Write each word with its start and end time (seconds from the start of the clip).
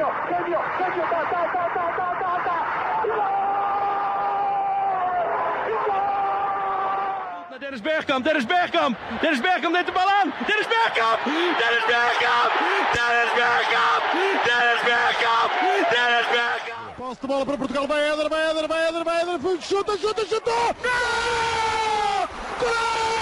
genio, 0.00 0.12
genio, 0.28 0.60
genio, 0.78 1.04
ta, 1.10 1.20
ta, 1.30 1.40
ta, 1.52 1.64
ta, 1.74 1.84
ta, 1.96 2.08
ta, 2.20 2.32
ta. 2.44 2.56
Dennis 7.60 7.82
Bergkamp, 7.82 8.24
Dennis 8.24 8.46
Bergkamp, 8.46 8.96
Dennis 9.20 9.40
Bergkamp 9.40 9.72
neemt 9.72 9.86
de 9.86 9.92
bal 9.92 10.08
aan. 10.08 10.32
Dennis 10.46 10.66
Bergkamp, 10.66 11.18
Dennis 11.60 11.84
Bergkamp, 11.90 12.50
Dennis 12.96 13.32
Bergkamp, 13.38 14.02
Dennis 14.46 14.82
Bergkamp, 14.88 15.50
Dennis 15.92 16.28
Bergkamp. 16.34 16.96
Posse 16.96 17.20
de 17.20 17.26
bola 17.26 17.44
para 17.44 17.56
Portugal, 17.56 17.86
vai 17.86 18.02
Éder, 18.10 18.28
vai 18.28 18.50
Éder, 18.50 18.68
vai 18.68 18.88
Éder, 18.88 19.04
vai 19.04 19.20
Éder, 19.20 19.38
chuta, 19.60 19.98
chuta, 19.98 20.24
chuta! 20.26 20.50
Gol! 20.82 22.28
Gol! 22.60 23.19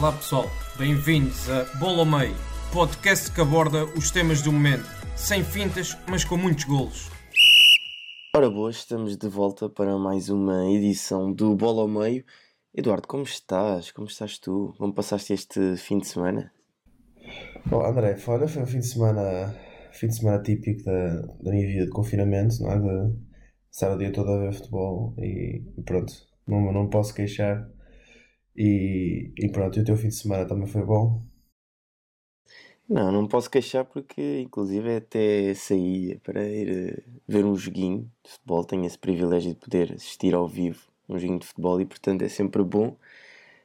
Olá 0.00 0.12
pessoal, 0.12 0.46
bem-vindos 0.78 1.50
a 1.50 1.64
Bola 1.78 1.98
ao 1.98 2.06
Meio, 2.06 2.34
podcast 2.72 3.30
que 3.30 3.38
aborda 3.38 3.84
os 3.84 4.10
temas 4.10 4.40
do 4.40 4.50
momento, 4.50 4.86
sem 5.14 5.44
fintas, 5.44 5.94
mas 6.08 6.24
com 6.24 6.38
muitos 6.38 6.64
golos. 6.64 7.10
Ora 8.34 8.48
boas, 8.48 8.76
estamos 8.76 9.14
de 9.18 9.28
volta 9.28 9.68
para 9.68 9.98
mais 9.98 10.30
uma 10.30 10.64
edição 10.70 11.30
do 11.30 11.54
Bola 11.54 11.82
ao 11.82 11.88
Meio. 11.88 12.24
Eduardo, 12.74 13.06
como 13.06 13.24
estás? 13.24 13.92
Como 13.92 14.06
estás 14.06 14.38
tu? 14.38 14.74
Como 14.78 14.94
passaste 14.94 15.34
este 15.34 15.76
fim 15.76 15.98
de 15.98 16.06
semana? 16.06 16.50
Bom, 17.66 17.84
André, 17.84 18.16
olha, 18.26 18.48
foi 18.48 18.62
um 18.62 18.66
fim 18.66 18.78
de 18.78 18.86
semana, 18.86 19.54
fim 19.92 20.06
de 20.06 20.16
semana 20.16 20.42
típico 20.42 20.82
da, 20.82 21.20
da 21.42 21.50
minha 21.50 21.66
vida 21.66 21.84
de 21.84 21.90
confinamento, 21.90 22.62
não 22.62 22.72
é? 22.72 22.78
De 22.78 23.18
estar 23.70 23.94
o 23.94 23.98
dia 23.98 24.10
todo 24.10 24.30
a 24.30 24.38
ver 24.38 24.54
futebol 24.54 25.14
e, 25.18 25.62
e 25.76 25.82
pronto, 25.82 26.10
não, 26.46 26.72
não 26.72 26.88
posso 26.88 27.14
queixar. 27.14 27.68
E, 28.56 29.32
e 29.36 29.50
pronto, 29.50 29.78
e 29.78 29.82
o 29.82 29.84
teu 29.84 29.96
fim 29.96 30.08
de 30.08 30.14
semana 30.14 30.46
também 30.46 30.66
foi 30.66 30.84
bom? 30.84 31.22
Não, 32.88 33.12
não 33.12 33.26
posso 33.28 33.48
queixar 33.48 33.84
porque, 33.84 34.40
inclusive, 34.40 34.96
até 34.96 35.54
saí 35.54 36.18
para 36.24 36.42
ir 36.48 36.68
eh, 36.68 37.02
ver 37.26 37.44
um 37.44 37.54
joguinho 37.56 38.10
de 38.24 38.30
futebol. 38.32 38.64
Tenho 38.64 38.84
esse 38.84 38.98
privilégio 38.98 39.50
de 39.54 39.56
poder 39.60 39.92
assistir 39.92 40.34
ao 40.34 40.48
vivo 40.48 40.80
um 41.08 41.16
joguinho 41.18 41.38
de 41.38 41.46
futebol 41.46 41.80
e, 41.80 41.86
portanto, 41.86 42.22
é 42.22 42.28
sempre 42.28 42.62
bom 42.64 42.96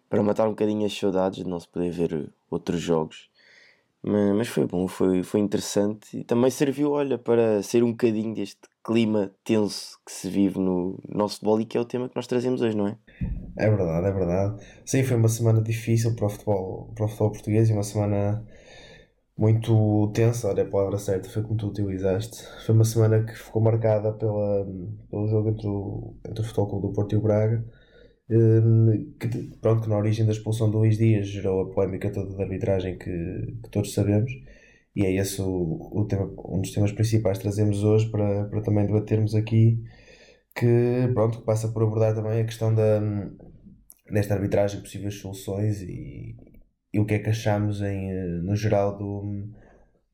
para 0.09 0.23
matar 0.23 0.47
um 0.47 0.51
bocadinho 0.51 0.85
as 0.85 0.93
saudades 0.97 1.43
de 1.43 1.49
não 1.49 1.59
se 1.59 1.67
poder 1.67 1.91
ver 1.91 2.33
outros 2.49 2.79
jogos. 2.81 3.29
Mas, 4.03 4.35
mas 4.37 4.47
foi 4.49 4.65
bom, 4.67 4.87
foi, 4.87 5.23
foi 5.23 5.39
interessante 5.41 6.19
e 6.19 6.23
também 6.23 6.51
serviu, 6.51 6.91
olha, 6.91 7.17
para 7.17 7.63
ser 7.63 7.83
um 7.83 7.91
bocadinho 7.91 8.35
deste 8.35 8.61
clima 8.83 9.31
tenso 9.43 9.99
que 10.05 10.11
se 10.11 10.29
vive 10.29 10.59
no 10.59 10.99
nosso 11.09 11.35
futebol 11.35 11.61
e 11.61 11.65
que 11.65 11.77
é 11.77 11.81
o 11.81 11.85
tema 11.85 12.09
que 12.09 12.15
nós 12.15 12.27
trazemos 12.27 12.61
hoje, 12.61 12.77
não 12.77 12.87
é? 12.87 12.97
É 13.57 13.69
verdade, 13.69 14.07
é 14.07 14.11
verdade. 14.11 14.63
Sim, 14.85 15.03
foi 15.03 15.17
uma 15.17 15.29
semana 15.29 15.61
difícil 15.61 16.15
para 16.15 16.25
o 16.25 16.29
futebol, 16.29 16.91
para 16.95 17.05
o 17.05 17.07
futebol 17.07 17.31
português 17.31 17.69
e 17.69 17.73
uma 17.73 17.83
semana 17.83 18.45
muito 19.37 20.11
tensa, 20.13 20.47
olha 20.49 20.63
a 20.63 20.67
palavra 20.69 20.97
certa, 20.99 21.29
foi 21.29 21.43
como 21.43 21.57
tu 21.57 21.67
utilizaste. 21.67 22.43
Foi 22.65 22.75
uma 22.75 22.85
semana 22.85 23.23
que 23.25 23.33
ficou 23.35 23.61
marcada 23.61 24.13
pela, 24.13 24.65
pelo 25.09 25.27
jogo 25.27 25.49
entre 25.49 25.67
o, 25.67 26.15
entre 26.27 26.41
o 26.41 26.45
Futebol 26.45 26.69
Clube 26.69 26.87
do 26.89 26.93
Porto 26.93 27.13
e 27.13 27.17
o 27.17 27.21
Braga, 27.21 27.65
hum, 28.29 29.13
que, 29.19 29.27
pronto, 29.61 29.83
que 29.83 29.89
na 29.89 29.97
origem 29.97 30.25
da 30.25 30.31
expulsão 30.33 30.69
do 30.71 30.79
Luís 30.79 30.97
Dias 30.97 31.27
gerou 31.27 31.61
a 31.63 31.71
polémica 31.73 32.11
toda 32.11 32.35
da 32.37 32.43
arbitragem 32.43 32.97
que, 32.97 33.09
que 33.63 33.69
todos 33.71 33.93
sabemos. 33.93 34.31
E 34.95 35.05
é 35.05 35.11
esse 35.13 35.41
o, 35.41 35.89
o 35.91 36.05
tema, 36.05 36.25
um 36.45 36.61
dos 36.61 36.71
temas 36.71 36.91
principais 36.91 37.37
que 37.37 37.43
trazemos 37.43 37.83
hoje 37.83 38.09
para, 38.09 38.45
para 38.45 38.61
também 38.61 38.85
debatermos 38.85 39.35
aqui, 39.35 39.83
que 40.55 41.11
pronto, 41.13 41.39
que 41.39 41.45
passa 41.45 41.69
por 41.69 41.83
abordar 41.83 42.15
também 42.15 42.41
a 42.41 42.45
questão 42.45 42.73
da, 42.73 43.01
nesta 44.09 44.33
arbitragem, 44.35 44.81
possíveis 44.81 45.15
soluções 45.19 45.81
e, 45.81 46.35
e 46.93 46.99
o 46.99 47.05
que 47.05 47.15
é 47.15 47.19
que 47.19 47.29
achamos 47.29 47.81
em, 47.81 48.11
eh, 48.11 48.25
no 48.43 48.55
geral 48.55 48.97
do, 48.97 49.47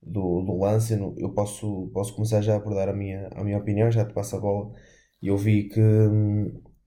do, 0.01 0.41
do 0.43 0.57
lance. 0.59 0.93
Eu 1.17 1.31
posso, 1.33 1.89
posso 1.93 2.15
começar 2.15 2.41
já 2.41 2.53
a 2.53 2.57
abordar 2.57 2.89
a 2.89 2.93
minha, 2.93 3.29
a 3.35 3.43
minha 3.43 3.57
opinião, 3.57 3.91
já 3.91 4.05
te 4.05 4.13
passo 4.13 4.35
a 4.37 4.39
bola. 4.39 4.73
E 5.21 5.27
eu 5.27 5.37
vi 5.37 5.69
que 5.69 5.79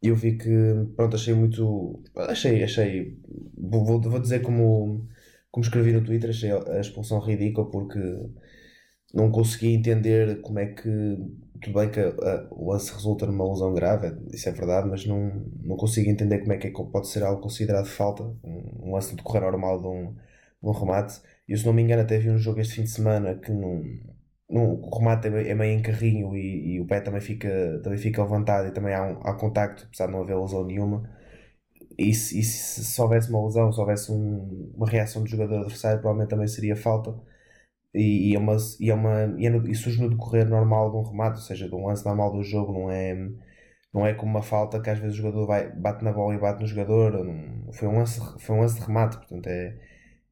eu 0.02 0.14
vi 0.16 0.36
que 0.36 0.48
pronto, 0.96 1.16
achei 1.16 1.34
muito. 1.34 2.02
Achei, 2.16 2.62
achei. 2.62 3.18
Vou, 3.56 3.84
vou 4.00 4.20
dizer 4.20 4.42
como, 4.42 5.08
como 5.50 5.64
escrevi 5.64 5.92
no 5.92 6.04
Twitter, 6.04 6.30
achei 6.30 6.50
a 6.52 6.80
expulsão 6.80 7.20
ridícula 7.20 7.70
porque 7.70 7.98
não 9.12 9.30
consegui 9.30 9.74
entender 9.74 10.40
como 10.42 10.58
é 10.58 10.66
que. 10.66 10.88
Tudo 11.64 11.78
bem 11.80 11.90
que 11.90 11.98
a, 11.98 12.08
a, 12.08 12.46
o 12.50 12.70
lance 12.70 12.92
resulta 12.92 13.26
numa 13.26 13.48
lesão 13.48 13.72
grave, 13.72 14.14
isso 14.34 14.46
é 14.50 14.52
verdade, 14.52 14.86
mas 14.86 15.06
não, 15.06 15.46
não 15.62 15.76
consigo 15.76 16.10
entender 16.10 16.40
como 16.40 16.52
é 16.52 16.58
que 16.58 16.66
é, 16.66 16.70
pode 16.70 17.08
ser 17.08 17.22
algo 17.22 17.40
considerado 17.40 17.86
falta, 17.86 18.22
um, 18.22 18.88
um 18.88 18.92
lance 18.92 19.10
de 19.10 19.16
decorrer 19.16 19.42
normal 19.42 19.80
de 19.80 19.86
um, 19.86 20.12
de 20.12 20.68
um 20.68 20.72
remate. 20.72 21.22
E 21.48 21.56
se 21.56 21.64
não 21.64 21.72
me 21.72 21.82
engano, 21.82 22.02
até 22.02 22.18
vi 22.18 22.28
um 22.30 22.36
jogo 22.36 22.60
este 22.60 22.74
fim 22.74 22.82
de 22.82 22.90
semana 22.90 23.34
que 23.36 23.50
não, 23.50 23.82
não, 24.48 24.74
o 24.74 24.98
remate 24.98 25.28
é, 25.28 25.48
é 25.50 25.54
meio 25.54 25.78
em 25.78 25.82
carrinho 25.82 26.36
e, 26.36 26.74
e, 26.76 26.80
o 26.80 26.86
pé 26.86 27.00
também 27.00 27.20
fica, 27.22 27.80
também 27.82 27.98
fica 27.98 28.22
levantado 28.22 28.68
e 28.68 28.72
também 28.72 28.94
há, 28.94 29.02
um, 29.02 29.20
há 29.22 29.34
contacto, 29.34 29.84
apesar 29.86 30.06
de 30.06 30.12
não 30.12 30.22
haver 30.22 30.36
lesão 30.36 30.64
nenhuma. 30.66 31.08
E 31.98 32.12
se, 32.14 32.38
e 32.40 32.42
se, 32.44 32.84
se 32.84 33.00
houvesse 33.00 33.30
uma 33.30 33.44
lesão, 33.44 33.72
se 33.72 33.80
houvesse 33.80 34.12
um, 34.12 34.72
uma 34.76 34.86
reação 34.88 35.22
do 35.22 35.28
jogador 35.28 35.60
adversário, 35.60 36.00
provavelmente 36.00 36.30
também 36.30 36.48
seria 36.48 36.76
falta 36.76 37.14
e, 37.94 38.34
é 38.34 38.38
uma, 38.38 38.56
e, 38.80 38.90
é 38.90 38.94
uma, 38.94 39.34
e, 39.38 39.46
é 39.46 39.50
no, 39.50 39.68
e 39.68 39.74
surge 39.74 40.02
no 40.02 40.10
decorrer 40.10 40.48
normal 40.48 40.90
de 40.90 40.96
um 40.96 41.02
remate, 41.02 41.36
ou 41.36 41.42
seja, 41.42 41.68
de 41.68 41.74
um 41.74 41.86
lance 41.86 42.04
normal 42.04 42.32
do 42.32 42.42
jogo, 42.42 42.72
não 42.72 42.90
é, 42.90 43.14
não 43.92 44.06
é 44.06 44.14
como 44.14 44.32
uma 44.32 44.42
falta 44.42 44.80
que 44.80 44.90
às 44.90 44.98
vezes 44.98 45.14
o 45.14 45.22
jogador 45.22 45.46
vai, 45.46 45.70
bate 45.72 46.04
na 46.04 46.12
bola 46.12 46.34
e 46.34 46.38
bate 46.38 46.60
no 46.60 46.66
jogador, 46.66 47.24
não, 47.24 47.72
foi, 47.72 47.88
um 47.88 47.98
lance, 47.98 48.20
foi 48.40 48.56
um 48.56 48.60
lance 48.60 48.80
de 48.80 48.86
remate, 48.86 49.16
portanto 49.18 49.46
é, 49.46 49.78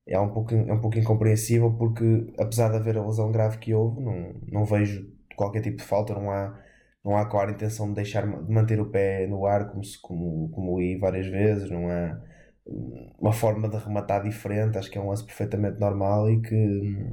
é, 0.09 0.19
um 0.21 0.31
pouco, 0.33 0.55
é 0.55 0.73
um 0.73 0.81
pouco 0.81 0.99
incompreensível 0.99 1.73
porque 1.73 2.33
apesar 2.39 2.71
de 2.71 2.77
haver 2.77 2.99
a 2.99 3.07
lesão 3.07 3.31
grave 3.31 3.59
que 3.59 3.73
houve, 3.75 4.01
não, 4.01 4.35
não 4.49 4.65
vejo 4.65 5.09
qualquer 5.37 5.61
tipo 5.63 5.77
de 5.79 5.85
falta, 5.85 6.15
não 6.15 6.31
há, 6.31 6.59
não 7.05 7.17
há 7.17 7.27
clara 7.27 7.53
intenção 7.53 7.89
de 7.89 7.95
deixar 7.95 8.27
de 8.27 8.53
manter 8.53 8.81
o 8.81 8.91
pé 8.91 9.27
no 9.29 9.47
ar 9.47 9.71
como, 9.71 9.85
se, 9.85 10.01
como, 10.01 10.49
como 10.51 10.79
li 10.81 10.99
várias 10.99 11.27
vezes, 11.27 11.71
não 11.71 11.89
há 11.89 12.21
uma 13.19 13.33
forma 13.33 13.69
de 13.69 13.77
rematar 13.77 14.23
diferente, 14.23 14.79
acho 14.79 14.91
que 14.91 14.99
é 14.99 15.01
um 15.01 15.09
lance 15.09 15.25
perfeitamente 15.25 15.79
normal 15.81 16.31
e 16.31 16.41
que 16.41 17.07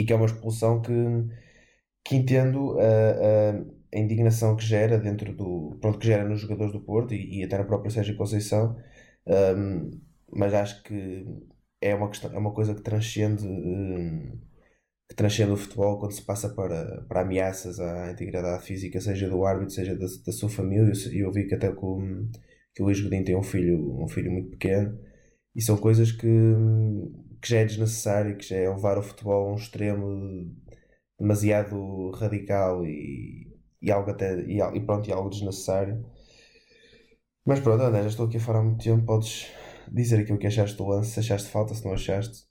e 0.00 0.04
que 0.04 0.12
é 0.12 0.16
uma 0.16 0.26
expulsão 0.26 0.80
que, 0.80 0.92
que 2.04 2.16
entendo 2.16 2.78
a, 2.80 3.52
a, 3.94 3.98
indignação 3.98 4.56
que 4.56 4.64
gera 4.64 4.98
dentro 4.98 5.34
do. 5.34 5.78
Pronto, 5.80 5.98
que 5.98 6.06
gera 6.06 6.26
nos 6.28 6.40
jogadores 6.40 6.72
do 6.72 6.80
Porto 6.80 7.14
e, 7.14 7.40
e 7.40 7.44
até 7.44 7.58
na 7.58 7.64
própria 7.64 7.90
Sérgio 7.90 8.16
Conceição, 8.16 8.76
um, 9.26 9.90
mas 10.32 10.54
acho 10.54 10.82
que 10.84 11.26
é 11.80 11.94
uma, 11.94 12.08
questão, 12.08 12.32
é 12.32 12.38
uma 12.38 12.54
coisa 12.54 12.74
que 12.74 12.82
transcende. 12.82 13.46
Um, 13.46 14.40
que 15.08 15.16
transcende 15.16 15.50
o 15.50 15.56
futebol 15.56 15.98
quando 15.98 16.12
se 16.12 16.22
passa 16.22 16.48
para, 16.54 17.02
para 17.08 17.22
ameaças 17.22 17.80
à 17.80 18.12
integridade 18.12 18.64
física, 18.64 19.00
seja 19.00 19.28
do 19.28 19.44
árbitro, 19.44 19.74
seja 19.74 19.94
da, 19.96 20.06
da 20.24 20.32
sua 20.32 20.48
família. 20.48 20.92
Eu, 21.12 21.26
eu 21.26 21.32
vi 21.32 21.46
que 21.48 21.54
até 21.54 21.68
o, 21.68 21.74
que 22.74 22.82
o 22.82 22.84
Luís 22.86 23.00
Godinho 23.00 23.24
tem 23.24 23.36
um 23.36 23.42
filho, 23.42 24.00
um 24.00 24.08
filho 24.08 24.30
muito 24.30 24.50
pequeno, 24.50 24.96
e 25.54 25.60
são 25.60 25.76
coisas 25.76 26.12
que, 26.12 26.26
que 27.40 27.48
já 27.48 27.58
é 27.58 27.64
desnecessário, 27.64 28.36
que 28.36 28.44
já 28.44 28.56
é 28.56 28.68
levar 28.68 28.98
o 28.98 29.02
futebol 29.02 29.48
a 29.48 29.52
um 29.52 29.56
extremo 29.56 30.54
demasiado 31.18 32.10
radical 32.12 32.84
e, 32.84 33.46
e 33.80 33.90
algo 33.90 34.10
até 34.10 34.40
e, 34.42 34.58
e 34.60 34.80
pronto, 34.80 35.08
e 35.08 35.12
algo 35.12 35.30
desnecessário. 35.30 36.04
Mas 37.44 37.60
pronto, 37.60 37.82
André, 37.82 38.02
já 38.02 38.08
estou 38.08 38.26
aqui 38.26 38.36
a 38.36 38.40
falar 38.40 38.60
há 38.60 38.62
muito 38.62 38.82
tempo, 38.82 39.04
podes 39.04 39.50
dizer 39.90 40.20
aquilo 40.20 40.38
que 40.38 40.46
achaste 40.46 40.76
do 40.76 40.86
lance, 40.86 41.10
se 41.10 41.20
achaste 41.20 41.48
falta, 41.48 41.74
se 41.74 41.84
não 41.84 41.92
achaste. 41.92 42.46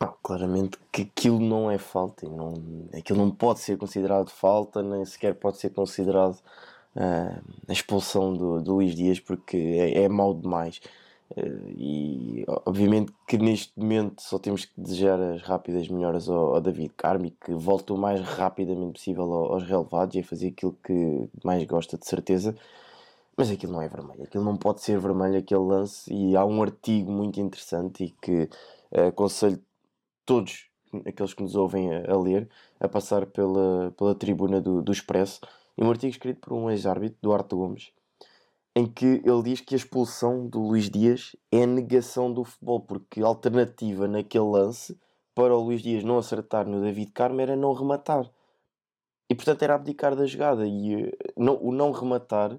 Ah, 0.00 0.14
claramente 0.22 0.78
que 0.90 1.02
aquilo 1.02 1.40
não 1.40 1.70
é 1.70 1.78
falta, 1.78 2.28
não, 2.28 2.88
aquilo 2.96 3.18
não 3.18 3.30
pode 3.30 3.60
ser 3.60 3.76
considerado 3.76 4.30
falta, 4.30 4.82
nem 4.82 5.04
sequer 5.04 5.34
pode 5.34 5.58
ser 5.58 5.70
considerado 5.70 6.36
uh, 6.96 7.42
a 7.68 7.72
expulsão 7.72 8.34
do, 8.34 8.60
do 8.60 8.74
Luís 8.74 8.94
Dias, 8.94 9.20
porque 9.20 9.56
é, 9.56 10.02
é 10.04 10.08
mau 10.08 10.34
demais. 10.34 10.80
Uh, 11.36 11.68
e 11.68 12.44
obviamente 12.66 13.12
que 13.26 13.38
neste 13.38 13.78
momento 13.78 14.20
só 14.20 14.38
temos 14.38 14.64
que 14.64 14.80
desejar 14.80 15.20
as 15.20 15.42
rápidas 15.42 15.88
melhoras 15.88 16.28
ao, 16.28 16.54
ao 16.56 16.60
David 16.60 16.92
Carmi, 16.96 17.30
que 17.30 17.52
volte 17.54 17.92
o 17.92 17.96
mais 17.96 18.20
rapidamente 18.20 18.94
possível 18.94 19.32
aos 19.32 19.62
relevados 19.62 20.16
e 20.16 20.20
a 20.20 20.24
fazer 20.24 20.48
aquilo 20.48 20.76
que 20.84 21.28
mais 21.44 21.64
gosta 21.64 21.96
de 21.96 22.06
certeza. 22.06 22.56
Mas 23.36 23.50
aquilo 23.50 23.72
não 23.72 23.82
é 23.82 23.88
vermelho, 23.88 24.24
aquilo 24.24 24.44
não 24.44 24.56
pode 24.56 24.82
ser 24.82 24.98
vermelho 24.98 25.38
aquele 25.38 25.60
lance. 25.60 26.12
E 26.12 26.36
há 26.36 26.44
um 26.44 26.62
artigo 26.62 27.10
muito 27.10 27.40
interessante 27.40 28.04
e 28.04 28.10
que 28.10 28.48
uh, 28.92 29.08
aconselho 29.08 29.62
todos 30.26 30.68
aqueles 31.06 31.34
que 31.34 31.42
nos 31.42 31.54
ouvem 31.54 31.94
a, 31.94 32.12
a, 32.12 32.18
ler 32.18 32.48
a 32.78 32.88
passar 32.88 33.26
pela, 33.26 33.92
pela 33.96 34.14
tribuna 34.14 34.60
do, 34.60 34.82
do 34.82 34.92
Expresso. 34.92 35.40
E 35.78 35.84
um 35.84 35.90
artigo 35.90 36.10
escrito 36.10 36.40
por 36.40 36.52
um 36.52 36.70
ex-árbitro, 36.70 37.18
Duarte 37.22 37.54
Gomes, 37.54 37.92
em 38.80 38.86
que 38.86 39.04
ele 39.04 39.42
diz 39.44 39.60
que 39.60 39.74
a 39.74 39.76
expulsão 39.76 40.46
do 40.46 40.58
Luís 40.58 40.88
Dias 40.88 41.36
é 41.52 41.64
a 41.64 41.66
negação 41.66 42.32
do 42.32 42.42
futebol, 42.42 42.80
porque 42.80 43.20
a 43.20 43.26
alternativa 43.26 44.08
naquele 44.08 44.44
lance 44.44 44.98
para 45.34 45.54
o 45.54 45.60
Luís 45.60 45.82
Dias 45.82 46.02
não 46.02 46.16
acertar 46.16 46.66
no 46.66 46.80
David 46.80 47.12
Carmo 47.12 47.42
era 47.42 47.54
não 47.54 47.74
rematar. 47.74 48.32
E 49.28 49.34
portanto 49.34 49.62
era 49.62 49.74
abdicar 49.74 50.16
da 50.16 50.24
jogada. 50.24 50.66
E 50.66 50.94
eh, 50.94 51.12
não, 51.36 51.62
o 51.62 51.70
não 51.72 51.92
rematar 51.92 52.58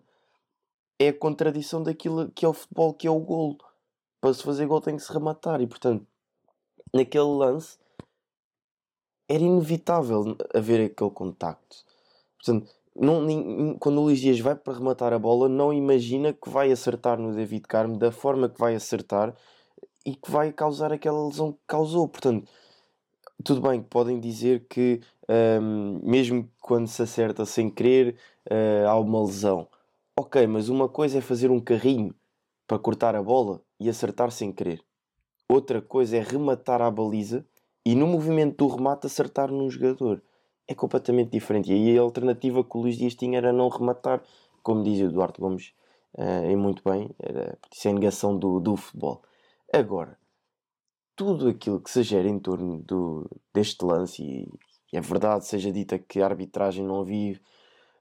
é 0.99 1.07
a 1.07 1.13
contradição 1.13 1.81
daquilo 1.81 2.29
que 2.29 2.45
é 2.45 2.47
o 2.47 2.53
futebol, 2.53 2.93
que 2.93 3.07
é 3.07 3.11
o 3.11 3.19
golo. 3.19 3.57
Para 4.21 4.35
se 4.35 4.43
fazer 4.43 4.67
gol 4.67 4.79
tem 4.79 4.97
que 4.97 5.01
se 5.01 5.11
rematar 5.11 5.59
e 5.59 5.65
portanto, 5.65 6.05
naquele 6.93 7.23
lance 7.23 7.79
era 9.27 9.41
inevitável 9.41 10.37
haver 10.53 10.85
aquele 10.85 11.09
contacto. 11.09 11.77
Portanto, 12.37 12.71
não, 12.95 13.77
quando 13.79 13.99
o 13.99 14.03
Luís 14.03 14.19
Dias 14.19 14.39
vai 14.39 14.55
para 14.55 14.73
rematar 14.73 15.13
a 15.13 15.19
bola, 15.19 15.47
não 15.47 15.73
imagina 15.73 16.33
que 16.33 16.49
vai 16.49 16.71
acertar 16.71 17.17
no 17.19 17.33
David 17.33 17.63
Carmo 17.67 17.97
da 17.97 18.11
forma 18.11 18.49
que 18.49 18.59
vai 18.59 18.75
acertar 18.75 19.33
e 20.05 20.15
que 20.15 20.29
vai 20.29 20.51
causar 20.51 20.91
aquela 20.91 21.25
lesão 21.27 21.53
que 21.53 21.59
causou. 21.67 22.07
Portanto, 22.07 22.47
tudo 23.43 23.61
bem 23.61 23.81
que 23.81 23.89
podem 23.89 24.19
dizer 24.19 24.65
que 24.67 25.01
um, 25.61 25.99
mesmo 26.03 26.49
quando 26.61 26.87
se 26.87 27.01
acerta 27.01 27.45
sem 27.45 27.69
querer, 27.69 28.17
uh, 28.49 28.87
há 28.87 28.99
uma 28.99 29.23
lesão. 29.23 29.67
Ok, 30.17 30.45
mas 30.47 30.69
uma 30.69 30.89
coisa 30.89 31.19
é 31.19 31.21
fazer 31.21 31.49
um 31.49 31.59
carrinho 31.59 32.13
para 32.67 32.77
cortar 32.77 33.15
a 33.15 33.23
bola 33.23 33.61
e 33.79 33.89
acertar 33.89 34.31
sem 34.31 34.51
querer. 34.51 34.83
Outra 35.47 35.81
coisa 35.81 36.17
é 36.17 36.21
rematar 36.21 36.81
a 36.81 36.91
baliza 36.91 37.45
e 37.85 37.95
no 37.95 38.05
movimento 38.05 38.57
do 38.57 38.75
remate 38.75 39.07
acertar 39.07 39.49
num 39.49 39.69
jogador. 39.69 40.21
É 40.71 40.73
completamente 40.73 41.31
diferente. 41.31 41.69
E 41.69 41.73
aí 41.73 41.97
a 41.97 42.01
alternativa 42.01 42.63
que 42.63 42.77
o 42.77 42.79
Luís 42.79 42.97
Dias 42.97 43.13
tinha 43.13 43.37
era 43.37 43.51
não 43.51 43.67
rematar, 43.67 44.23
como 44.63 44.81
dizia 44.81 45.05
o 45.05 45.09
Eduardo 45.09 45.41
Gomes, 45.41 45.73
uh, 46.13 46.49
e 46.49 46.55
muito 46.55 46.81
bem, 46.89 47.09
era, 47.19 47.57
isso 47.69 47.89
é 47.89 47.91
a 47.91 47.93
negação 47.93 48.37
do, 48.37 48.57
do 48.61 48.77
futebol. 48.77 49.21
Agora, 49.73 50.17
tudo 51.13 51.49
aquilo 51.49 51.81
que 51.81 51.91
se 51.91 52.03
gera 52.03 52.29
em 52.29 52.39
torno 52.39 52.77
do, 52.83 53.29
deste 53.53 53.83
lance, 53.83 54.23
e, 54.23 54.47
e 54.93 54.97
é 54.97 55.01
verdade, 55.01 55.45
seja 55.45 55.73
dita 55.73 55.99
que 55.99 56.21
a 56.21 56.25
arbitragem 56.25 56.85
não 56.85 57.03
vive 57.03 57.41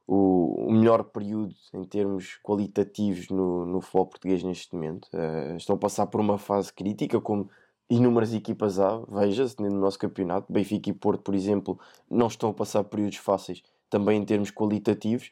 o, 0.07 0.69
o 0.69 0.73
melhor 0.73 1.03
período 1.03 1.53
em 1.75 1.83
termos 1.83 2.39
qualitativos 2.41 3.31
no, 3.31 3.67
no 3.67 3.81
futebol 3.81 4.07
português 4.07 4.45
neste 4.45 4.73
momento. 4.77 5.09
Uh, 5.13 5.57
estão 5.57 5.75
a 5.75 5.79
passar 5.79 6.07
por 6.07 6.21
uma 6.21 6.39
fase 6.39 6.73
crítica, 6.73 7.21
como 7.21 7.51
inúmeras 7.91 8.33
equipas 8.33 8.79
há, 8.79 8.99
veja-se 9.09 9.61
no 9.61 9.69
nosso 9.69 9.99
campeonato. 9.99 10.51
Benfica 10.51 10.89
e 10.89 10.93
Porto, 10.93 11.23
por 11.23 11.35
exemplo, 11.35 11.79
não 12.09 12.29
estão 12.29 12.51
a 12.51 12.55
passar 12.55 12.85
períodos 12.85 13.19
fáceis, 13.19 13.63
também 13.91 14.21
em 14.21 14.25
termos 14.25 14.51
qualitativos. 14.51 15.31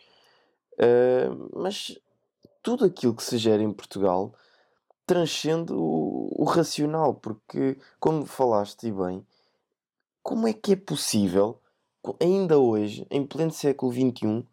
Uh, 0.74 1.50
mas 1.56 1.96
tudo 2.62 2.84
aquilo 2.84 3.14
que 3.14 3.22
se 3.22 3.38
gera 3.38 3.62
em 3.62 3.72
Portugal 3.72 4.34
transcende 5.06 5.72
o, 5.72 6.28
o 6.36 6.44
racional, 6.44 7.14
porque, 7.14 7.78
como 7.98 8.26
falaste 8.26 8.92
bem, 8.92 9.24
como 10.22 10.46
é 10.46 10.52
que 10.52 10.72
é 10.72 10.76
possível, 10.76 11.60
ainda 12.20 12.58
hoje, 12.58 13.06
em 13.10 13.24
pleno 13.24 13.52
século 13.52 13.92
XXI, 13.92 14.46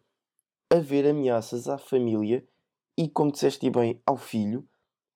haver 0.70 1.06
ameaças 1.06 1.68
à 1.68 1.76
família 1.76 2.46
e, 2.96 3.08
como 3.08 3.32
disseste 3.32 3.68
bem, 3.68 4.00
ao 4.06 4.16
filho, 4.16 4.66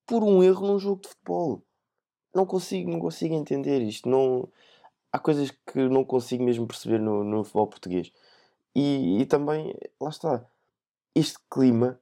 por 0.07 0.23
um 0.23 0.43
erro 0.43 0.67
num 0.67 0.79
jogo 0.79 1.03
de 1.03 1.09
futebol? 1.09 1.63
Não 2.35 2.47
consigo, 2.47 2.91
não 2.91 3.01
consigo 3.01 3.35
entender 3.35 3.81
isto. 3.83 4.09
Não... 4.09 4.49
Há 5.13 5.19
coisas 5.19 5.51
que 5.51 5.89
não 5.89 6.05
consigo 6.05 6.45
mesmo 6.45 6.67
perceber 6.67 7.01
no, 7.01 7.25
no 7.25 7.43
futebol 7.43 7.67
português. 7.67 8.13
E, 8.75 9.21
e 9.21 9.27
também, 9.27 9.75
lá 10.01 10.11
está, 10.11 10.45
este 11.15 11.39
clima 11.51 11.99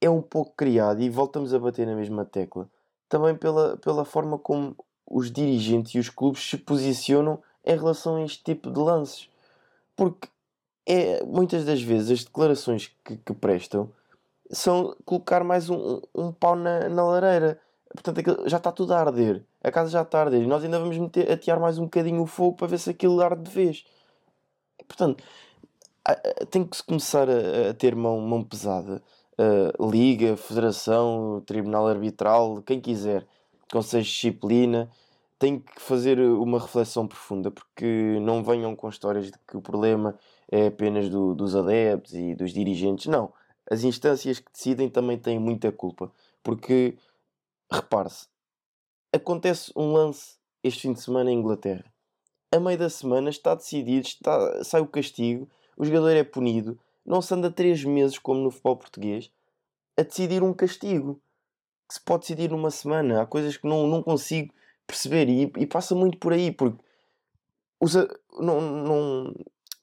é 0.00 0.10
um 0.10 0.20
pouco 0.20 0.54
criado 0.54 1.00
e 1.00 1.08
voltamos 1.08 1.54
a 1.54 1.58
bater 1.58 1.86
na 1.86 1.96
mesma 1.96 2.24
tecla 2.26 2.68
também 3.08 3.34
pela, 3.34 3.76
pela 3.78 4.04
forma 4.04 4.38
como 4.38 4.76
os 5.06 5.30
dirigentes 5.30 5.94
e 5.94 5.98
os 5.98 6.08
clubes 6.08 6.48
se 6.48 6.56
posicionam 6.56 7.42
em 7.64 7.76
relação 7.76 8.16
a 8.16 8.22
este 8.22 8.42
tipo 8.42 8.70
de 8.70 8.78
lances. 8.78 9.28
Porque 9.94 10.28
é, 10.84 11.24
muitas 11.24 11.64
das 11.64 11.80
vezes 11.80 12.10
as 12.10 12.24
declarações 12.24 12.92
que, 13.04 13.16
que 13.16 13.32
prestam 13.32 13.90
são 14.50 14.96
colocar 15.04 15.42
mais 15.42 15.70
um, 15.70 16.00
um 16.14 16.32
pau 16.32 16.56
na, 16.56 16.88
na 16.88 17.04
lareira. 17.04 17.60
Portanto, 18.02 18.48
já 18.48 18.56
está 18.58 18.70
tudo 18.70 18.94
a 18.94 19.00
arder. 19.00 19.44
A 19.62 19.70
casa 19.70 19.90
já 19.90 20.02
está 20.02 20.18
a 20.18 20.22
arder. 20.22 20.42
E 20.42 20.46
nós 20.46 20.62
ainda 20.62 20.78
vamos 20.78 20.96
meter, 20.98 21.30
atear 21.30 21.60
mais 21.60 21.78
um 21.78 21.84
bocadinho 21.84 22.22
o 22.22 22.26
fogo 22.26 22.56
para 22.56 22.68
ver 22.68 22.78
se 22.78 22.90
aquilo 22.90 23.20
arde 23.20 23.42
de 23.42 23.50
vez. 23.50 23.84
Portanto, 24.86 25.24
tem 26.50 26.64
que 26.64 26.76
se 26.76 26.82
começar 26.82 27.28
a, 27.28 27.70
a 27.70 27.74
ter 27.74 27.96
mão, 27.96 28.20
mão 28.20 28.42
pesada 28.44 29.02
uh, 29.38 29.90
liga, 29.90 30.36
federação, 30.36 31.42
tribunal 31.46 31.86
arbitral, 31.86 32.62
quem 32.62 32.80
quiser, 32.80 33.26
conselho 33.70 34.02
de 34.02 34.10
disciplina, 34.10 34.90
tem 35.38 35.60
que 35.60 35.80
fazer 35.80 36.18
uma 36.18 36.58
reflexão 36.58 37.06
profunda, 37.06 37.50
porque 37.50 38.18
não 38.22 38.42
venham 38.42 38.74
com 38.74 38.88
histórias 38.88 39.26
de 39.26 39.38
que 39.46 39.56
o 39.56 39.60
problema 39.60 40.18
é 40.50 40.68
apenas 40.68 41.08
do, 41.08 41.34
dos 41.34 41.54
adeptos 41.54 42.14
e 42.14 42.34
dos 42.34 42.52
dirigentes. 42.52 43.06
Não. 43.06 43.32
As 43.70 43.82
instâncias 43.82 44.38
que 44.38 44.50
decidem 44.50 44.88
também 44.88 45.18
têm 45.18 45.38
muita 45.38 45.70
culpa. 45.72 46.10
Porque, 46.42 46.96
repare-se, 47.70 48.26
acontece 49.12 49.72
um 49.76 49.92
lance 49.92 50.36
este 50.62 50.82
fim 50.82 50.92
de 50.92 51.00
semana 51.00 51.30
em 51.30 51.38
Inglaterra. 51.38 51.84
A 52.52 52.60
meio 52.60 52.78
da 52.78 52.88
semana 52.88 53.30
está 53.30 53.54
decidido, 53.54 54.06
está, 54.06 54.64
sai 54.64 54.80
o 54.80 54.86
castigo, 54.86 55.48
o 55.76 55.84
jogador 55.84 56.10
é 56.10 56.24
punido, 56.24 56.78
não 57.04 57.20
se 57.20 57.32
anda 57.34 57.50
três 57.50 57.84
meses, 57.84 58.18
como 58.18 58.40
no 58.40 58.50
futebol 58.50 58.76
português, 58.76 59.30
a 59.96 60.02
decidir 60.02 60.42
um 60.42 60.52
castigo 60.52 61.20
que 61.88 61.94
se 61.94 62.00
pode 62.00 62.22
decidir 62.22 62.50
numa 62.50 62.70
semana. 62.70 63.22
Há 63.22 63.26
coisas 63.26 63.56
que 63.56 63.66
não, 63.66 63.86
não 63.86 64.02
consigo 64.02 64.52
perceber 64.86 65.28
e, 65.28 65.52
e 65.56 65.66
passa 65.66 65.94
muito 65.94 66.18
por 66.18 66.32
aí, 66.32 66.50
porque 66.50 66.82
usa, 67.80 68.08
não, 68.38 68.60
não, 68.60 69.34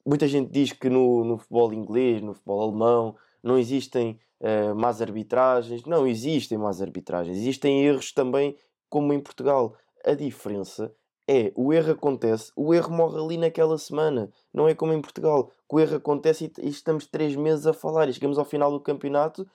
muita 0.04 0.28
gente 0.28 0.50
diz 0.50 0.72
que 0.72 0.88
no, 0.88 1.24
no 1.24 1.38
futebol 1.38 1.72
inglês, 1.72 2.22
no 2.22 2.34
futebol 2.34 2.62
alemão, 2.62 3.16
não 3.44 3.58
existem 3.58 4.18
uh, 4.40 4.74
más 4.74 5.02
arbitragens. 5.02 5.84
Não 5.84 6.06
existem 6.06 6.56
más 6.56 6.80
arbitragens. 6.80 7.36
Existem 7.36 7.84
erros 7.84 8.10
também, 8.10 8.56
como 8.88 9.12
em 9.12 9.20
Portugal. 9.20 9.76
A 10.04 10.14
diferença 10.14 10.90
é, 11.28 11.52
o 11.54 11.72
erro 11.72 11.92
acontece, 11.92 12.52
o 12.54 12.74
erro 12.74 12.92
morre 12.92 13.18
ali 13.18 13.36
naquela 13.36 13.78
semana. 13.78 14.30
Não 14.52 14.68
é 14.68 14.74
como 14.74 14.92
em 14.92 15.00
Portugal, 15.00 15.50
o 15.70 15.80
erro 15.80 15.96
acontece 15.96 16.52
e, 16.58 16.66
e 16.66 16.68
estamos 16.68 17.06
três 17.06 17.34
meses 17.34 17.66
a 17.66 17.72
falar 17.72 18.08
e 18.08 18.12
chegamos 18.12 18.38
ao 18.38 18.44
final 18.44 18.70
do 18.70 18.80
campeonato 18.80 19.46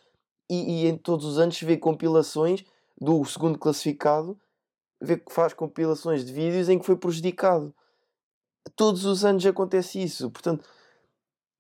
e, 0.49 0.83
e 0.83 0.87
em 0.87 0.97
todos 0.97 1.25
os 1.25 1.37
anos 1.37 1.57
se 1.57 1.65
vê 1.65 1.77
compilações 1.77 2.65
do 2.99 3.23
segundo 3.23 3.57
classificado, 3.57 4.37
vê 4.99 5.17
que 5.17 5.31
faz 5.31 5.53
compilações 5.53 6.25
de 6.25 6.33
vídeos 6.33 6.69
em 6.69 6.77
que 6.77 6.85
foi 6.85 6.97
prejudicado. 6.97 7.73
Todos 8.75 9.05
os 9.05 9.23
anos 9.23 9.45
acontece 9.45 10.01
isso. 10.01 10.29
Portanto, 10.29 10.67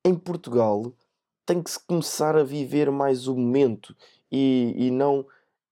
em 0.03 0.15
Portugal 0.15 0.91
tem 1.49 1.63
que 1.63 1.71
se 1.71 1.79
começar 1.79 2.37
a 2.37 2.43
viver 2.43 2.91
mais 2.91 3.27
o 3.27 3.35
momento 3.35 3.95
e, 4.31 4.75
e 4.77 4.91
não 4.91 5.25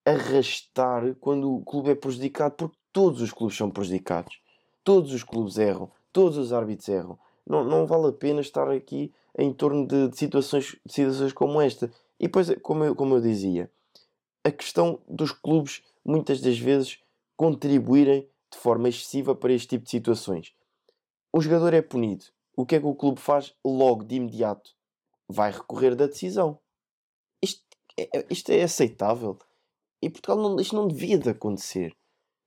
arrastar 0.03 1.13
quando 1.21 1.53
o 1.53 1.63
clube 1.63 1.91
é 1.91 1.95
prejudicado, 1.95 2.55
porque 2.55 2.75
todos 2.91 3.21
os 3.21 3.31
clubes 3.31 3.55
são 3.55 3.69
prejudicados. 3.69 4.41
Todos 4.83 5.13
os 5.13 5.23
clubes 5.23 5.59
erram, 5.59 5.91
todos 6.11 6.35
os 6.35 6.51
árbitros 6.51 6.89
erram. 6.89 7.19
Não, 7.45 7.63
não 7.63 7.85
vale 7.85 8.07
a 8.07 8.11
pena 8.11 8.41
estar 8.41 8.67
aqui 8.71 9.13
em 9.37 9.53
torno 9.53 9.85
de, 9.85 10.07
de 10.07 10.17
situações, 10.17 10.75
de 10.83 10.91
situações 10.91 11.31
como 11.31 11.61
esta. 11.61 11.91
E 12.19 12.25
depois, 12.25 12.49
como 12.63 12.83
eu, 12.83 12.95
como 12.95 13.13
eu 13.13 13.21
dizia, 13.21 13.69
a 14.43 14.49
questão 14.49 14.99
dos 15.07 15.31
clubes 15.31 15.83
muitas 16.03 16.41
das 16.41 16.57
vezes 16.57 16.97
contribuírem 17.35 18.27
de 18.51 18.57
forma 18.57 18.89
excessiva 18.89 19.35
para 19.35 19.53
este 19.53 19.67
tipo 19.67 19.83
de 19.83 19.91
situações. 19.91 20.55
O 21.31 21.39
jogador 21.39 21.71
é 21.75 21.83
punido. 21.83 22.25
O 22.55 22.65
que 22.65 22.77
é 22.77 22.79
que 22.79 22.85
o 22.87 22.95
clube 22.95 23.21
faz 23.21 23.53
logo 23.63 24.03
de 24.03 24.15
imediato? 24.15 24.76
Vai 25.29 25.51
recorrer 25.51 25.95
da 25.95 26.07
decisão. 26.07 26.59
Isto 27.41 27.63
é, 27.97 28.25
isto 28.29 28.51
é 28.51 28.63
aceitável. 28.63 29.37
Em 30.01 30.09
Portugal 30.09 30.37
não, 30.37 30.59
isto 30.59 30.75
não 30.75 30.87
devia 30.87 31.17
de 31.17 31.29
acontecer. 31.29 31.95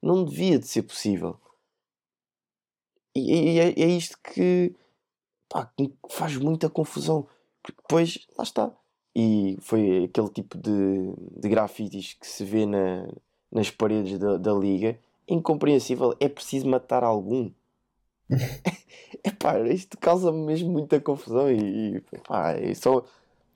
Não 0.03 0.25
devia 0.25 0.59
de 0.59 0.67
ser 0.67 0.83
possível. 0.83 1.39
E, 3.15 3.33
e 3.33 3.59
é, 3.59 3.69
é, 3.69 3.87
isto 3.87 4.17
que, 4.23 4.75
pá, 5.49 5.71
faz 6.09 6.37
muita 6.37 6.71
confusão. 6.71 7.27
Porque 7.63 7.83
depois, 7.83 8.27
lá 8.39 8.45
está. 8.45 8.73
E 9.15 9.59
foi 9.61 10.05
aquele 10.05 10.29
tipo 10.31 10.57
de, 10.57 11.13
de 11.41 11.49
grafites 11.49 12.15
que 12.15 12.27
se 12.27 12.45
vê 12.45 12.65
na, 12.65 13.09
nas 13.51 13.71
paredes 13.71 14.19
da, 14.19 14.37
da 14.37 14.53
liga. 14.53 14.99
Incompreensível. 15.29 16.17
É 16.21 16.29
preciso 16.29 16.69
matar 16.69 17.03
algum. 17.03 17.51
é 19.25 19.31
pá, 19.31 19.59
isto 19.61 19.99
causa-me 19.99 20.45
mesmo 20.45 20.71
muita 20.71 21.01
confusão 21.01 21.51
e, 21.51 21.97
e 21.97 22.19
pá, 22.27 22.53
é 22.53 22.75
só, 22.75 23.05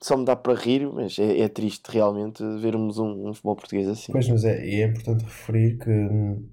só 0.01 0.17
me 0.17 0.25
dá 0.25 0.35
para 0.35 0.53
rir, 0.53 0.87
mas 0.91 1.17
é, 1.17 1.41
é 1.41 1.47
triste 1.49 1.89
realmente 1.89 2.43
vermos 2.59 2.97
um, 2.97 3.29
um, 3.29 3.33
futebol 3.33 3.55
português 3.55 3.87
assim. 3.87 4.11
Pois, 4.11 4.27
mas 4.27 4.43
é, 4.43 4.65
é 4.65 4.85
importante 4.85 5.23
referir 5.23 5.77
que 5.77 5.89
hum, 5.89 6.47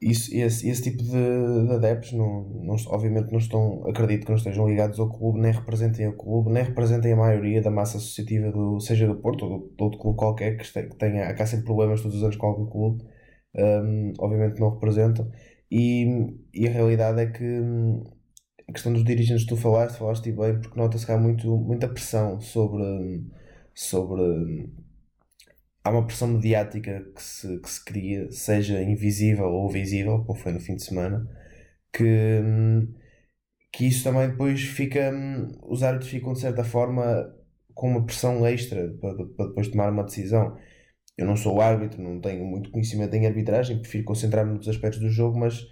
isso, 0.00 0.34
esse, 0.34 0.68
esse 0.68 0.82
tipo 0.82 1.02
de, 1.02 1.66
de 1.66 1.72
adeptos, 1.72 2.12
não, 2.12 2.44
não, 2.44 2.76
obviamente, 2.86 3.32
não 3.32 3.38
estão, 3.38 3.82
acredito 3.88 4.24
que 4.24 4.30
não 4.30 4.36
estejam 4.36 4.68
ligados 4.68 4.98
ao 5.00 5.08
clube, 5.08 5.40
nem 5.40 5.52
representem 5.52 6.06
o 6.06 6.16
clube, 6.16 6.50
nem 6.50 6.62
representem 6.62 7.12
a 7.12 7.16
maioria 7.16 7.60
da 7.60 7.70
massa 7.70 7.98
associativa, 7.98 8.50
do, 8.52 8.78
seja 8.80 9.06
do 9.08 9.16
Porto 9.16 9.44
ou 9.44 9.58
de 9.76 9.82
outro 9.82 9.98
clube 9.98 10.16
qualquer, 10.16 10.56
que, 10.56 10.62
este, 10.62 10.84
que 10.84 10.96
tenha, 10.96 11.28
há 11.28 11.34
cá 11.34 11.46
sempre 11.46 11.64
problemas 11.66 12.00
todos 12.00 12.16
os 12.16 12.22
anos 12.22 12.36
com 12.36 12.46
algum 12.46 12.66
clube, 12.66 13.04
um, 13.56 14.12
obviamente 14.20 14.60
não 14.60 14.70
representam. 14.70 15.30
E, 15.70 16.06
e 16.54 16.66
a 16.66 16.70
realidade 16.70 17.20
é 17.20 17.26
que 17.26 17.44
a 18.68 18.72
questão 18.72 18.92
dos 18.92 19.04
dirigentes 19.04 19.46
tu 19.46 19.56
falaste, 19.56 19.98
falaste 19.98 20.30
bem, 20.32 20.60
porque 20.60 20.78
nota-se 20.78 21.06
que 21.06 21.12
há 21.12 21.18
muito, 21.18 21.56
muita 21.56 21.88
pressão 21.88 22.40
sobre, 22.40 23.24
sobre. 23.74 24.70
Há 25.82 25.90
uma 25.90 26.06
pressão 26.06 26.28
mediática 26.28 27.02
que 27.14 27.22
se, 27.22 27.58
que 27.60 27.70
se 27.70 27.84
cria, 27.84 28.30
seja 28.30 28.82
invisível 28.82 29.46
ou 29.46 29.70
visível, 29.70 30.22
como 30.24 30.38
foi 30.38 30.52
no 30.52 30.60
fim 30.60 30.76
de 30.76 30.84
semana, 30.84 31.26
que, 31.92 32.42
que 33.72 33.86
isso 33.86 34.04
também 34.04 34.28
depois 34.30 34.62
fica. 34.62 35.12
Os 35.62 35.82
árbitros 35.82 36.10
ficam 36.10 36.32
de 36.32 36.40
certa 36.40 36.64
forma 36.64 37.34
com 37.74 37.88
uma 37.90 38.04
pressão 38.04 38.46
extra 38.46 38.90
para, 39.00 39.14
para 39.36 39.46
depois 39.48 39.68
tomar 39.68 39.90
uma 39.92 40.04
decisão. 40.04 40.56
Eu 41.18 41.26
não 41.26 41.36
sou 41.36 41.60
árbitro, 41.60 42.00
não 42.02 42.20
tenho 42.20 42.44
muito 42.46 42.70
conhecimento 42.70 43.14
em 43.14 43.26
arbitragem, 43.26 43.80
prefiro 43.80 44.04
concentrar-me 44.04 44.54
nos 44.56 44.68
aspectos 44.68 45.00
do 45.00 45.10
jogo, 45.10 45.38
mas 45.38 45.66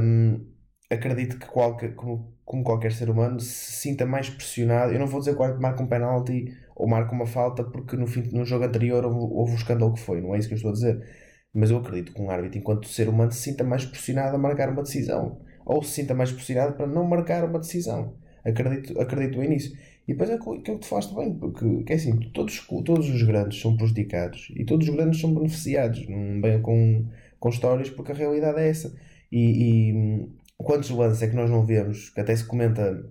hum, 0.00 0.46
acredito 0.90 1.38
que 1.38 1.46
qualquer, 1.46 1.94
como, 1.94 2.34
como 2.44 2.64
qualquer 2.64 2.92
ser 2.92 3.10
humano 3.10 3.38
se 3.38 3.72
sinta 3.72 4.06
mais 4.06 4.30
pressionado. 4.30 4.92
Eu 4.92 4.98
não 4.98 5.06
vou 5.06 5.20
dizer 5.20 5.36
que 5.36 5.42
marca 5.60 5.82
um 5.82 5.86
penalti 5.86 6.46
ou 6.74 6.88
marca 6.88 7.12
uma 7.12 7.26
falta 7.26 7.62
porque 7.64 7.96
no, 7.96 8.06
fim, 8.06 8.22
no 8.32 8.44
jogo 8.46 8.64
anterior 8.64 9.04
houve, 9.04 9.18
houve 9.18 9.52
o 9.52 9.56
escândalo 9.56 9.92
que 9.92 10.00
foi, 10.00 10.20
não 10.22 10.34
é 10.34 10.38
isso 10.38 10.48
que 10.48 10.54
eu 10.54 10.56
estou 10.56 10.70
a 10.70 10.74
dizer. 10.74 11.06
Mas 11.54 11.70
eu 11.70 11.76
acredito 11.78 12.14
que 12.14 12.22
um 12.22 12.30
árbitro, 12.30 12.58
enquanto 12.58 12.88
ser 12.88 13.08
humano, 13.08 13.30
se 13.30 13.42
sinta 13.42 13.62
mais 13.64 13.84
pressionado 13.84 14.36
a 14.36 14.38
marcar 14.38 14.70
uma 14.70 14.82
decisão 14.82 15.40
ou 15.64 15.82
se 15.82 15.92
sinta 15.92 16.14
mais 16.14 16.32
pressionado 16.32 16.74
para 16.76 16.86
não 16.86 17.04
marcar 17.04 17.44
uma 17.44 17.58
decisão. 17.58 18.16
Acredito, 18.44 19.00
acredito 19.00 19.38
bem 19.38 19.50
nisso. 19.50 19.72
E 20.06 20.12
depois 20.12 20.30
é 20.30 20.34
aquilo 20.34 20.62
que 20.62 20.78
tu 20.78 20.86
falaste 20.86 21.14
bem, 21.14 21.32
porque 21.34 21.84
que 21.84 21.92
é 21.92 21.96
assim, 21.96 22.18
todos, 22.32 22.58
todos 22.84 23.08
os 23.08 23.22
grandes 23.22 23.60
são 23.60 23.76
prejudicados 23.76 24.48
e 24.56 24.64
todos 24.64 24.88
os 24.88 24.94
grandes 24.94 25.20
são 25.20 25.32
beneficiados, 25.34 26.06
não 26.08 26.40
bem 26.40 26.60
com, 26.60 27.06
com 27.38 27.48
histórias, 27.48 27.88
porque 27.90 28.12
a 28.12 28.14
realidade 28.14 28.58
é 28.60 28.68
essa. 28.68 28.94
E, 29.30 29.90
e 29.90 30.28
quantos 30.58 30.90
lances 30.90 31.22
é 31.22 31.28
que 31.28 31.36
nós 31.36 31.50
não 31.50 31.64
vemos, 31.64 32.10
que 32.10 32.20
até 32.20 32.34
se 32.34 32.44
comenta 32.46 33.04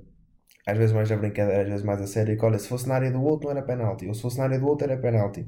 às 0.65 0.77
vezes 0.77 0.93
mais 0.93 1.11
a 1.11 1.17
brincadeira, 1.17 1.63
às 1.63 1.69
vezes 1.69 1.85
mais 1.85 2.01
a 2.01 2.07
sério, 2.07 2.37
que 2.37 2.45
olha, 2.45 2.59
se 2.59 2.67
fosse 2.67 2.87
na 2.87 2.95
área 2.95 3.11
do 3.11 3.23
outro 3.23 3.45
não 3.49 3.57
era 3.57 3.65
penalti, 3.65 4.07
ou 4.07 4.13
se 4.13 4.21
fosse 4.21 4.37
na 4.37 4.45
área 4.45 4.59
do 4.59 4.67
outro 4.67 4.85
era 4.89 5.01
penalti. 5.01 5.45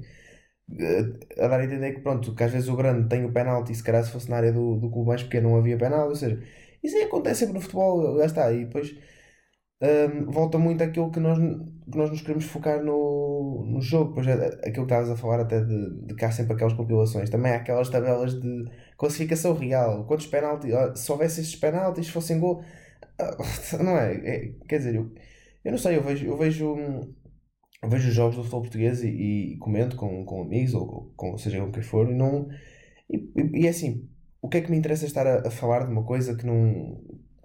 A 1.40 1.48
dar 1.48 1.60
a 1.60 1.66
entender 1.66 1.94
que 1.94 2.02
pronto, 2.02 2.34
que 2.36 2.44
às 2.44 2.52
vezes 2.52 2.70
o 2.70 2.76
grande 2.76 3.08
tem 3.10 3.26
o 3.26 3.32
penalti 3.32 3.72
e 3.72 3.76
se 3.76 3.84
calhar 3.84 4.04
se 4.04 4.12
fosse 4.12 4.30
na 4.30 4.38
área 4.38 4.52
do, 4.52 4.78
do 4.78 4.90
clube 4.90 5.08
mais 5.10 5.24
pequeno 5.24 5.50
não 5.50 5.58
havia 5.58 5.78
penalti, 5.78 6.10
ou 6.10 6.16
seja, 6.16 6.42
isso 6.82 6.96
aí 6.98 7.04
acontece 7.04 7.42
sempre 7.42 7.56
no 7.56 7.62
futebol, 7.62 8.18
já 8.18 8.26
está, 8.26 8.52
e 8.52 8.66
depois 8.66 8.96
um, 9.84 10.32
volta 10.32 10.58
muito 10.58 10.82
àquilo 10.82 11.12
que 11.12 11.20
nós, 11.20 11.38
que 11.38 11.98
nós 11.98 12.10
nos 12.10 12.22
queremos 12.22 12.46
focar 12.46 12.82
no, 12.82 13.66
no 13.68 13.82
jogo. 13.82 14.14
Pois 14.14 14.26
é, 14.28 14.34
aquilo 14.48 14.86
que 14.88 14.94
estavas 14.94 15.10
a 15.10 15.18
falar 15.18 15.42
até 15.42 15.60
de, 15.62 16.06
de 16.06 16.16
cá 16.16 16.32
sempre 16.32 16.54
aquelas 16.54 16.74
compilações. 16.74 17.30
Também 17.30 17.52
há 17.52 17.58
aquelas 17.58 17.90
tabelas 17.90 18.40
de 18.40 18.66
classificação 18.98 19.54
real. 19.54 20.06
Quantos 20.06 20.28
penaltis, 20.28 20.74
se 20.96 21.12
houvesse 21.12 21.42
esses 21.42 21.56
penaltis, 21.58 22.08
fossem 22.08 22.40
gol. 22.40 22.64
Ah, 23.20 23.36
não 23.84 23.98
é? 23.98 24.14
é? 24.16 24.54
Quer 24.68 24.78
dizer, 24.78 24.96
eu, 24.96 25.12
eu 25.66 25.72
não 25.72 25.78
sei, 25.78 25.98
eu 25.98 26.04
vejo, 26.04 26.26
eu 26.26 26.38
vejo, 26.38 26.76
eu 27.84 27.90
vejo 27.90 28.08
os 28.08 28.16
jogos 28.16 28.36
do 28.38 28.44
futebol 28.44 28.62
português 28.62 29.04
e, 29.04 29.10
e 29.10 29.58
comento 29.58 29.98
com, 29.98 30.24
com 30.26 30.44
amigos 30.44 30.74
ou 30.74 31.12
com, 31.18 31.38
seja 31.38 31.60
com 31.60 31.72
quem 31.72 31.84
for 31.84 32.10
e 32.10 32.14
não. 32.14 32.48
E, 33.10 33.18
e, 33.36 33.64
e 33.64 33.68
é 33.68 33.70
assim, 33.70 34.08
o 34.42 34.48
que 34.48 34.58
é 34.60 34.62
que 34.62 34.72
me 34.72 34.78
interessa 34.78 35.06
estar 35.06 35.28
a, 35.28 35.48
a 35.48 35.52
falar 35.52 35.86
de 35.86 35.92
uma 35.92 36.06
coisa 36.06 36.36
que 36.36 36.46
não 36.46 37.02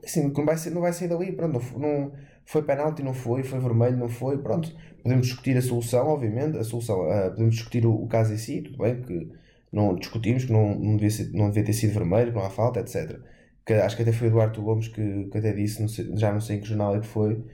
assim, 0.09 0.33
não 0.33 0.45
vai, 0.45 0.57
ser, 0.57 0.71
não 0.71 0.81
vai 0.81 0.93
sair 0.93 1.09
dali, 1.09 1.33
pronto, 1.33 1.61
não, 1.79 1.89
não 1.89 2.13
foi 2.45 2.63
penalti, 2.63 3.03
não 3.03 3.13
foi, 3.13 3.43
foi 3.43 3.59
vermelho, 3.61 3.97
não 3.97 4.09
foi, 4.09 4.39
pronto. 4.39 4.75
Podemos 5.03 5.27
discutir 5.27 5.57
a 5.57 5.63
solução, 5.63 6.09
obviamente, 6.09 6.57
a 6.57 6.65
solução, 6.65 7.03
uh, 7.03 7.31
podemos 7.31 7.55
discutir 7.55 7.85
o, 7.85 7.93
o, 7.93 8.09
caso 8.09 8.33
em 8.33 8.39
si, 8.39 8.63
tudo 8.63 8.79
bem, 8.79 9.03
que 9.03 9.31
não 9.73 9.95
discutimos, 9.95 10.45
que 10.45 10.53
não, 10.53 10.75
não, 10.75 10.97
devia, 10.97 11.11
ser, 11.11 11.31
não 11.33 11.49
devia 11.49 11.65
ter 11.65 11.73
sido 11.75 11.93
vermelho, 11.93 12.33
que 12.33 12.39
não 12.39 12.45
há 12.45 12.51
falta, 12.51 12.81
etc. 12.81 13.21
Que, 13.67 13.75
acho 13.75 13.97
que 13.97 14.03
até 14.03 14.13
foi 14.13 14.29
o 14.29 14.31
Eduardo 14.31 14.63
Gomes 14.63 14.89
que, 14.89 15.25
que 15.31 15.39
até 15.39 15.53
disse, 15.53 15.81
não 15.81 15.89
sei, 15.89 16.17
já 16.17 16.33
não 16.33 16.41
sei 16.41 16.57
em 16.57 16.61
que 16.61 16.69
jornal 16.69 16.97
é 16.97 17.01
que 17.01 17.07
foi, 17.07 17.45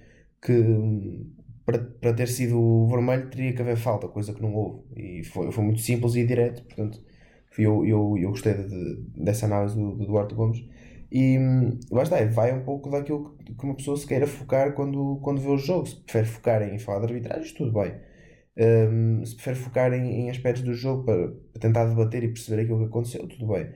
que 0.40 1.26
para, 1.66 1.78
para 1.78 2.12
ter 2.14 2.28
sido 2.28 2.86
vermelho 2.88 3.28
teria 3.30 3.52
que 3.52 3.62
haver 3.62 3.76
falta, 3.76 4.08
coisa 4.08 4.32
que 4.32 4.42
não 4.42 4.54
houve. 4.54 4.82
E 4.96 5.24
foi, 5.24 5.50
foi 5.50 5.64
muito 5.64 5.80
simples 5.80 6.14
e 6.14 6.24
direto, 6.24 6.62
portanto, 6.64 7.02
eu, 7.58 7.84
eu, 7.86 8.16
eu 8.18 8.30
gostei 8.30 8.54
de, 8.54 8.96
dessa 9.16 9.46
análise 9.46 9.74
do, 9.76 9.96
do 9.96 10.04
Eduardo 10.04 10.34
Gomes 10.34 10.64
e 11.16 11.38
lá 11.92 12.02
está, 12.02 12.16
vai 12.24 12.52
um 12.52 12.64
pouco 12.64 12.90
daquilo 12.90 13.36
que 13.38 13.64
uma 13.64 13.76
pessoa 13.76 13.96
se 13.96 14.04
queira 14.04 14.26
focar 14.26 14.74
quando, 14.74 15.20
quando 15.22 15.40
vê 15.40 15.48
o 15.48 15.56
jogo. 15.56 15.86
Se 15.86 15.94
prefere 16.02 16.26
focar 16.26 16.62
em 16.62 16.76
falar 16.76 17.06
de 17.06 17.12
arbitragem, 17.12 17.54
tudo 17.54 17.72
bem. 17.72 17.94
Um, 18.58 19.24
se 19.24 19.36
prefere 19.36 19.56
focar 19.56 19.92
em, 19.92 20.22
em 20.22 20.30
aspectos 20.30 20.64
do 20.64 20.74
jogo 20.74 21.04
para, 21.04 21.28
para, 21.28 21.60
tentar 21.60 21.84
debater 21.86 22.24
e 22.24 22.28
perceber 22.28 22.62
aquilo 22.62 22.80
que 22.80 22.86
aconteceu, 22.86 23.28
tudo 23.28 23.46
bem. 23.46 23.72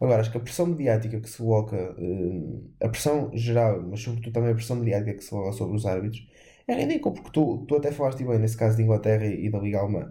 Agora, 0.00 0.20
acho 0.20 0.32
que 0.32 0.38
a 0.38 0.40
pressão 0.40 0.66
mediática 0.66 1.20
que 1.20 1.30
se 1.30 1.38
coloca, 1.38 1.76
um, 1.96 2.72
a 2.82 2.88
pressão 2.88 3.30
geral, 3.34 3.82
mas 3.88 4.00
sobretudo 4.00 4.32
também 4.32 4.50
a 4.50 4.54
pressão 4.54 4.74
mediática 4.76 5.14
que 5.14 5.22
se 5.22 5.30
coloca 5.30 5.52
sobre 5.52 5.76
os 5.76 5.86
árbitros, 5.86 6.26
é 6.66 6.74
ridículo, 6.74 7.14
porque 7.14 7.30
tu, 7.32 7.66
tu 7.68 7.76
até 7.76 7.92
falaste 7.92 8.24
bem 8.24 8.38
nesse 8.40 8.56
caso 8.56 8.76
de 8.76 8.82
Inglaterra 8.82 9.26
e, 9.26 9.48
da 9.48 9.60
Liga 9.60 9.78
Alemã. 9.78 10.10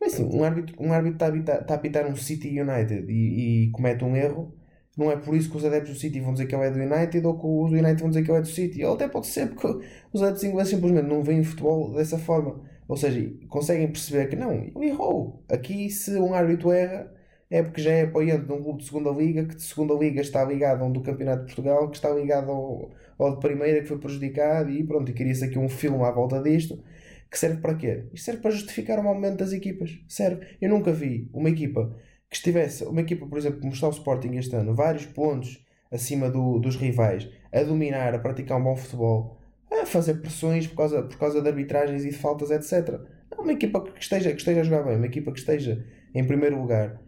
Mas 0.00 0.14
assim, 0.14 0.24
um 0.36 0.42
árbitro, 0.42 0.74
um 0.80 0.92
árbitro 0.92 1.14
está 1.14 1.26
a 1.26 1.28
apitar, 1.28 1.60
está 1.62 1.74
a 1.74 1.76
apitar 1.76 2.06
um 2.10 2.16
City 2.16 2.60
United 2.60 3.06
e, 3.08 3.66
e 3.66 3.70
comete 3.70 4.04
um 4.04 4.16
erro 4.16 4.61
não 4.96 5.10
é 5.10 5.16
por 5.16 5.34
isso 5.34 5.50
que 5.50 5.56
os 5.56 5.64
adeptos 5.64 5.94
do 5.94 5.98
City 5.98 6.20
vão 6.20 6.32
dizer 6.34 6.46
que 6.46 6.54
ele 6.54 6.64
é 6.64 6.70
do 6.70 6.78
United 6.78 7.26
ou 7.26 7.38
que 7.38 7.46
os 7.46 7.70
do 7.70 7.76
United 7.76 8.00
vão 8.00 8.10
dizer 8.10 8.22
que 8.22 8.30
ele 8.30 8.38
é 8.38 8.42
do 8.42 8.48
City. 8.48 8.84
Ou 8.84 8.94
até 8.94 9.08
pode 9.08 9.26
ser 9.26 9.48
porque 9.48 9.86
os 10.12 10.22
adeptos 10.22 10.44
ingleses 10.44 10.70
simplesmente 10.70 11.06
não 11.06 11.22
veem 11.22 11.42
futebol 11.42 11.94
dessa 11.94 12.18
forma. 12.18 12.60
Ou 12.86 12.96
seja, 12.96 13.32
conseguem 13.48 13.86
perceber 13.88 14.28
que 14.28 14.36
não, 14.36 14.52
ele 14.52 14.88
errou. 14.88 15.42
Aqui, 15.48 15.88
se 15.88 16.12
um 16.18 16.34
árbitro 16.34 16.70
erra, 16.70 17.10
é 17.50 17.62
porque 17.62 17.80
já 17.80 17.92
é 17.92 18.02
apoiante 18.02 18.46
de 18.46 18.52
um 18.52 18.62
clube 18.62 18.80
de 18.80 18.86
segunda 18.86 19.10
liga, 19.10 19.44
que 19.44 19.54
de 19.54 19.62
segunda 19.62 19.94
liga 19.94 20.20
está 20.20 20.44
ligado 20.44 20.82
a 20.82 20.86
um 20.86 20.92
do 20.92 21.00
Campeonato 21.00 21.40
de 21.40 21.46
Portugal, 21.46 21.88
que 21.88 21.96
está 21.96 22.10
ligado 22.10 22.50
ao, 22.50 22.90
ao 23.18 23.34
de 23.34 23.40
primeira, 23.40 23.80
que 23.80 23.88
foi 23.88 23.98
prejudicado, 23.98 24.70
e 24.70 24.84
pronto, 24.84 25.10
e 25.10 25.14
queria-se 25.14 25.44
aqui 25.44 25.58
um 25.58 25.68
filme 25.68 26.02
à 26.04 26.10
volta 26.10 26.42
disto, 26.42 26.82
que 27.30 27.38
serve 27.38 27.62
para 27.62 27.74
quê? 27.74 28.04
Isto 28.12 28.26
serve 28.26 28.40
para 28.42 28.50
justificar 28.50 28.98
o 28.98 29.02
momento 29.02 29.38
das 29.38 29.52
equipas. 29.52 29.98
Serve. 30.06 30.46
Eu 30.60 30.68
nunca 30.68 30.92
vi 30.92 31.30
uma 31.32 31.48
equipa 31.48 31.94
que 32.32 32.36
estivesse 32.36 32.82
uma 32.84 33.02
equipa, 33.02 33.26
por 33.26 33.36
exemplo, 33.36 33.60
como 33.60 33.74
está 33.74 33.86
o 33.86 33.90
Sporting 33.90 34.36
este 34.36 34.56
ano, 34.56 34.74
vários 34.74 35.04
pontos 35.04 35.62
acima 35.90 36.30
do, 36.30 36.58
dos 36.58 36.76
rivais, 36.76 37.28
a 37.52 37.62
dominar, 37.62 38.14
a 38.14 38.18
praticar 38.18 38.58
um 38.58 38.64
bom 38.64 38.74
futebol, 38.74 39.36
a 39.70 39.84
fazer 39.84 40.14
pressões 40.14 40.66
por 40.66 40.76
causa, 40.76 41.02
por 41.02 41.18
causa 41.18 41.42
de 41.42 41.48
arbitragens 41.48 42.06
e 42.06 42.08
de 42.08 42.16
faltas, 42.16 42.50
etc. 42.50 42.98
Não, 43.30 43.44
uma 43.44 43.52
equipa 43.52 43.82
que 43.82 44.00
esteja, 44.00 44.30
que 44.30 44.38
esteja 44.38 44.62
a 44.62 44.64
jogar 44.64 44.82
bem, 44.84 44.96
uma 44.96 45.04
equipa 45.04 45.30
que 45.30 45.40
esteja 45.40 45.84
em 46.14 46.24
primeiro 46.24 46.58
lugar, 46.58 47.02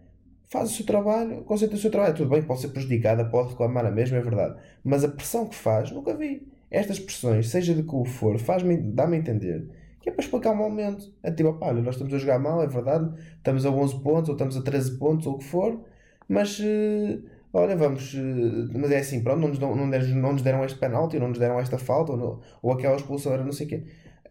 faz 0.46 0.70
o 0.70 0.74
seu 0.74 0.84
trabalho, 0.84 1.42
concentra 1.44 1.74
o 1.74 1.80
seu 1.80 1.90
trabalho. 1.90 2.14
Tudo 2.14 2.28
bem, 2.28 2.42
pode 2.42 2.60
ser 2.60 2.68
prejudicada, 2.68 3.24
pode 3.24 3.48
reclamar 3.48 3.86
a 3.86 3.90
mesma, 3.90 4.18
é 4.18 4.20
verdade. 4.20 4.60
Mas 4.84 5.04
a 5.04 5.08
pressão 5.08 5.46
que 5.46 5.54
faz, 5.54 5.90
nunca 5.90 6.14
vi. 6.14 6.46
Estas 6.70 6.98
pressões, 6.98 7.48
seja 7.48 7.72
de 7.72 7.82
que 7.82 8.04
for, 8.10 8.38
faz-me, 8.38 8.76
dá-me 8.76 9.16
a 9.16 9.20
entender 9.20 9.70
que 10.04 10.11
é 10.11 10.12
para 10.12 10.23
explicar 10.23 10.52
o 10.52 10.56
momento. 10.56 11.11
É 11.23 11.30
tipo, 11.32 11.54
pá, 11.54 11.68
olha, 11.68 11.80
nós 11.82 11.94
estamos 11.94 12.12
a 12.12 12.18
jogar 12.18 12.38
mal, 12.38 12.62
é 12.62 12.66
verdade, 12.66 13.11
estamos 13.38 13.64
a 13.64 13.70
11 13.70 14.02
pontos, 14.02 14.28
ou 14.28 14.34
estamos 14.34 14.56
a 14.56 14.62
13 14.62 14.99
pontos, 14.99 15.26
ou 15.26 15.34
o 15.34 15.38
que 15.38 15.44
for, 15.44 15.82
mas 16.28 16.58
uh, 16.61 17.25
olha, 17.54 17.75
vamos. 17.75 18.12
Uh, 18.12 18.68
mas 18.75 18.90
é 18.92 18.99
assim, 18.99 19.23
pronto, 19.23 19.40
não 19.40 19.49
nos, 19.49 19.58
não, 19.58 19.75
não 19.75 20.32
nos 20.32 20.42
deram 20.42 20.62
este 20.64 20.78
penalti, 20.78 21.18
não 21.18 21.28
nos 21.28 21.38
deram 21.38 21.58
esta 21.58 21.78
falta, 21.78 22.12
ou, 22.12 22.18
não, 22.18 22.40
ou 22.62 22.73
aquela 22.73 22.96
expulsão 22.96 23.32
era 23.32 23.42
não 23.44 23.52
sei 23.52 23.66
o 23.66 23.68
quê. 23.70 23.84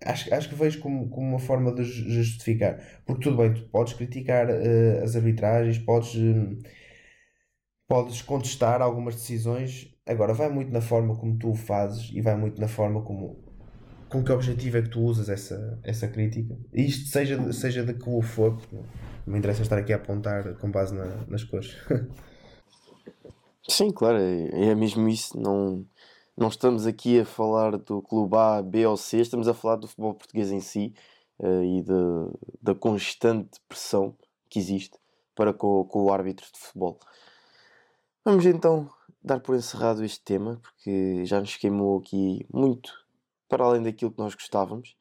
Acho, 0.06 0.34
acho 0.34 0.50
que 0.50 0.56
vejo 0.56 0.80
como, 0.80 1.10
como 1.10 1.28
uma 1.28 1.40
forma 1.40 1.74
de 1.74 1.84
justificar. 1.84 2.80
Porque 3.06 3.24
tudo 3.24 3.38
bem, 3.38 3.54
tu 3.54 3.64
podes 3.70 3.94
criticar 3.94 4.48
uh, 4.50 5.04
as 5.04 5.16
arbitragens, 5.16 5.80
podes, 5.80 6.14
podes 7.88 8.22
contestar 8.22 8.82
algumas 8.82 9.16
decisões. 9.16 9.92
Agora, 10.06 10.34
vai 10.34 10.50
muito 10.50 10.72
na 10.72 10.82
forma 10.82 11.16
como 11.16 11.38
tu 11.38 11.52
o 11.52 11.56
fazes 11.56 12.12
e 12.14 12.22
vai 12.22 12.36
muito 12.38 12.60
na 12.62 12.68
forma 12.68 13.02
como 13.04 13.43
com 14.14 14.24
que 14.24 14.32
objetivo 14.32 14.78
é 14.78 14.84
que 14.84 14.90
tu 14.90 15.02
usas 15.02 15.28
essa, 15.28 15.80
essa 15.84 16.08
crítica? 16.08 16.56
Isto 16.72 17.10
seja, 17.10 17.52
seja 17.52 17.84
de 17.84 17.96
que 17.96 18.08
o 18.08 18.22
for, 18.22 18.62
não 18.72 18.84
me 19.26 19.40
interessa 19.40 19.64
estar 19.64 19.80
aqui 19.80 19.92
a 19.92 19.96
apontar 19.96 20.54
com 20.60 20.70
base 20.70 20.94
na, 20.94 21.06
nas 21.28 21.44
cores. 21.44 21.76
Sim, 23.68 23.90
claro, 23.92 24.20
é, 24.20 24.70
é 24.70 24.76
mesmo 24.76 25.10
isso. 25.10 25.36
Não, 25.36 25.84
não 26.38 26.50
estamos 26.50 26.86
aqui 26.86 27.22
a 27.22 27.26
falar 27.26 27.76
do 27.76 28.04
clube 28.04 28.38
A, 28.38 28.62
B 28.62 28.86
ou 28.86 28.96
C, 28.96 29.18
estamos 29.18 29.48
a 29.48 29.54
falar 29.54 29.78
do 29.78 29.88
futebol 29.88 30.14
português 30.14 30.52
em 30.52 30.60
si 30.60 30.94
uh, 31.40 31.64
e 31.64 31.82
de, 31.82 32.54
da 32.62 32.76
constante 32.76 33.60
pressão 33.68 34.16
que 34.48 34.60
existe 34.60 34.96
para 35.34 35.52
com, 35.52 35.86
com 35.86 36.04
o 36.04 36.14
árbitro 36.14 36.46
de 36.54 36.60
futebol. 36.60 37.00
Vamos 38.24 38.46
então 38.46 38.88
dar 39.24 39.40
por 39.40 39.56
encerrado 39.56 40.04
este 40.04 40.22
tema, 40.22 40.60
porque 40.62 41.26
já 41.26 41.40
nos 41.40 41.56
queimou 41.56 41.98
aqui 41.98 42.46
muito 42.54 43.03
para 43.54 43.66
além 43.66 43.84
daquilo 43.84 44.12
que 44.12 44.18
nós 44.18 44.34
gostávamos. 44.34 44.96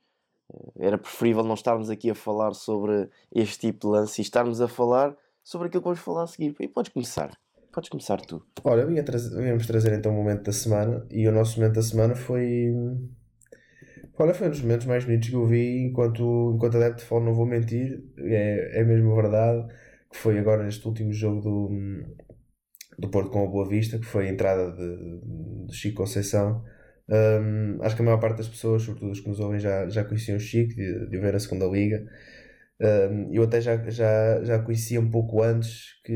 Eh, 0.53 0.87
era 0.87 0.99
preferível 0.99 1.43
não 1.43 1.55
estarmos 1.55 1.89
aqui 1.89 2.11
a 2.11 2.15
falar 2.15 2.53
sobre 2.53 3.09
este 3.35 3.61
tipo 3.61 3.87
de 3.87 3.93
lance 3.95 4.21
e 4.21 4.23
estarmos 4.23 4.61
a 4.61 4.69
falar 4.69 5.17
sobre 5.43 5.69
aquilo 5.69 5.81
que 5.81 5.87
vamos 5.87 6.01
falar 6.01 6.25
a 6.25 6.27
seguir. 6.27 6.55
E 6.61 6.69
podes 6.69 6.93
começar. 6.93 7.31
Podes 7.73 7.89
começar 7.89 8.21
tu. 8.21 8.45
Olha, 8.63 8.83
ia 8.91 9.03
trazer, 9.03 9.67
trazer 9.67 9.95
então 9.95 10.13
o 10.13 10.15
momento 10.15 10.43
da 10.43 10.53
semana 10.53 11.07
e 11.11 11.27
o 11.27 11.33
nosso 11.33 11.59
momento 11.59 11.77
da 11.77 11.83
semana 11.83 12.15
foi. 12.15 12.71
Olha, 14.19 14.35
foi 14.35 14.49
um 14.49 14.51
dos 14.51 14.61
momentos 14.61 14.87
mais 14.87 15.05
bonitos 15.07 15.31
que 15.31 15.35
eu 15.35 15.47
vi 15.47 15.87
enquanto, 15.87 16.53
enquanto 16.55 16.77
adepto 16.77 17.03
de 17.03 17.25
não 17.25 17.33
vou 17.33 17.47
mentir, 17.47 18.05
é, 18.19 18.81
é 18.81 18.85
mesmo 18.85 19.17
verdade, 19.17 19.67
que 20.11 20.19
foi 20.19 20.39
agora 20.39 20.63
neste 20.63 20.87
último 20.87 21.11
jogo 21.13 21.41
do, 21.41 21.71
do 22.99 23.09
Porto 23.09 23.31
com 23.31 23.43
a 23.43 23.47
Boa 23.47 23.67
Vista, 23.67 23.99
que 23.99 24.05
foi 24.05 24.29
a 24.29 24.31
entrada 24.31 24.71
de, 24.71 25.67
de 25.67 25.75
Chico 25.75 26.03
Conceição 26.03 26.63
Um, 27.13 27.83
acho 27.83 27.95
que 27.95 28.03
a 28.03 28.05
maior 28.07 28.19
parte 28.21 28.39
das 28.39 28.49
pessoas, 28.49 28.83
sobretudo 28.83 29.13
os 29.13 29.21
que 29.21 29.29
nos 29.29 29.39
ouvem, 29.39 29.61
já, 29.61 29.87
já 29.91 30.03
conheciam 30.05 30.39
o 30.39 30.41
Chico, 30.41 30.75
de, 30.75 31.11
de 31.11 31.19
ver 31.19 31.35
a 31.35 31.39
segunda 31.41 31.67
liga. 31.67 32.07
Um, 32.81 33.33
eu 33.33 33.45
até 33.45 33.61
já, 33.61 33.77
já, 33.91 34.43
já 34.45 34.59
conhecia 34.61 35.01
um 35.01 35.11
pouco 35.11 35.43
antes 35.43 36.01
que 36.05 36.13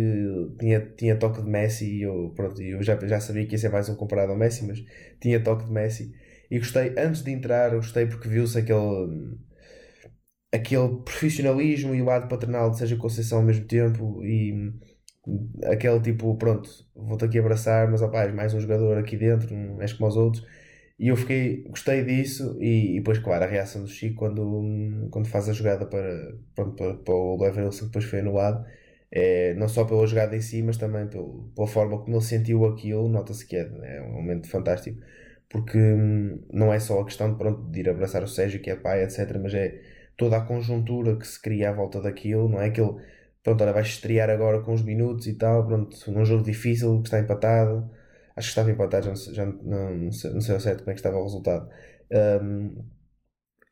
tinha, 0.58 0.80
tinha 0.96 1.18
toque 1.18 1.42
de 1.42 1.48
Messi 1.48 1.98
e 1.98 2.02
eu, 2.02 2.32
pronto, 2.34 2.60
eu 2.62 2.82
já, 2.82 2.98
já 3.06 3.20
sabia 3.20 3.46
que 3.46 3.52
ia 3.54 3.58
ser 3.58 3.68
mais 3.70 3.88
um 3.88 3.96
comparado 3.96 4.32
ao 4.32 4.38
Messi, 4.38 4.66
mas 4.66 4.78
tinha 5.20 5.42
toque 5.42 5.64
de 5.66 5.72
Messi 5.72 6.12
e 6.50 6.58
gostei, 6.58 6.94
antes 6.98 7.22
de 7.22 7.30
entrar, 7.32 7.70
gostei 7.76 8.06
porque 8.06 8.28
viu-se 8.28 8.58
aquele 8.58 9.36
aquele 10.52 11.02
profissionalismo 11.04 11.94
e 11.94 12.02
o 12.02 12.04
lado 12.04 12.28
paternal 12.28 12.70
de 12.70 12.78
Sérgio 12.78 12.98
Conceição 12.98 13.38
ao 13.38 13.44
mesmo 13.44 13.66
tempo 13.66 14.24
e 14.24 14.72
aquele 15.64 16.00
tipo, 16.00 16.36
pronto, 16.36 16.68
vou-te 16.94 17.24
aqui 17.24 17.38
abraçar, 17.38 17.90
mas 17.90 18.00
és 18.02 18.34
mais 18.34 18.54
um 18.54 18.60
jogador 18.60 18.96
aqui 18.98 19.16
dentro, 19.16 19.54
não 19.54 19.82
és 19.82 19.92
como 19.92 20.08
os 20.08 20.16
outros. 20.16 20.44
E 20.98 21.08
eu 21.08 21.16
fiquei, 21.16 21.62
gostei 21.64 22.04
disso 22.04 22.56
e, 22.60 22.92
e 22.96 22.98
depois, 23.00 23.18
claro, 23.18 23.44
a 23.44 23.46
reação 23.46 23.82
do 23.82 23.88
Chico 23.88 24.16
quando, 24.16 25.08
quando 25.10 25.28
faz 25.28 25.48
a 25.48 25.52
jogada 25.52 25.84
para, 25.86 26.34
pronto, 26.54 26.74
para, 26.74 26.94
para 26.94 27.14
o 27.14 27.36
Leverkusen 27.38 27.80
que 27.80 27.86
depois 27.88 28.04
foi 28.06 28.20
anulado, 28.20 28.66
é, 29.10 29.52
não 29.54 29.68
só 29.68 29.84
pela 29.84 30.06
jogada 30.06 30.34
em 30.34 30.40
si, 30.40 30.62
mas 30.62 30.78
também 30.78 31.06
pelo, 31.06 31.50
pela 31.54 31.66
forma 31.68 31.98
como 31.98 32.16
ele 32.16 32.24
sentiu 32.24 32.64
aquilo, 32.66 33.08
nota-se 33.08 33.46
que 33.46 33.56
é, 33.56 33.70
é 33.82 34.02
um 34.02 34.12
momento 34.14 34.48
fantástico, 34.48 34.98
porque 35.50 35.78
hum, 35.78 36.40
não 36.52 36.72
é 36.72 36.80
só 36.80 37.00
a 37.00 37.04
questão 37.04 37.30
de, 37.32 37.38
pronto, 37.38 37.70
de 37.70 37.80
ir 37.80 37.88
abraçar 37.90 38.22
o 38.22 38.28
Sérgio, 38.28 38.60
que 38.60 38.70
é 38.70 38.76
pai, 38.76 39.04
etc., 39.04 39.38
mas 39.42 39.52
é 39.54 39.80
toda 40.16 40.36
a 40.38 40.40
conjuntura 40.40 41.16
que 41.16 41.26
se 41.26 41.40
cria 41.40 41.70
à 41.70 41.72
volta 41.72 42.00
daquilo, 42.00 42.48
não 42.48 42.60
é? 42.60 42.70
Que 42.70 42.80
ele, 42.80 42.94
pronto, 43.42 43.62
olha, 43.62 43.72
vai 43.72 43.82
estrear 43.82 44.30
agora 44.30 44.60
com 44.62 44.72
uns 44.72 44.82
minutos 44.82 45.26
e 45.26 45.34
tal, 45.34 45.66
pronto, 45.66 46.10
num 46.10 46.24
jogo 46.24 46.42
difícil 46.42 47.00
que 47.02 47.08
está 47.08 47.20
empatado. 47.20 47.88
Acho 48.36 48.48
que 48.48 48.50
estava 48.50 48.70
empatado, 48.70 49.06
já 49.06 49.32
já 49.32 49.46
não, 49.46 49.96
não, 49.96 50.12
sei, 50.12 50.30
não 50.32 50.40
sei 50.40 50.54
ao 50.54 50.60
certo 50.60 50.80
como 50.80 50.90
é 50.90 50.94
que 50.94 51.00
estava 51.00 51.16
o 51.18 51.24
resultado. 51.24 51.68
Um, 52.42 52.84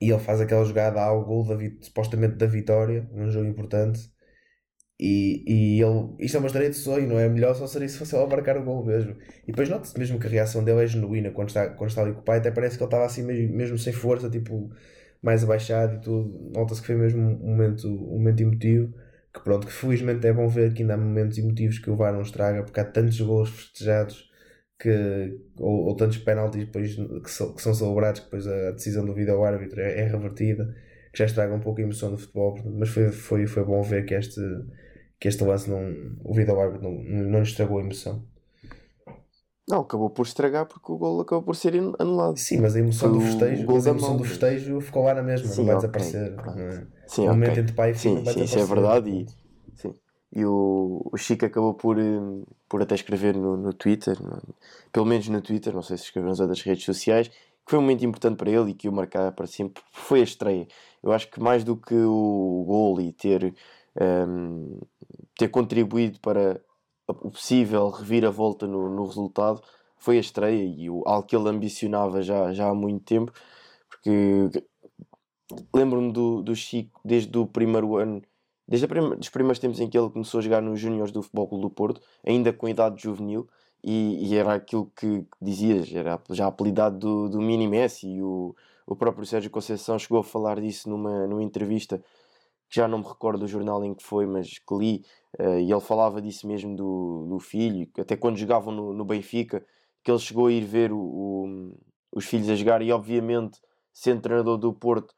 e 0.00 0.10
ele 0.10 0.20
faz 0.20 0.40
aquela 0.40 0.64
jogada 0.64 1.00
ao 1.00 1.24
gol 1.24 1.44
da, 1.46 1.56
supostamente 1.80 2.36
da 2.36 2.46
vitória, 2.46 3.08
num 3.12 3.30
jogo 3.30 3.46
importante. 3.46 4.12
E, 4.98 5.44
e 5.78 5.82
ele, 5.82 6.14
isto 6.20 6.36
é 6.36 6.40
uma 6.40 6.46
história 6.46 6.70
de 6.70 6.76
sonho, 6.76 7.08
não 7.08 7.18
é? 7.18 7.28
Melhor 7.28 7.54
só 7.54 7.66
seria 7.66 7.88
se 7.88 7.98
fosse 7.98 8.16
ele 8.16 8.26
marcar 8.26 8.56
o 8.56 8.64
gol 8.64 8.84
mesmo. 8.84 9.16
E 9.42 9.48
depois 9.48 9.68
nota-se 9.68 9.98
mesmo 9.98 10.18
que 10.20 10.26
a 10.26 10.30
reação 10.30 10.64
dele 10.64 10.84
é 10.84 10.86
genuína 10.86 11.30
quando 11.30 11.48
está, 11.48 11.68
quando 11.70 11.90
está 11.90 12.02
ali 12.02 12.12
com 12.12 12.20
o 12.20 12.24
pai, 12.24 12.38
até 12.38 12.50
parece 12.50 12.76
que 12.76 12.82
ele 12.82 12.88
estava 12.88 13.04
assim 13.04 13.22
mesmo, 13.24 13.54
mesmo 13.56 13.78
sem 13.78 13.92
força, 13.92 14.30
tipo, 14.30 14.70
mais 15.22 15.42
abaixado 15.44 15.96
e 15.96 16.00
tudo. 16.00 16.52
Nota-se 16.54 16.80
que 16.80 16.86
foi 16.88 16.96
mesmo 16.96 17.20
um 17.20 17.50
momento, 17.50 17.88
um 17.88 18.18
momento 18.18 18.40
emotivo. 18.40 18.94
Que 19.32 19.40
pronto, 19.42 19.66
que 19.66 19.72
felizmente 19.72 20.26
é 20.26 20.32
bom 20.32 20.48
ver 20.48 20.72
que 20.74 20.82
ainda 20.82 20.94
há 20.94 20.96
momentos 20.96 21.38
emotivos 21.38 21.78
que 21.78 21.90
o 21.90 21.96
VAR 21.96 22.12
não 22.12 22.22
estraga, 22.22 22.62
porque 22.62 22.78
há 22.80 22.84
tantos 22.84 23.20
gols 23.20 23.50
festejados 23.50 24.30
que, 24.78 25.40
ou, 25.58 25.86
ou 25.86 25.96
tantos 25.96 26.18
penaltis 26.18 26.64
depois 26.64 26.94
que, 26.94 27.30
so, 27.30 27.54
que, 27.54 27.62
são 27.62 27.74
celebrados 27.74 28.20
que 28.20 28.26
depois 28.26 28.46
a 28.46 28.72
decisão 28.72 29.04
do 29.04 29.14
vídeo 29.14 29.42
árbitro 29.42 29.80
é, 29.80 30.00
é, 30.00 30.08
revertida, 30.08 30.74
que 31.12 31.18
já 31.18 31.24
estraga 31.26 31.54
um 31.54 31.60
pouco 31.60 31.80
a 31.80 31.84
emoção 31.84 32.10
do 32.10 32.18
futebol. 32.18 32.58
Mas 32.64 32.88
foi, 32.88 33.10
foi, 33.10 33.46
foi 33.46 33.64
bom 33.64 33.82
ver 33.82 34.04
que 34.04 34.14
este, 34.14 34.40
que 35.18 35.28
este 35.28 35.44
lance 35.44 35.70
não, 35.70 35.80
o 36.24 36.34
vídeo 36.34 36.58
árbitro 36.58 36.88
não, 36.88 37.02
não 37.02 37.42
estragou 37.42 37.78
a 37.78 37.82
emoção. 37.82 38.24
Não, 39.66 39.80
acabou 39.80 40.10
por 40.10 40.26
estragar 40.26 40.66
porque 40.66 40.92
o 40.92 40.98
gol 40.98 41.22
acabou 41.22 41.42
por 41.42 41.56
ser 41.56 41.74
anulado. 41.98 42.36
Sim, 42.36 42.58
mas 42.60 42.76
a 42.76 42.80
emoção 42.80 43.10
do 43.10 43.20
festejo, 43.20 43.70
a 43.70 43.90
emoção 43.90 44.16
do 44.16 44.24
festejo 44.24 44.80
ficou 44.80 45.04
lá 45.04 45.14
na 45.14 45.22
mesma, 45.22 45.48
sim, 45.48 45.60
não 45.60 45.66
vai 45.66 45.76
okay, 45.76 45.88
desaparecer. 45.88 46.36
Não 46.36 46.62
é? 46.62 46.86
Sim, 47.06 47.28
o 47.28 47.30
momento 47.30 47.60
entre 47.60 47.72
pai 47.72 47.92
e 47.92 47.94
filho 47.94 48.18
sim, 48.18 48.24
vai 48.24 48.34
sim, 48.34 48.42
isso 48.42 48.58
é 48.58 48.64
verdade. 48.64 49.10
E. 49.10 49.43
e 50.34 50.44
o, 50.44 51.00
o 51.12 51.16
Chico 51.16 51.46
acabou 51.46 51.74
por, 51.74 51.96
hum, 51.96 52.44
por 52.68 52.82
até 52.82 52.96
escrever 52.96 53.36
no, 53.36 53.56
no 53.56 53.72
Twitter, 53.72 54.20
no, 54.20 54.42
pelo 54.92 55.06
menos 55.06 55.28
no 55.28 55.40
Twitter, 55.40 55.72
não 55.72 55.82
sei 55.82 55.96
se 55.96 56.04
escreveu 56.04 56.30
nas 56.30 56.40
outras 56.40 56.60
redes 56.62 56.84
sociais, 56.84 57.28
que 57.28 57.70
foi 57.70 57.78
um 57.78 57.82
momento 57.82 58.04
importante 58.04 58.36
para 58.36 58.50
ele 58.50 58.72
e 58.72 58.74
que 58.74 58.88
o 58.88 58.92
marcar 58.92 59.30
para 59.32 59.46
sempre 59.46 59.82
foi 59.92 60.20
a 60.20 60.24
estreia. 60.24 60.66
Eu 61.02 61.12
acho 61.12 61.30
que 61.30 61.40
mais 61.40 61.62
do 61.62 61.76
que 61.76 61.94
o 61.94 62.64
gol 62.66 63.00
e 63.00 63.12
ter, 63.12 63.54
um, 64.28 64.80
ter 65.38 65.48
contribuído 65.48 66.18
para 66.20 66.60
o 67.06 67.30
possível 67.30 67.88
reviravolta 67.90 68.66
no, 68.66 68.88
no 68.90 69.06
resultado 69.06 69.62
foi 69.98 70.16
a 70.16 70.20
estreia 70.20 70.64
e 70.64 70.90
o, 70.90 71.02
algo 71.06 71.26
que 71.26 71.36
ele 71.36 71.48
ambicionava 71.48 72.22
já, 72.22 72.52
já 72.52 72.68
há 72.68 72.74
muito 72.74 73.04
tempo, 73.04 73.32
porque 73.88 74.50
lembro-me 75.74 76.12
do, 76.12 76.42
do 76.42 76.56
Chico 76.56 77.00
desde 77.04 77.36
o 77.38 77.46
primeiro 77.46 77.96
ano, 77.96 78.20
desde 78.66 78.86
os 79.20 79.28
primeiros 79.28 79.58
tempos 79.58 79.80
em 79.80 79.88
que 79.88 79.98
ele 79.98 80.10
começou 80.10 80.38
a 80.38 80.42
jogar 80.42 80.62
nos 80.62 80.80
Júniores 80.80 81.12
do 81.12 81.22
Futebol 81.22 81.48
Clube 81.48 81.62
do 81.62 81.70
Porto, 81.70 82.00
ainda 82.26 82.52
com 82.52 82.68
idade 82.68 83.02
juvenil, 83.02 83.46
e, 83.82 84.26
e 84.26 84.36
era 84.36 84.54
aquilo 84.54 84.90
que, 84.96 85.26
dizias, 85.40 85.92
era 85.94 86.18
já 86.30 86.46
apelidado 86.46 86.98
do, 86.98 87.28
do 87.28 87.40
mini 87.40 87.68
Messi, 87.68 88.08
e 88.08 88.22
o, 88.22 88.54
o 88.86 88.96
próprio 88.96 89.26
Sérgio 89.26 89.50
Conceição 89.50 89.98
chegou 89.98 90.18
a 90.18 90.24
falar 90.24 90.60
disso 90.60 90.88
numa, 90.88 91.26
numa 91.26 91.42
entrevista 91.42 92.02
que 92.68 92.76
já 92.76 92.88
não 92.88 92.98
me 92.98 93.04
recordo 93.04 93.40
do 93.40 93.46
jornal 93.46 93.84
em 93.84 93.94
que 93.94 94.02
foi, 94.02 94.26
mas 94.26 94.58
que 94.58 94.74
li, 94.74 95.04
uh, 95.38 95.58
e 95.58 95.70
ele 95.70 95.80
falava 95.80 96.20
disso 96.22 96.46
mesmo 96.46 96.74
do, 96.74 97.26
do 97.28 97.38
filho, 97.38 97.86
até 97.98 98.16
quando 98.16 98.38
jogavam 98.38 98.72
no, 98.72 98.94
no 98.94 99.04
Benfica, 99.04 99.64
que 100.02 100.10
ele 100.10 100.18
chegou 100.18 100.46
a 100.46 100.52
ir 100.52 100.64
ver 100.64 100.90
o, 100.90 100.98
o, 100.98 101.76
os 102.12 102.24
filhos 102.24 102.48
a 102.48 102.54
jogar, 102.54 102.80
e 102.80 102.90
obviamente, 102.90 103.60
sendo 103.92 104.22
treinador 104.22 104.56
do 104.56 104.72
Porto, 104.72 105.14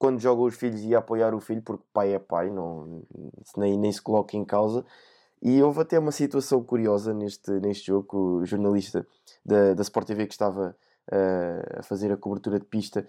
quando 0.00 0.18
joga 0.18 0.40
os 0.40 0.54
filhos 0.54 0.80
ia 0.80 0.96
apoiar 0.96 1.34
o 1.34 1.40
filho, 1.40 1.60
porque 1.60 1.84
pai 1.92 2.14
é 2.14 2.18
pai, 2.18 2.48
não, 2.48 3.02
nem, 3.54 3.76
nem 3.76 3.92
se 3.92 4.00
coloca 4.00 4.34
em 4.34 4.46
causa. 4.46 4.82
E 5.42 5.62
houve 5.62 5.82
até 5.82 5.98
uma 5.98 6.10
situação 6.10 6.64
curiosa 6.64 7.12
neste, 7.12 7.50
neste 7.60 7.88
jogo, 7.88 8.38
o 8.38 8.46
jornalista 8.46 9.06
da, 9.44 9.74
da 9.74 9.82
Sport 9.82 10.06
TV 10.06 10.26
que 10.26 10.32
estava 10.32 10.74
uh, 11.12 11.80
a 11.80 11.82
fazer 11.82 12.10
a 12.10 12.16
cobertura 12.16 12.58
de 12.58 12.64
pista 12.64 13.06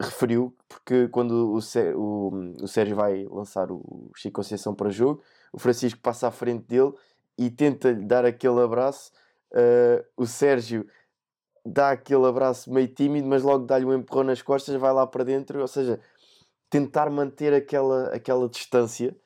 referiu, 0.00 0.54
porque 0.68 1.08
quando 1.08 1.32
o, 1.32 1.58
o, 1.96 2.62
o 2.62 2.68
Sérgio 2.68 2.94
vai 2.94 3.24
lançar 3.24 3.72
o 3.72 4.12
Chico 4.14 4.36
Conceição 4.36 4.76
para 4.76 4.90
jogo, 4.90 5.20
o 5.52 5.58
Francisco 5.58 5.98
passa 6.00 6.28
à 6.28 6.30
frente 6.30 6.64
dele 6.66 6.92
e 7.36 7.50
tenta 7.50 7.90
lhe 7.90 8.04
dar 8.04 8.24
aquele 8.24 8.60
abraço. 8.60 9.10
Uh, 9.52 10.06
o 10.16 10.24
Sérgio 10.24 10.86
dá 11.66 11.90
aquele 11.90 12.26
abraço 12.26 12.72
meio 12.72 12.86
tímido, 12.86 13.26
mas 13.26 13.42
logo 13.42 13.66
dá-lhe 13.66 13.84
um 13.84 13.92
empurrão 13.92 14.22
nas 14.22 14.40
costas, 14.40 14.76
vai 14.76 14.92
lá 14.92 15.04
para 15.04 15.24
dentro, 15.24 15.60
ou 15.60 15.66
seja, 15.66 15.98
tentar 16.70 17.10
manter 17.10 17.52
aquela, 17.54 18.08
aquela 18.14 18.48
distância 18.48 19.16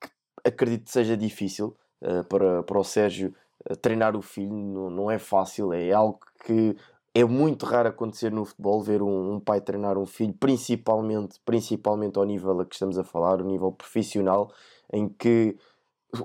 que 0.00 0.08
acredito 0.44 0.84
que 0.84 0.92
seja 0.92 1.16
difícil 1.16 1.76
uh, 2.02 2.24
para, 2.24 2.62
para 2.62 2.78
o 2.78 2.84
Sérgio 2.84 3.34
uh, 3.68 3.76
treinar 3.76 4.16
o 4.16 4.22
filho, 4.22 4.52
não, 4.52 4.90
não 4.90 5.10
é 5.10 5.18
fácil, 5.18 5.72
é 5.72 5.92
algo 5.92 6.20
que 6.44 6.76
é 7.14 7.24
muito 7.24 7.66
raro 7.66 7.88
acontecer 7.88 8.30
no 8.30 8.44
futebol 8.44 8.80
ver 8.80 9.02
um, 9.02 9.34
um, 9.34 9.40
pai 9.40 9.60
treinar 9.60 9.98
um 9.98 10.06
filho, 10.06 10.32
principalmente, 10.34 11.40
principalmente 11.44 12.18
ao 12.18 12.24
nível 12.24 12.60
a 12.60 12.64
que 12.64 12.74
estamos 12.74 12.98
a 12.98 13.04
falar, 13.04 13.40
o 13.40 13.44
nível 13.44 13.72
profissional, 13.72 14.52
em 14.92 15.08
que 15.08 15.56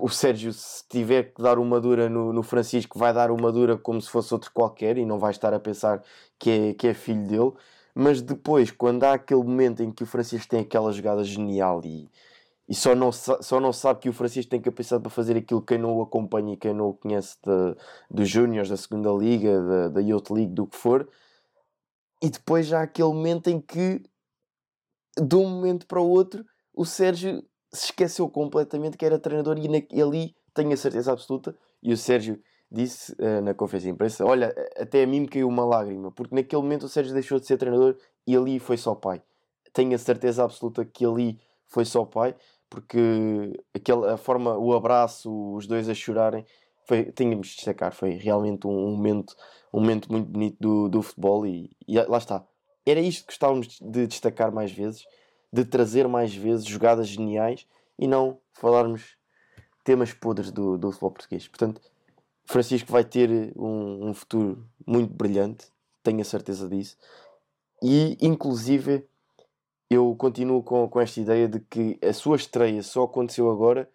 o 0.00 0.08
Sérgio, 0.08 0.52
se 0.52 0.84
tiver 0.88 1.34
que 1.34 1.42
dar 1.42 1.58
uma 1.58 1.80
dura 1.80 2.08
no, 2.08 2.32
no 2.32 2.42
Francisco, 2.42 2.98
vai 2.98 3.12
dar 3.12 3.30
uma 3.30 3.52
dura 3.52 3.76
como 3.76 4.00
se 4.00 4.10
fosse 4.10 4.32
outro 4.34 4.50
qualquer 4.52 4.98
e 4.98 5.04
não 5.04 5.18
vai 5.18 5.30
estar 5.30 5.54
a 5.54 5.60
pensar 5.60 6.02
que 6.38 6.50
é, 6.50 6.74
que 6.74 6.88
é 6.88 6.94
filho 6.94 7.26
dele. 7.26 7.52
Mas 7.98 8.20
depois, 8.20 8.70
quando 8.70 9.04
há 9.04 9.14
aquele 9.14 9.42
momento 9.42 9.82
em 9.82 9.90
que 9.90 10.02
o 10.02 10.06
Francisco 10.06 10.50
tem 10.50 10.60
aquela 10.60 10.92
jogada 10.92 11.24
genial 11.24 11.80
e, 11.82 12.06
e 12.68 12.74
só 12.74 12.94
não, 12.94 13.10
só 13.10 13.58
não 13.58 13.72
sabe 13.72 14.00
que 14.00 14.08
o 14.10 14.12
Francisco 14.12 14.50
tem 14.50 14.60
capacidade 14.60 15.02
para 15.02 15.10
fazer 15.10 15.34
aquilo 15.34 15.62
quem 15.62 15.78
não 15.78 15.96
o 15.96 16.02
acompanha 16.02 16.52
e 16.52 16.56
quem 16.58 16.74
não 16.74 16.90
o 16.90 16.94
conhece 16.94 17.38
dos 18.10 18.28
Júniors, 18.28 18.68
da 18.68 18.76
segunda 18.76 19.10
Liga, 19.10 19.62
da, 19.62 19.88
da 19.88 20.00
Youth 20.02 20.28
League, 20.30 20.52
do 20.52 20.66
que 20.66 20.76
for. 20.76 21.08
E 22.22 22.28
depois 22.28 22.66
já 22.66 22.80
há 22.80 22.82
aquele 22.82 23.08
momento 23.08 23.48
em 23.48 23.62
que, 23.62 24.02
de 25.18 25.34
um 25.34 25.48
momento 25.48 25.86
para 25.86 25.98
o 25.98 26.06
outro, 26.06 26.44
o 26.74 26.84
Sérgio 26.84 27.42
se 27.72 27.86
esqueceu 27.86 28.28
completamente 28.28 28.98
que 28.98 29.06
era 29.06 29.18
treinador 29.18 29.56
e 29.58 30.02
ali 30.02 30.36
tenho 30.52 30.74
a 30.74 30.76
certeza 30.76 31.12
absoluta. 31.12 31.56
E 31.82 31.94
o 31.94 31.96
Sérgio 31.96 32.38
disse 32.76 33.12
uh, 33.12 33.40
na 33.42 33.54
conferência 33.54 33.88
de 33.88 33.94
imprensa: 33.94 34.24
Olha, 34.24 34.54
até 34.76 35.02
a 35.02 35.06
mim 35.06 35.20
me 35.20 35.28
caiu 35.28 35.48
uma 35.48 35.64
lágrima, 35.64 36.12
porque 36.12 36.34
naquele 36.34 36.62
momento 36.62 36.84
o 36.84 36.88
Sérgio 36.88 37.12
deixou 37.12 37.40
de 37.40 37.46
ser 37.46 37.56
treinador 37.56 37.96
e 38.26 38.36
ali 38.36 38.58
foi 38.58 38.76
só 38.76 38.94
pai. 38.94 39.22
Tenho 39.72 39.94
a 39.94 39.98
certeza 39.98 40.44
absoluta 40.44 40.84
que 40.84 41.04
ali 41.04 41.40
foi 41.66 41.84
só 41.84 42.04
pai 42.04 42.34
porque 42.68 43.58
aquela, 43.74 44.14
a 44.14 44.16
forma, 44.16 44.56
o 44.56 44.74
abraço, 44.74 45.54
os 45.54 45.66
dois 45.66 45.88
a 45.88 45.94
chorarem, 45.94 46.44
foi, 46.84 47.04
tínhamos 47.12 47.48
de 47.48 47.56
destacar, 47.56 47.92
foi 47.92 48.10
realmente 48.10 48.66
um, 48.66 48.90
momento, 48.90 49.34
um 49.72 49.80
momento 49.80 50.10
muito 50.10 50.28
bonito 50.28 50.56
do, 50.60 50.88
do 50.88 51.02
futebol 51.02 51.46
e, 51.46 51.70
e 51.86 52.00
lá 52.00 52.18
está. 52.18 52.44
Era 52.84 53.00
isto 53.00 53.22
que 53.22 53.32
gostávamos 53.32 53.78
de 53.80 54.06
destacar 54.06 54.52
mais 54.52 54.70
vezes, 54.70 55.04
de 55.52 55.64
trazer 55.64 56.06
mais 56.06 56.34
vezes 56.34 56.64
jogadas 56.64 57.08
geniais 57.08 57.66
e 57.98 58.06
não 58.06 58.38
falarmos 58.52 59.16
temas 59.82 60.12
podres 60.12 60.50
do, 60.50 60.76
do 60.76 60.90
futebol 60.90 61.10
português. 61.12 61.48
Portanto, 61.48 61.80
Francisco 62.46 62.90
vai 62.90 63.04
ter 63.04 63.52
um, 63.56 64.08
um 64.08 64.14
futuro 64.14 64.66
muito 64.86 65.12
brilhante, 65.12 65.66
tenho 66.02 66.20
a 66.20 66.24
certeza 66.24 66.68
disso. 66.68 66.96
E, 67.82 68.16
inclusive, 68.20 69.06
eu 69.90 70.14
continuo 70.16 70.62
com, 70.62 70.88
com 70.88 71.00
esta 71.00 71.20
ideia 71.20 71.48
de 71.48 71.60
que 71.60 71.98
a 72.02 72.12
sua 72.12 72.36
estreia 72.36 72.82
só 72.82 73.04
aconteceu 73.04 73.50
agora 73.50 73.90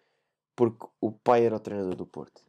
porque 0.54 0.86
o 1.00 1.10
pai 1.10 1.46
era 1.46 1.56
o 1.56 1.60
treinador 1.60 1.94
do 1.94 2.06
Porto. 2.06 2.42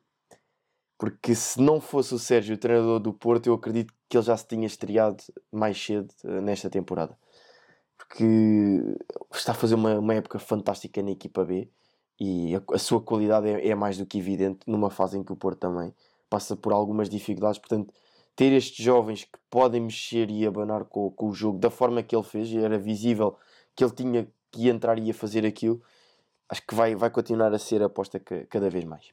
Porque 0.98 1.34
se 1.34 1.60
não 1.60 1.82
fosse 1.82 2.14
o 2.14 2.20
Sérgio 2.20 2.56
o 2.56 2.58
treinador 2.58 3.00
do 3.00 3.14
Porto, 3.14 3.48
eu 3.48 3.54
acredito 3.54 3.94
que 4.08 4.18
ele 4.18 4.26
já 4.26 4.38
se 4.38 4.48
tinha 4.48 4.68
estreado 4.68 5.24
mais 5.52 5.82
cedo 5.82 6.14
uh, 6.24 6.42
nesta 6.42 6.70
temporada. 6.70 7.18
Porque 7.98 8.24
está 9.34 9.54
a 9.54 9.56
fazer 9.56 9.76
uma, 9.76 9.98
uma 10.00 10.14
época 10.14 10.38
fantástica 10.38 11.02
na 11.02 11.12
equipa 11.12 11.44
B 11.44 11.70
e 12.24 12.56
a, 12.56 12.62
a 12.74 12.80
sua 12.80 13.02
qualidade 13.02 13.50
é, 13.50 13.68
é, 13.68 13.76
mais 13.76 13.98
do 13.98 14.06
que 14.06 14.18
evidente 14.18 14.62
numa 14.66 14.90
fase 14.90 15.18
em 15.18 15.24
que 15.24 15.34
o 15.34 15.36
Porto 15.36 15.60
também 15.60 15.94
passa 16.30 16.56
por 16.56 16.72
algumas 16.72 17.10
dificuldades. 17.10 17.60
Portanto, 17.60 17.94
ter 18.34 18.54
estes 18.54 18.84
jovens 18.84 19.26
que 19.26 19.38
podem 19.50 19.82
mexer 19.82 20.32
e 20.32 20.48
abanar 20.48 20.86
com, 20.86 21.12
com 21.12 21.28
o 21.28 21.34
jogo 21.34 21.60
da 21.60 21.70
forma 21.70 22.02
que 22.02 22.16
ele 22.16 22.24
fez, 22.24 22.54
era 22.56 22.80
visível 22.80 23.38
que 23.76 23.84
ele 23.84 23.92
tinha 23.92 24.28
que 24.50 24.70
entrar 24.70 24.98
e 24.98 25.08
ia 25.08 25.14
fazer 25.14 25.46
aquilo, 25.46 25.82
acho 26.48 26.66
que 26.66 26.74
vai, 26.74 26.96
vai 26.96 27.10
continuar 27.10 27.54
a 27.54 27.60
ser 27.60 27.82
a 27.82 27.88
aposta 27.88 28.22
cada 28.50 28.70
vez 28.70 28.86
mais. 28.86 29.12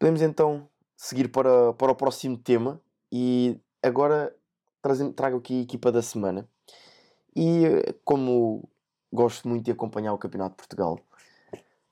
Podemos 0.00 0.20
então 0.20 0.68
seguir 0.96 1.28
para, 1.28 1.72
para 1.74 1.92
o 1.92 1.94
próximo 1.94 2.36
tema 2.36 2.82
e 3.12 3.56
agora 3.80 4.34
trago 5.14 5.36
aqui 5.36 5.60
a 5.60 5.62
equipa 5.62 5.92
da 5.92 6.02
semana. 6.02 6.48
E 7.36 7.62
como 8.04 8.68
gosto 9.12 9.48
muito 9.48 9.64
de 9.64 9.70
acompanhar 9.70 10.12
o 10.12 10.18
Campeonato 10.18 10.52
de 10.52 10.56
Portugal, 10.56 10.98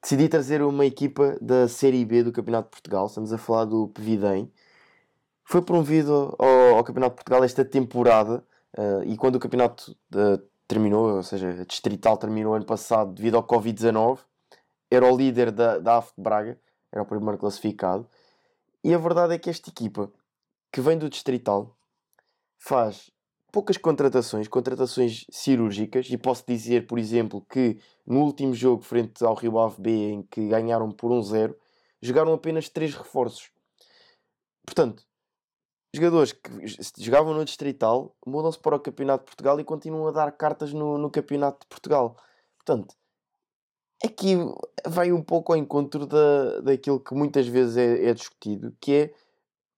decidi 0.01 0.29
trazer 0.29 0.63
uma 0.63 0.87
equipa 0.87 1.37
da 1.41 1.69
Série 1.69 2.05
B 2.05 2.23
do 2.23 2.33
Campeonato 2.33 2.69
de 2.69 2.71
Portugal. 2.71 3.07
Estamos 3.07 3.33
a 3.33 3.39
falar 3.39 3.67
do 3.67 3.89
Pevidem. 3.89 4.51
Foi 5.45 5.61
promovido 5.61 6.35
ao, 6.39 6.77
ao 6.77 6.85
Campeonato 6.85 7.13
de 7.13 7.17
Portugal 7.17 7.45
esta 7.45 7.65
temporada 7.65 8.45
uh, 8.79 9.03
e 9.05 9.17
quando 9.17 9.37
o 9.37 9.41
campeonato 9.41 9.97
uh, 10.15 10.43
terminou, 10.67 11.17
ou 11.17 11.23
seja, 11.23 11.51
a 11.51 11.65
Distrital 11.65 12.17
terminou 12.17 12.55
ano 12.55 12.65
passado 12.65 13.13
devido 13.13 13.37
ao 13.37 13.43
Covid-19, 13.43 14.21
era 14.91 15.05
o 15.05 15.17
líder 15.17 15.51
da, 15.51 15.79
da 15.79 15.99
AF 15.99 16.13
de 16.17 16.23
Braga, 16.23 16.59
era 16.93 17.03
o 17.03 17.07
primeiro 17.07 17.39
classificado. 17.39 18.09
E 18.83 18.95
a 18.95 18.99
verdade 18.99 19.35
é 19.35 19.39
que 19.39 19.51
esta 19.51 19.69
equipa, 19.69 20.11
que 20.73 20.81
vem 20.81 20.97
do 20.97 21.11
Distrital, 21.11 21.77
faz 22.59 23.11
poucas 23.51 23.77
contratações, 23.77 24.49
contratações 24.49 25.27
cirúrgicas, 25.31 26.09
e 26.11 26.17
posso 26.17 26.45
dizer, 26.47 26.87
por 26.87 26.99
exemplo, 26.99 27.45
que 27.51 27.79
no 28.07 28.21
último 28.21 28.55
jogo 28.55 28.83
frente 28.83 29.25
ao 29.25 29.35
Rio 29.35 29.59
Ave 29.59 29.81
B, 29.81 29.91
em 29.91 30.23
que 30.23 30.49
ganharam 30.49 30.91
por 30.91 31.11
1-0, 31.11 31.55
jogaram 32.01 32.33
apenas 32.33 32.69
3 32.69 32.95
reforços. 32.95 33.51
Portanto, 34.65 35.05
jogadores 35.95 36.33
que 36.33 36.51
jogavam 36.99 37.35
no 37.35 37.45
Distrital 37.45 38.15
mudam-se 38.27 38.59
para 38.59 38.77
o 38.77 38.81
Campeonato 38.81 39.25
de 39.25 39.31
Portugal 39.31 39.59
e 39.59 39.65
continuam 39.65 40.07
a 40.07 40.13
dar 40.13 40.33
cartas 40.33 40.73
no, 40.73 40.97
no 40.97 41.11
Campeonato 41.11 41.61
de 41.61 41.67
Portugal. 41.67 42.17
Portanto, 42.57 42.95
aqui 44.05 44.37
vai 44.87 45.13
um 45.13 45.23
pouco 45.23 45.53
ao 45.53 45.59
encontro 45.59 46.07
da, 46.07 46.61
daquilo 46.61 47.01
que 47.01 47.15
muitas 47.15 47.47
vezes 47.47 47.77
é, 47.77 48.07
é 48.07 48.15
discutido, 48.15 48.75
que 48.81 48.93
é 48.93 49.15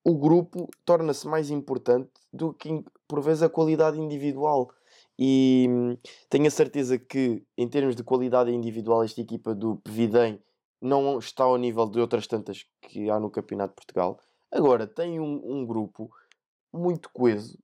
o 0.04 0.18
grupo 0.18 0.68
torna-se 0.84 1.26
mais 1.26 1.50
importante 1.50 2.10
do 2.32 2.52
que 2.52 2.84
por 3.12 3.20
vezes 3.20 3.42
a 3.42 3.48
qualidade 3.50 4.00
individual. 4.00 4.72
E 5.18 5.66
hum, 5.68 5.98
tenho 6.30 6.46
a 6.46 6.50
certeza 6.50 6.98
que, 6.98 7.44
em 7.58 7.68
termos 7.68 7.94
de 7.94 8.02
qualidade 8.02 8.50
individual, 8.50 9.04
esta 9.04 9.20
equipa 9.20 9.54
do 9.54 9.76
Pevidem 9.76 10.42
não 10.80 11.18
está 11.18 11.44
ao 11.44 11.58
nível 11.58 11.86
de 11.90 12.00
outras 12.00 12.26
tantas 12.26 12.64
que 12.80 13.10
há 13.10 13.20
no 13.20 13.28
Campeonato 13.28 13.72
de 13.72 13.76
Portugal. 13.76 14.18
Agora, 14.50 14.86
tem 14.86 15.20
um, 15.20 15.42
um 15.44 15.66
grupo 15.66 16.10
muito 16.72 17.10
coeso 17.10 17.58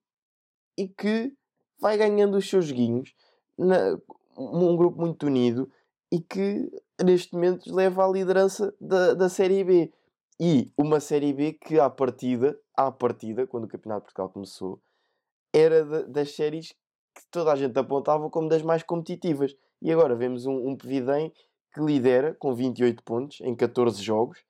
e 0.76 0.86
que 0.86 1.32
vai 1.80 1.96
ganhando 1.96 2.36
os 2.36 2.46
seus 2.46 2.66
joguinhos. 2.66 3.14
Na, 3.56 3.98
um 4.36 4.76
grupo 4.76 5.00
muito 5.00 5.24
unido 5.24 5.72
e 6.12 6.20
que 6.20 6.70
neste 7.02 7.32
momento 7.32 7.74
leva 7.74 8.04
à 8.04 8.08
liderança 8.12 8.74
da, 8.78 9.14
da 9.14 9.30
Série 9.30 9.64
B. 9.64 9.90
E 10.38 10.70
uma 10.76 11.00
Série 11.00 11.32
B 11.32 11.54
que 11.54 11.80
à 11.80 11.88
partida, 11.88 12.60
à 12.76 12.92
partida, 12.92 13.46
quando 13.46 13.64
o 13.64 13.68
Campeonato 13.68 14.02
de 14.02 14.04
Portugal 14.08 14.28
começou, 14.28 14.78
era 15.52 15.84
de, 15.84 16.04
das 16.04 16.34
séries 16.34 16.72
que 17.14 17.22
toda 17.30 17.52
a 17.52 17.56
gente 17.56 17.78
apontava 17.78 18.28
como 18.30 18.48
das 18.48 18.62
mais 18.62 18.82
competitivas. 18.82 19.56
E 19.80 19.92
agora 19.92 20.14
vemos 20.14 20.46
um, 20.46 20.68
um 20.68 20.76
Pevidem 20.76 21.32
que 21.72 21.80
lidera 21.80 22.34
com 22.34 22.54
28 22.54 23.02
pontos 23.02 23.40
em 23.40 23.54
14 23.54 24.02
jogos, 24.02 24.42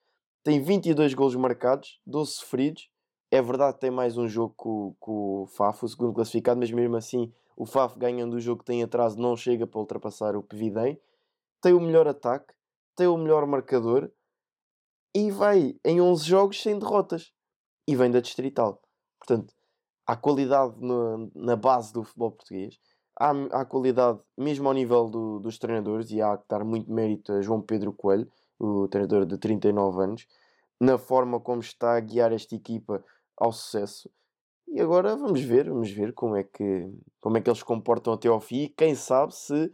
tem 0.43 0.63
22 0.63 1.15
golos 1.15 1.35
marcados, 1.35 2.01
12 2.07 2.33
sofridos. 2.33 2.89
É 3.31 3.43
verdade 3.43 3.75
que 3.75 3.81
tem 3.81 3.91
mais 3.91 4.17
um 4.17 4.27
jogo 4.27 4.55
com, 4.57 4.95
com 4.99 5.43
o 5.43 5.47
Faf, 5.47 5.85
o 5.85 5.89
segundo 5.89 6.15
classificado, 6.15 6.59
mas 6.59 6.71
mesmo 6.71 6.97
assim 6.97 7.31
o 7.55 7.67
Faf 7.67 7.99
ganhando 7.99 8.35
o 8.35 8.41
jogo 8.41 8.61
que 8.61 8.65
tem 8.65 8.83
atraso 8.83 9.19
não 9.19 9.37
chega 9.37 9.67
para 9.67 9.81
ultrapassar 9.81 10.37
o 10.37 10.43
Pevidem. 10.43 10.99
Tem 11.61 11.75
o 11.75 11.81
melhor 11.81 12.07
ataque, 12.07 12.55
tem 12.97 13.07
o 13.07 13.19
melhor 13.19 13.47
marcador 13.47 14.11
e 15.15 15.31
vai 15.31 15.77
em 15.85 16.01
11 16.01 16.25
jogos 16.25 16.63
sem 16.63 16.79
derrotas. 16.79 17.33
E 17.87 17.97
vem 17.97 18.11
da 18.11 18.21
Distrital. 18.21 18.81
Portanto, 19.19 19.53
há 20.09 20.17
qualidade 20.17 20.75
no, 20.81 21.31
na 21.35 21.55
base 21.55 21.93
do 21.93 22.03
futebol 22.03 22.33
português, 22.33 22.81
há, 23.21 23.31
há 23.53 23.65
qualidade 23.67 24.19
mesmo 24.39 24.67
ao 24.67 24.73
nível 24.73 25.07
do, 25.11 25.39
dos 25.39 25.59
treinadores, 25.59 26.11
e 26.11 26.23
há 26.23 26.39
que 26.39 26.47
dar 26.49 26.65
muito 26.65 26.91
mérito 26.91 27.31
a 27.31 27.43
João 27.43 27.61
Pedro 27.61 27.93
Coelho, 27.93 28.27
o 28.59 28.89
treinador 28.89 29.27
de 29.27 29.37
39 29.37 30.03
anos, 30.03 30.27
na 30.81 30.97
forma 30.97 31.39
como 31.39 31.61
está 31.61 31.95
a 31.95 32.01
guiar 32.01 32.33
esta 32.33 32.55
equipa 32.55 33.05
ao 33.37 33.53
sucesso. 33.53 34.11
E 34.67 34.81
agora 34.81 35.15
vamos 35.15 35.43
ver, 35.43 35.69
vamos 35.69 35.91
ver 35.91 36.15
como 36.15 36.37
é 36.37 36.43
que, 36.43 36.91
como 37.21 37.37
é 37.37 37.41
que 37.43 37.51
eles 37.51 37.59
se 37.59 37.65
comportam 37.65 38.15
até 38.15 38.29
ao 38.29 38.41
fim. 38.41 38.63
E 38.63 38.69
quem 38.69 38.95
sabe 38.95 39.35
se 39.35 39.73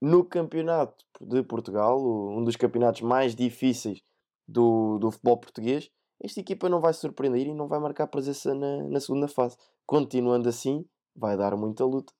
no 0.00 0.24
campeonato 0.24 1.04
de 1.20 1.42
Portugal, 1.42 2.00
um 2.00 2.42
dos 2.42 2.56
campeonatos 2.56 3.02
mais 3.02 3.34
difíceis 3.34 4.02
do, 4.46 4.98
do 4.98 5.10
futebol 5.10 5.38
português, 5.38 5.90
esta 6.20 6.40
equipa 6.40 6.68
não 6.68 6.80
vai 6.80 6.92
surpreender 6.92 7.48
e 7.48 7.54
não 7.54 7.66
vai 7.66 7.80
marcar 7.80 8.06
presença 8.06 8.54
na, 8.54 8.84
na 8.84 9.00
segunda 9.00 9.26
fase. 9.26 9.56
Continuando 9.86 10.48
assim, 10.48 10.84
vai 11.14 11.36
dar 11.36 11.56
muita 11.56 11.84
luta. 11.84 12.12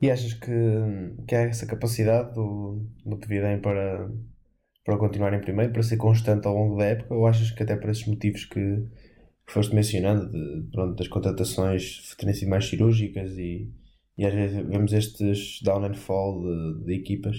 E 0.00 0.10
achas 0.10 0.32
que, 0.32 0.50
que 1.28 1.34
há 1.34 1.42
essa 1.42 1.66
capacidade 1.66 2.34
do, 2.34 2.86
do 3.04 3.18
Pevidem 3.18 3.60
para, 3.60 4.10
para 4.84 4.96
continuar 4.96 5.34
em 5.34 5.40
primeiro, 5.40 5.72
para 5.72 5.82
ser 5.82 5.98
constante 5.98 6.46
ao 6.46 6.54
longo 6.54 6.78
da 6.78 6.86
época? 6.86 7.14
Ou 7.14 7.26
achas 7.26 7.50
que 7.50 7.62
até 7.62 7.76
por 7.76 7.90
esses 7.90 8.06
motivos 8.06 8.46
que, 8.46 8.88
que 9.46 9.52
foste 9.52 9.74
mencionando, 9.74 10.30
de, 10.30 10.70
pronto, 10.72 10.96
das 10.96 11.08
contratações 11.08 12.14
terem 12.16 12.34
sido 12.34 12.48
mais 12.48 12.66
cirúrgicas 12.66 13.32
e, 13.36 13.70
e 14.16 14.24
às 14.24 14.32
vezes 14.32 14.66
vemos 14.66 14.92
estes 14.94 15.60
down 15.62 15.84
and 15.84 15.94
fall 15.94 16.40
de, 16.40 16.84
de 16.86 16.94
equipas, 16.94 17.36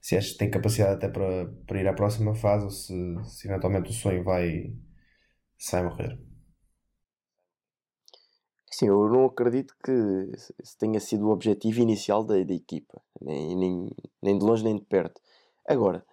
se 0.00 0.16
achas 0.16 0.32
que 0.32 0.38
tem 0.38 0.50
capacidade 0.50 0.94
até 0.94 1.08
para, 1.08 1.46
para 1.66 1.80
ir 1.80 1.86
à 1.86 1.92
próxima 1.94 2.34
fase 2.34 2.64
ou 2.64 2.70
se, 2.70 2.92
se 3.24 3.48
eventualmente 3.48 3.90
o 3.90 3.94
sonho 3.94 4.24
vai, 4.24 4.74
sai 5.56 5.84
morrer. 5.84 6.18
Sim, 8.72 8.88
eu 8.88 9.06
não 9.10 9.26
acredito 9.26 9.76
que 9.84 10.32
tenha 10.78 10.98
sido 10.98 11.26
o 11.26 11.30
objetivo 11.30 11.80
inicial 11.80 12.24
da, 12.24 12.42
da 12.42 12.54
equipa, 12.54 13.02
nem, 13.20 13.54
nem, 13.54 13.90
nem 14.22 14.38
de 14.38 14.44
longe 14.44 14.64
nem 14.64 14.76
de 14.76 14.84
perto. 14.86 15.20
Agora, 15.68 16.06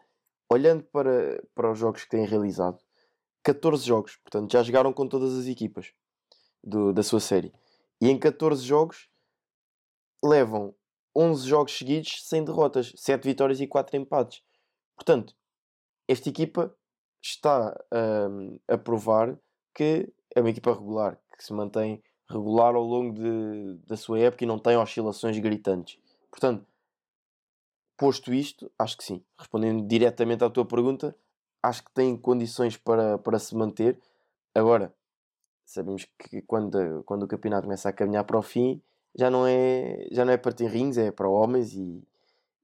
olhando 0.51 0.83
para, 0.83 1.41
para 1.55 1.71
os 1.71 1.79
jogos 1.79 2.03
que 2.03 2.09
têm 2.09 2.25
realizado, 2.25 2.77
14 3.43 3.85
jogos, 3.85 4.17
portanto 4.17 4.51
já 4.51 4.61
jogaram 4.61 4.91
com 4.91 5.07
todas 5.07 5.33
as 5.37 5.45
equipas 5.47 5.93
do, 6.61 6.91
da 6.91 7.01
sua 7.01 7.21
série, 7.21 7.53
e 8.01 8.09
em 8.09 8.19
14 8.19 8.61
jogos 8.61 9.07
levam 10.21 10.75
11 11.15 11.47
jogos 11.47 11.77
seguidos 11.77 12.27
sem 12.27 12.43
derrotas, 12.43 12.91
7 12.97 13.23
vitórias 13.23 13.61
e 13.61 13.67
4 13.67 13.95
empates. 13.95 14.43
Portanto, 14.97 15.33
esta 16.09 16.27
equipa 16.27 16.75
está 17.21 17.73
um, 18.29 18.59
a 18.67 18.77
provar 18.77 19.39
que 19.73 20.11
é 20.35 20.41
uma 20.41 20.49
equipa 20.49 20.73
regular, 20.73 21.17
que 21.37 21.43
se 21.43 21.53
mantém 21.53 22.03
regular 22.29 22.75
ao 22.75 22.83
longo 22.83 23.13
de, 23.13 23.79
da 23.87 23.97
sua 23.97 24.19
época 24.19 24.43
e 24.43 24.47
não 24.47 24.59
tem 24.59 24.77
oscilações 24.77 25.37
gritantes. 25.39 25.97
Portanto, 26.29 26.65
posto 27.97 28.33
isto, 28.33 28.71
acho 28.77 28.97
que 28.97 29.03
sim. 29.03 29.23
Respondendo 29.37 29.85
diretamente 29.87 30.43
à 30.43 30.49
tua 30.49 30.65
pergunta, 30.65 31.15
acho 31.61 31.83
que 31.83 31.91
tem 31.91 32.15
condições 32.15 32.77
para, 32.77 33.17
para 33.17 33.39
se 33.39 33.55
manter. 33.55 33.99
Agora, 34.53 34.93
sabemos 35.65 36.07
que 36.17 36.41
quando, 36.43 37.03
quando 37.03 37.23
o 37.23 37.27
campeonato 37.27 37.63
começa 37.63 37.89
a 37.89 37.93
caminhar 37.93 38.23
para 38.23 38.37
o 38.37 38.41
fim, 38.41 38.81
já 39.15 39.29
não 39.29 39.45
é, 39.47 40.07
já 40.11 40.23
não 40.23 40.31
é 40.31 40.37
para 40.37 40.53
rings, 40.67 40.97
é 40.97 41.11
para 41.11 41.27
homens 41.27 41.73
e, 41.73 42.03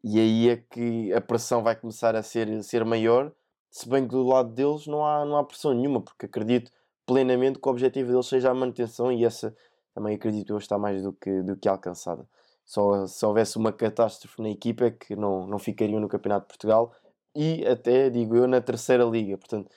e 0.03 0.19
aí 0.19 0.49
é 0.49 0.57
que 0.57 1.11
a 1.13 1.19
pressão 1.19 1.63
vai 1.63 1.75
começar 1.75 2.15
a 2.15 2.21
ser, 2.21 2.63
ser 2.63 2.85
maior 2.85 3.33
se 3.75 3.89
bem 3.89 4.07
que 4.07 4.11
do 4.11 4.23
lado 4.23 4.53
deles 4.53 4.87
não 4.87 5.05
há, 5.05 5.25
não 5.25 5.35
há 5.35 5.43
pressão 5.43 5.73
nenhuma, 5.73 5.99
porque 5.99 6.27
acredito 6.27 6.71
plenamente 7.05 7.59
que 7.59 7.67
o 7.67 7.71
objetivo 7.71 8.11
deles 8.11 8.27
seja 8.27 8.51
a 8.51 8.53
manutenção 8.53 9.11
e 9.11 9.23
essa 9.23 9.55
também 9.93 10.15
acredito 10.15 10.53
eu 10.53 10.57
está 10.57 10.77
mais 10.77 11.01
do 11.01 11.13
que, 11.13 11.41
do 11.41 11.55
que 11.55 11.69
alcançada. 11.69 12.27
Só 12.65 13.07
se 13.07 13.25
houvesse 13.25 13.57
uma 13.57 13.71
catástrofe 13.71 14.41
na 14.41 14.49
equipa 14.49 14.85
é 14.85 14.91
que 14.91 15.15
não, 15.15 15.47
não 15.47 15.57
ficariam 15.57 16.01
no 16.01 16.09
Campeonato 16.09 16.47
de 16.47 16.47
Portugal 16.49 16.91
e 17.33 17.65
até, 17.65 18.09
digo 18.09 18.35
eu, 18.35 18.47
na 18.47 18.59
terceira 18.59 19.05
liga. 19.05 19.37
Portanto, 19.37 19.71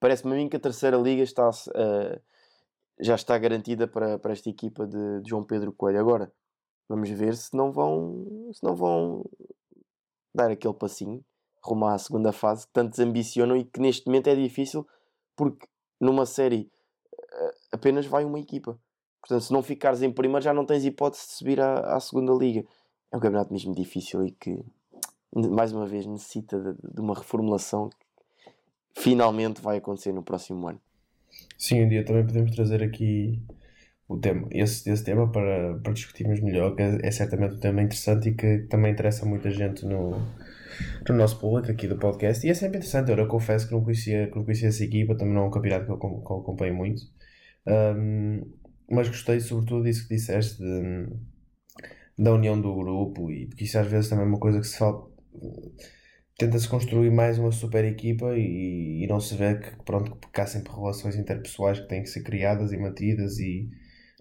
parece-me 0.00 0.32
a 0.32 0.36
mim 0.36 0.48
que 0.48 0.56
a 0.56 0.60
terceira 0.60 0.96
liga 0.96 1.22
está, 1.22 1.48
uh, 1.48 2.20
já 3.00 3.14
está 3.14 3.38
garantida 3.38 3.86
para, 3.86 4.18
para 4.18 4.32
esta 4.32 4.50
equipa 4.50 4.86
de, 4.86 5.20
de, 5.22 5.30
João 5.30 5.44
Pedro 5.44 5.72
Coelho. 5.72 6.00
Agora, 6.00 6.32
vamos 6.88 7.08
ver 7.08 7.36
se 7.36 7.56
não 7.56 7.72
vão, 7.72 8.50
se 8.52 8.62
não 8.62 8.74
vão 8.74 9.24
dar 10.34 10.50
aquele 10.50 10.74
passinho 10.74 11.24
rumo 11.62 11.86
à 11.86 11.96
segunda 11.96 12.32
fase 12.32 12.66
que 12.66 12.72
tantos 12.72 12.98
ambicionam 12.98 13.56
e 13.56 13.64
que 13.64 13.80
neste 13.80 14.06
momento 14.06 14.28
é 14.28 14.34
difícil 14.34 14.86
porque 15.34 15.66
numa 16.04 16.26
série 16.26 16.70
apenas 17.72 18.06
vai 18.06 18.24
uma 18.24 18.38
equipa. 18.38 18.78
Portanto, 19.20 19.42
se 19.42 19.52
não 19.52 19.62
ficares 19.62 20.02
em 20.02 20.10
primeiro, 20.10 20.44
já 20.44 20.52
não 20.52 20.64
tens 20.64 20.84
hipótese 20.84 21.26
de 21.26 21.32
subir 21.32 21.60
à, 21.60 21.96
à 21.96 22.00
segunda 22.00 22.32
liga. 22.32 22.64
É 23.10 23.16
um 23.16 23.20
campeonato 23.20 23.52
mesmo 23.52 23.74
difícil 23.74 24.24
e 24.24 24.30
que, 24.30 24.62
mais 25.34 25.72
uma 25.72 25.86
vez, 25.86 26.06
necessita 26.06 26.58
de, 26.58 26.94
de 26.94 27.00
uma 27.00 27.14
reformulação 27.14 27.88
que 27.88 29.02
finalmente 29.02 29.60
vai 29.60 29.78
acontecer 29.78 30.12
no 30.12 30.22
próximo 30.22 30.68
ano. 30.68 30.80
Sim, 31.58 31.84
um 31.84 31.88
dia 31.88 32.04
também 32.04 32.26
podemos 32.26 32.54
trazer 32.54 32.82
aqui 32.82 33.42
o 34.06 34.18
tema, 34.18 34.46
esse, 34.50 34.88
esse 34.90 35.02
tema 35.02 35.30
para, 35.30 35.78
para 35.78 35.92
discutirmos 35.92 36.40
melhor, 36.40 36.76
que 36.76 36.82
é, 36.82 36.98
é 37.02 37.10
certamente 37.10 37.54
um 37.54 37.60
tema 37.60 37.82
interessante 37.82 38.28
e 38.28 38.34
que 38.34 38.58
também 38.68 38.92
interessa 38.92 39.24
muita 39.24 39.50
gente 39.50 39.84
no, 39.86 40.20
no 41.08 41.14
nosso 41.16 41.38
público 41.38 41.70
aqui 41.70 41.86
do 41.86 41.96
podcast. 41.98 42.46
E 42.46 42.50
é 42.50 42.54
sempre 42.54 42.78
interessante, 42.78 43.10
eu 43.10 43.28
confesso 43.28 43.66
que 43.68 43.74
não 43.74 43.82
conhecia, 43.82 44.28
que 44.28 44.36
não 44.36 44.44
conhecia 44.44 44.68
essa 44.68 44.84
equipa, 44.84 45.16
também 45.16 45.34
não 45.34 45.42
é 45.42 45.46
um 45.46 45.50
campeonato 45.50 45.86
que 45.86 45.92
eu, 45.92 45.98
que 45.98 46.32
eu 46.32 46.36
acompanho 46.38 46.74
muito. 46.74 47.02
Um, 47.66 48.42
mas 48.90 49.08
gostei 49.08 49.40
sobretudo 49.40 49.84
disso 49.84 50.06
que 50.06 50.14
disseste 50.14 50.58
de, 50.58 51.06
da 52.18 52.32
união 52.32 52.60
do 52.60 52.74
grupo 52.74 53.30
e 53.30 53.46
porque 53.46 53.64
isso 53.64 53.78
às 53.78 53.86
vezes 53.86 54.10
também 54.10 54.24
é 54.24 54.28
uma 54.28 54.38
coisa 54.38 54.60
que 54.60 54.66
se 54.66 54.78
fala 54.78 55.08
tenta-se 56.38 56.68
construir 56.68 57.10
mais 57.10 57.38
uma 57.38 57.52
super 57.52 57.84
equipa 57.84 58.36
e, 58.36 59.04
e, 59.04 59.06
não 59.06 59.20
se 59.20 59.36
vê 59.36 59.56
que 59.56 59.70
pronto 59.84 60.16
que 60.28 60.40
há 60.40 60.46
sempre 60.46 60.72
relações 60.72 61.16
interpessoais 61.16 61.80
que 61.80 61.88
têm 61.88 62.02
que 62.02 62.08
ser 62.08 62.22
criadas 62.22 62.72
e 62.72 62.76
mantidas 62.76 63.38
e 63.38 63.70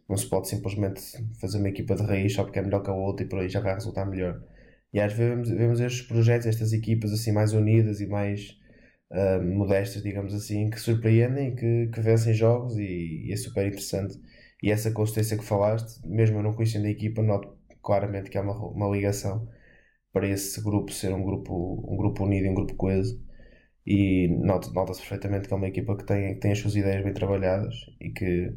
não 0.07 0.15
se 0.17 0.27
pode 0.29 0.47
simplesmente 0.47 1.01
fazer 1.39 1.57
uma 1.57 1.69
equipa 1.69 1.95
de 1.95 2.03
raiz 2.03 2.33
só 2.33 2.43
porque 2.43 2.59
é 2.59 2.61
melhor 2.61 2.83
que 2.83 2.89
a 2.89 2.93
outra 2.93 3.25
e 3.25 3.29
por 3.29 3.39
aí 3.39 3.49
já 3.49 3.59
vai 3.59 3.73
resultar 3.73 4.05
melhor 4.05 4.41
e 4.93 4.99
às 4.99 5.13
vezes 5.13 5.49
vemos, 5.49 5.79
estes 5.79 6.07
projetos, 6.07 6.47
estas 6.47 6.71
equipas 6.73 7.11
assim 7.11 7.31
mais 7.31 7.53
unidas 7.53 7.99
e 7.99 8.07
mais 8.07 8.57
uh, 9.11 9.41
modestas, 9.43 10.03
digamos 10.03 10.33
assim, 10.33 10.69
que 10.69 10.79
surpreendem, 10.79 11.55
que, 11.55 11.87
que 11.87 12.01
vencem 12.01 12.33
jogos 12.33 12.77
e, 12.77 13.25
e, 13.27 13.33
é 13.33 13.35
super 13.35 13.65
interessante. 13.67 14.19
E 14.61 14.71
essa 14.71 14.91
consistência 14.91 15.37
que 15.37 15.43
falaste, 15.43 15.99
mesmo 16.07 16.37
eu 16.37 16.43
não 16.43 16.53
conhecendo 16.53 16.85
a 16.85 16.89
equipa, 16.89 17.23
noto 17.23 17.57
claramente 17.81 18.29
que 18.29 18.37
há 18.37 18.41
uma, 18.41 18.55
uma 18.67 18.89
ligação 18.89 19.47
para 20.13 20.27
esse 20.27 20.61
grupo 20.61 20.91
ser 20.91 21.13
um 21.13 21.23
grupo, 21.23 21.85
um 21.91 21.97
grupo 21.97 22.23
unido 22.25 22.49
um 22.49 22.53
grupo 22.55 22.75
coeso. 22.75 23.21
E 23.85 24.29
nota-se 24.29 24.73
nota 24.73 24.93
perfeitamente 24.93 25.47
que 25.47 25.53
é 25.53 25.57
uma 25.57 25.67
equipa 25.67 25.97
que 25.97 26.05
tem, 26.05 26.35
que 26.35 26.39
tem 26.41 26.51
as 26.53 26.59
suas 26.59 26.75
ideias 26.75 27.03
bem 27.03 27.13
trabalhadas 27.13 27.75
e 27.99 28.09
que, 28.11 28.53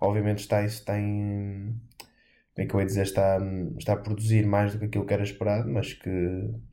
obviamente, 0.00 0.38
está, 0.40 0.64
está 0.64 0.98
em 0.98 1.74
como 2.54 2.64
é 2.64 2.66
que 2.66 2.74
eu 2.74 2.80
ia 2.80 2.86
dizer, 2.86 3.02
está, 3.02 3.38
está 3.78 3.92
a 3.94 3.96
produzir 3.96 4.46
mais 4.46 4.72
do 4.72 4.78
que 4.80 4.86
aquilo 4.86 5.06
que 5.06 5.14
era 5.14 5.22
esperado, 5.22 5.68
mas 5.70 5.92
que 5.94 6.10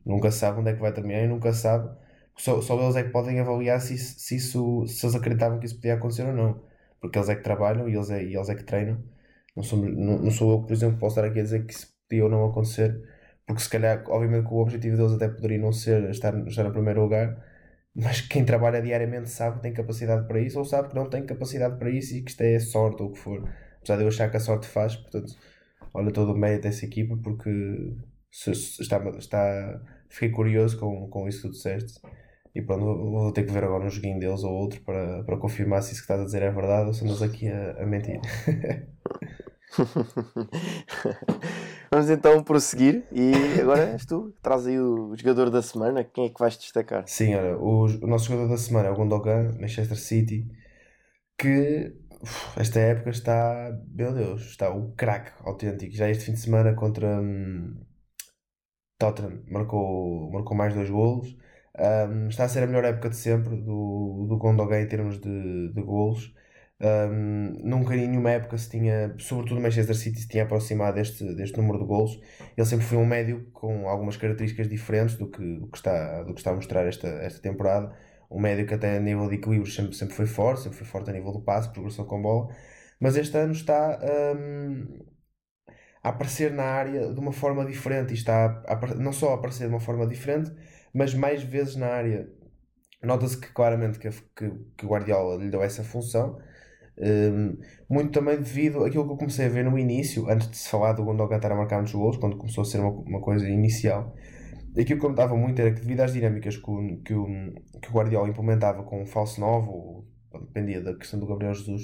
nunca 0.04 0.30
sabe 0.30 0.60
onde 0.60 0.70
é 0.70 0.74
que 0.74 0.80
vai 0.80 0.92
terminar 0.92 1.22
e 1.24 1.28
nunca 1.28 1.52
sabe. 1.52 1.88
Só, 2.36 2.60
só 2.60 2.80
eles 2.82 2.96
é 2.96 3.04
que 3.04 3.10
podem 3.10 3.40
avaliar 3.40 3.80
se, 3.80 3.96
se, 3.98 4.36
isso, 4.36 4.86
se 4.86 5.04
eles 5.06 5.16
acreditavam 5.16 5.58
que 5.58 5.66
isso 5.66 5.76
podia 5.76 5.94
acontecer 5.94 6.24
ou 6.26 6.32
não. 6.32 6.62
Porque 7.00 7.18
eles 7.18 7.28
é 7.28 7.36
que 7.36 7.42
trabalham 7.42 7.88
e 7.88 7.94
eles 7.94 8.10
é, 8.10 8.22
e 8.24 8.34
eles 8.36 8.48
é 8.48 8.54
que 8.54 8.64
treinam. 8.64 9.02
Não 9.56 9.62
sou, 9.62 9.78
não, 9.78 10.18
não 10.18 10.30
sou 10.30 10.52
eu, 10.52 10.62
por 10.62 10.72
exemplo, 10.72 10.94
que 10.96 11.00
posso 11.00 11.18
estar 11.18 11.28
aqui 11.28 11.40
a 11.40 11.42
dizer 11.42 11.66
que 11.66 11.72
isso 11.72 11.88
podia 12.08 12.24
ou 12.24 12.30
não 12.30 12.44
acontecer. 12.44 13.00
Porque 13.46 13.62
se 13.62 13.70
calhar, 13.70 14.04
obviamente, 14.08 14.46
que 14.46 14.54
o 14.54 14.58
objetivo 14.58 14.96
deles 14.96 15.12
até 15.12 15.28
poderia 15.28 15.58
não 15.58 15.72
ser 15.72 16.10
estar, 16.10 16.36
estar 16.46 16.64
no 16.64 16.72
primeiro 16.72 17.02
lugar, 17.02 17.42
mas 17.94 18.20
quem 18.20 18.44
trabalha 18.44 18.82
diariamente 18.82 19.30
sabe 19.30 19.56
que 19.56 19.62
tem 19.62 19.72
capacidade 19.72 20.26
para 20.28 20.40
isso 20.40 20.58
ou 20.58 20.64
sabe 20.64 20.88
que 20.88 20.94
não 20.94 21.08
tem 21.08 21.24
capacidade 21.26 21.78
para 21.78 21.90
isso 21.90 22.14
e 22.14 22.22
que 22.22 22.30
isto 22.30 22.40
é 22.42 22.58
sorte 22.60 23.02
ou 23.02 23.10
o 23.10 23.12
que 23.12 23.18
for. 23.18 23.48
Apesar 23.78 23.96
de 23.96 24.02
eu 24.02 24.08
achar 24.08 24.30
que 24.30 24.36
a 24.36 24.40
sorte 24.40 24.66
faz, 24.68 24.96
portanto 24.96 25.34
olha 25.94 26.12
todo 26.12 26.32
o 26.32 26.36
mérito 26.36 26.62
dessa 26.62 26.84
equipa 26.84 27.16
porque 27.22 27.50
se, 28.30 28.54
se 28.54 28.82
está, 28.82 28.98
está, 29.18 29.80
fiquei 30.08 30.30
curioso 30.30 30.78
com, 30.78 31.08
com 31.08 31.28
isso 31.28 31.42
que 31.42 31.48
tu 31.48 31.52
disseste 31.52 32.00
e 32.54 32.62
pronto, 32.62 32.84
vou 32.84 33.32
ter 33.32 33.44
que 33.44 33.52
ver 33.52 33.64
agora 33.64 33.84
um 33.84 33.90
joguinho 33.90 34.18
deles 34.18 34.42
ou 34.42 34.52
outro 34.52 34.80
para, 34.80 35.22
para 35.24 35.36
confirmar 35.36 35.82
se 35.82 35.92
isso 35.92 36.00
que 36.00 36.04
estás 36.04 36.20
a 36.20 36.24
dizer 36.24 36.42
é 36.42 36.50
verdade 36.50 36.88
ou 36.88 36.94
se 36.94 37.04
andas 37.04 37.22
aqui 37.22 37.48
a, 37.48 37.82
a 37.82 37.86
mentir. 37.86 38.20
Vamos 41.90 42.10
então 42.10 42.42
prosseguir 42.42 43.04
e 43.12 43.32
agora 43.60 43.90
és 43.90 44.04
tu 44.04 44.32
que 44.34 44.42
traz 44.42 44.66
aí 44.66 44.78
o 44.78 45.14
jogador 45.16 45.50
da 45.50 45.62
semana. 45.62 46.04
Quem 46.04 46.26
é 46.26 46.28
que 46.28 46.38
vais 46.38 46.56
destacar? 46.56 47.04
Sim, 47.06 47.34
olha, 47.34 47.56
o, 47.56 47.84
o 47.84 48.06
nosso 48.06 48.26
jogador 48.26 48.48
da 48.48 48.58
semana 48.58 48.88
é 48.88 48.90
o 48.90 48.96
Gundogan, 48.96 49.56
Manchester 49.60 49.96
City, 49.98 50.46
que 51.38 51.94
esta 52.56 52.80
época 52.80 53.10
está, 53.10 53.78
meu 53.88 54.12
Deus, 54.12 54.42
está 54.42 54.70
o 54.70 54.92
craque 54.92 55.32
autêntico. 55.44 55.94
Já 55.94 56.08
este 56.08 56.24
fim 56.26 56.32
de 56.32 56.40
semana 56.40 56.74
contra 56.74 57.20
hum, 57.20 57.76
Tottenham 58.98 59.42
marcou, 59.48 60.30
marcou 60.32 60.56
mais 60.56 60.74
dois 60.74 60.90
golos. 60.90 61.36
Um, 61.78 62.28
está 62.28 62.44
a 62.44 62.48
ser 62.48 62.64
a 62.64 62.66
melhor 62.66 62.84
época 62.84 63.08
de 63.10 63.16
sempre 63.16 63.56
do, 63.56 64.26
do 64.28 64.36
Gondogan 64.36 64.80
em 64.80 64.88
termos 64.88 65.20
de, 65.20 65.72
de 65.72 65.82
golos. 65.82 66.34
Um, 66.80 67.60
nunca 67.64 67.96
em 67.96 68.06
nenhuma 68.08 68.30
época 68.30 68.56
se 68.56 68.70
tinha, 68.70 69.14
sobretudo 69.18 69.60
Manchester 69.60 69.96
City, 69.96 70.20
se 70.20 70.28
tinha 70.28 70.44
aproximado 70.44 70.96
deste, 70.96 71.24
deste 71.34 71.56
número 71.56 71.78
de 71.78 71.84
golos. 71.86 72.20
Ele 72.56 72.66
sempre 72.66 72.86
foi 72.86 72.98
um 72.98 73.06
médio 73.06 73.48
com 73.52 73.88
algumas 73.88 74.16
características 74.16 74.68
diferentes 74.68 75.16
do 75.16 75.28
que, 75.30 75.58
do 75.58 75.68
que, 75.68 75.76
está, 75.76 76.22
do 76.24 76.34
que 76.34 76.40
está 76.40 76.50
a 76.50 76.54
mostrar 76.54 76.86
esta, 76.86 77.08
esta 77.08 77.40
temporada 77.40 77.94
um 78.30 78.40
médio 78.40 78.66
que 78.66 78.74
até 78.74 78.96
a 78.96 79.00
nível 79.00 79.28
de 79.28 79.36
equilíbrio 79.36 79.70
sempre, 79.70 79.94
sempre 79.94 80.14
foi 80.14 80.26
forte, 80.26 80.62
sempre 80.62 80.78
foi 80.78 80.86
forte 80.86 81.10
a 81.10 81.12
nível 81.12 81.32
do 81.32 81.40
passe, 81.40 81.72
progressão 81.72 82.04
com 82.04 82.20
bola, 82.20 82.48
mas 83.00 83.16
este 83.16 83.36
ano 83.36 83.52
está 83.52 83.98
um, 84.36 85.04
a 86.02 86.10
aparecer 86.10 86.52
na 86.52 86.64
área 86.64 87.12
de 87.12 87.20
uma 87.20 87.32
forma 87.32 87.64
diferente 87.64 88.10
e 88.10 88.14
está 88.14 88.62
a, 88.66 88.74
a, 88.74 88.94
não 88.96 89.12
só 89.12 89.32
a 89.32 89.34
aparecer 89.34 89.68
de 89.68 89.74
uma 89.74 89.80
forma 89.80 90.06
diferente, 90.06 90.52
mas 90.92 91.14
mais 91.14 91.42
vezes 91.42 91.76
na 91.76 91.88
área. 91.88 92.28
Nota-se 93.02 93.38
que 93.38 93.52
claramente 93.52 93.98
que, 93.98 94.10
que, 94.10 94.50
que 94.76 94.86
Guardiola 94.86 95.36
lhe 95.42 95.50
deu 95.50 95.62
essa 95.62 95.84
função, 95.84 96.38
um, 96.98 97.56
muito 97.88 98.10
também 98.12 98.36
devido 98.36 98.84
àquilo 98.84 99.06
que 99.06 99.12
eu 99.12 99.16
comecei 99.16 99.46
a 99.46 99.48
ver 99.48 99.64
no 99.64 99.78
início, 99.78 100.28
antes 100.28 100.50
de 100.50 100.56
se 100.56 100.68
falar 100.68 100.92
do 100.94 101.04
Gondogan 101.04 101.36
estar 101.36 101.52
a 101.52 101.56
marcar 101.56 101.80
nos 101.80 101.92
gols, 101.92 102.16
quando 102.16 102.36
começou 102.36 102.62
a 102.62 102.64
ser 102.64 102.80
uma, 102.80 102.90
uma 102.90 103.20
coisa 103.20 103.48
inicial 103.48 104.14
Aquilo 104.78 105.00
que 105.00 105.06
eu 105.06 105.10
notava 105.10 105.36
muito 105.36 105.60
era 105.60 105.72
que, 105.72 105.80
devido 105.80 106.00
às 106.00 106.12
dinâmicas 106.12 106.56
que 106.56 106.70
o, 106.70 107.02
que 107.02 107.14
o, 107.14 107.26
que 107.82 107.88
o 107.88 107.92
Guardiola 107.92 108.28
implementava 108.28 108.84
com 108.84 109.02
o 109.02 109.06
falso 109.06 109.40
novo, 109.40 110.06
dependia 110.32 110.80
da 110.80 110.94
questão 110.94 111.18
do 111.18 111.26
Gabriel 111.26 111.52
Jesus, 111.52 111.82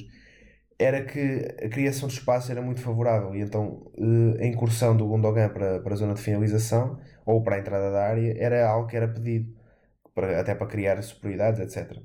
era 0.79 1.05
que 1.05 1.45
a 1.63 1.69
criação 1.69 2.09
de 2.09 2.15
espaço 2.15 2.53
era 2.53 2.63
muito 2.63 2.81
favorável. 2.81 3.35
E 3.35 3.41
então 3.41 3.91
eh, 3.99 4.45
a 4.45 4.47
incursão 4.47 4.97
do 4.97 5.07
Gundogan 5.09 5.49
para, 5.49 5.81
para 5.81 5.93
a 5.95 5.97
zona 5.97 6.15
de 6.15 6.21
finalização 6.23 6.99
ou 7.27 7.43
para 7.43 7.57
a 7.57 7.59
entrada 7.59 7.91
da 7.91 8.05
área 8.05 8.37
era 8.39 8.69
algo 8.69 8.87
que 8.89 8.97
era 8.97 9.09
pedido, 9.09 9.53
para, 10.15 10.41
até 10.41 10.55
para 10.55 10.67
criar 10.67 11.03
superioridades, 11.03 11.61
etc. 11.61 11.99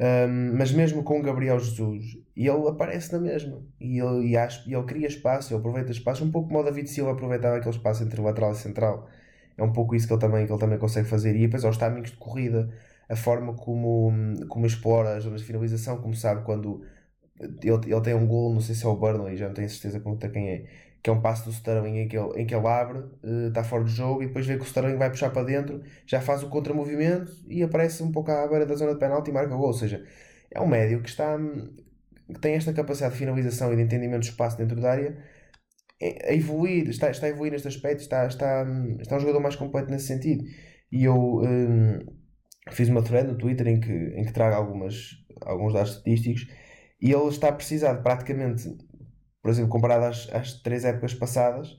Um, 0.00 0.56
mas 0.56 0.70
mesmo 0.72 1.02
com 1.02 1.18
o 1.18 1.22
Gabriel 1.22 1.58
Jesus, 1.58 2.04
ele 2.36 2.68
aparece 2.68 3.12
na 3.12 3.18
mesma. 3.18 3.62
E 3.80 3.98
ele, 3.98 4.28
e, 4.28 4.36
e 4.36 4.74
ele 4.74 4.84
cria 4.84 5.08
espaço, 5.08 5.52
ele 5.52 5.60
aproveita 5.60 5.90
espaço, 5.90 6.24
um 6.24 6.30
pouco 6.30 6.48
como 6.48 6.60
o 6.60 6.62
David 6.62 6.88
Silva 6.88 7.12
aproveitava 7.12 7.56
aquele 7.56 7.74
espaço 7.74 8.04
entre 8.04 8.20
lateral 8.20 8.52
e 8.52 8.56
central 8.56 9.08
é 9.58 9.62
um 9.62 9.72
pouco 9.72 9.94
isso 9.94 10.06
que 10.06 10.12
ele 10.12 10.20
também, 10.20 10.46
que 10.46 10.52
ele 10.52 10.60
também 10.60 10.78
consegue 10.78 11.08
fazer. 11.08 11.34
E 11.36 11.40
depois 11.40 11.64
aos 11.64 11.76
timings 11.76 12.12
de 12.12 12.16
corrida, 12.16 12.70
a 13.08 13.16
forma 13.16 13.54
como, 13.54 14.12
como 14.48 14.66
explora 14.66 15.16
as 15.16 15.24
zonas 15.24 15.40
de 15.40 15.46
finalização, 15.46 16.00
como 16.00 16.14
sabe 16.14 16.44
quando 16.44 16.82
ele, 17.40 17.92
ele 17.92 18.00
tem 18.00 18.14
um 18.14 18.26
gol, 18.26 18.54
não 18.54 18.60
sei 18.60 18.74
se 18.74 18.84
é 18.84 18.88
o 18.88 18.96
Burnley, 18.96 19.36
já 19.36 19.46
não 19.48 19.54
tenho 19.54 19.68
certeza 19.68 20.00
conta 20.00 20.28
quem 20.28 20.48
é, 20.48 20.64
que 21.02 21.10
é 21.10 21.12
um 21.12 21.20
passo 21.20 21.44
do 21.44 21.50
Sterling 21.50 21.98
em 21.98 22.08
que 22.08 22.16
ele, 22.16 22.40
em 22.40 22.46
que 22.46 22.54
ele 22.54 22.66
abre, 22.66 22.98
uh, 22.98 23.48
está 23.48 23.62
fora 23.64 23.84
do 23.84 23.90
jogo 23.90 24.22
e 24.22 24.26
depois 24.26 24.46
vê 24.46 24.56
que 24.56 24.62
o 24.62 24.66
Sterling 24.66 24.96
vai 24.96 25.10
puxar 25.10 25.30
para 25.30 25.44
dentro, 25.44 25.82
já 26.06 26.20
faz 26.20 26.42
o 26.42 26.48
contramovimento 26.48 27.32
e 27.48 27.62
aparece 27.62 28.02
um 28.02 28.12
pouco 28.12 28.30
à 28.30 28.46
beira 28.46 28.66
da 28.66 28.74
zona 28.74 28.92
de 28.94 28.98
penalti 28.98 29.30
e 29.30 29.32
marca 29.32 29.54
o 29.54 29.58
gol. 29.58 29.68
Ou 29.68 29.72
seja, 29.72 30.04
é 30.50 30.60
um 30.60 30.66
médio 30.66 31.00
que 31.02 31.08
está 31.08 31.36
que 32.32 32.38
tem 32.40 32.54
esta 32.54 32.72
capacidade 32.72 33.14
de 33.14 33.18
finalização 33.18 33.72
e 33.72 33.76
de 33.76 33.82
entendimento 33.82 34.20
do 34.20 34.24
espaço 34.24 34.58
dentro 34.58 34.78
da 34.80 34.90
área 34.90 35.16
a 36.00 36.32
evoluir, 36.32 36.88
está, 36.88 37.10
está 37.10 37.26
a 37.26 37.30
evoluir 37.30 37.52
neste 37.52 37.68
aspecto, 37.68 38.00
está, 38.00 38.26
está, 38.26 38.64
está 39.00 39.16
um 39.16 39.20
jogador 39.20 39.40
mais 39.40 39.56
completo 39.56 39.90
nesse 39.90 40.06
sentido. 40.06 40.44
E 40.92 41.04
eu 41.04 41.40
um, 41.40 41.98
fiz 42.70 42.88
uma 42.88 43.02
thread 43.02 43.28
no 43.28 43.36
Twitter 43.36 43.66
em 43.66 43.80
que, 43.80 43.92
em 43.92 44.24
que 44.24 44.32
trago 44.32 44.54
algumas, 44.54 45.10
alguns 45.42 45.72
dados 45.72 45.90
estatísticos 45.90 46.46
e 47.00 47.12
ele 47.12 47.28
está 47.28 47.50
de 47.50 48.02
praticamente, 48.02 48.68
por 49.42 49.50
exemplo, 49.50 49.70
comparado 49.70 50.04
às, 50.04 50.32
às 50.32 50.54
três 50.62 50.84
épocas 50.84 51.14
passadas, 51.14 51.76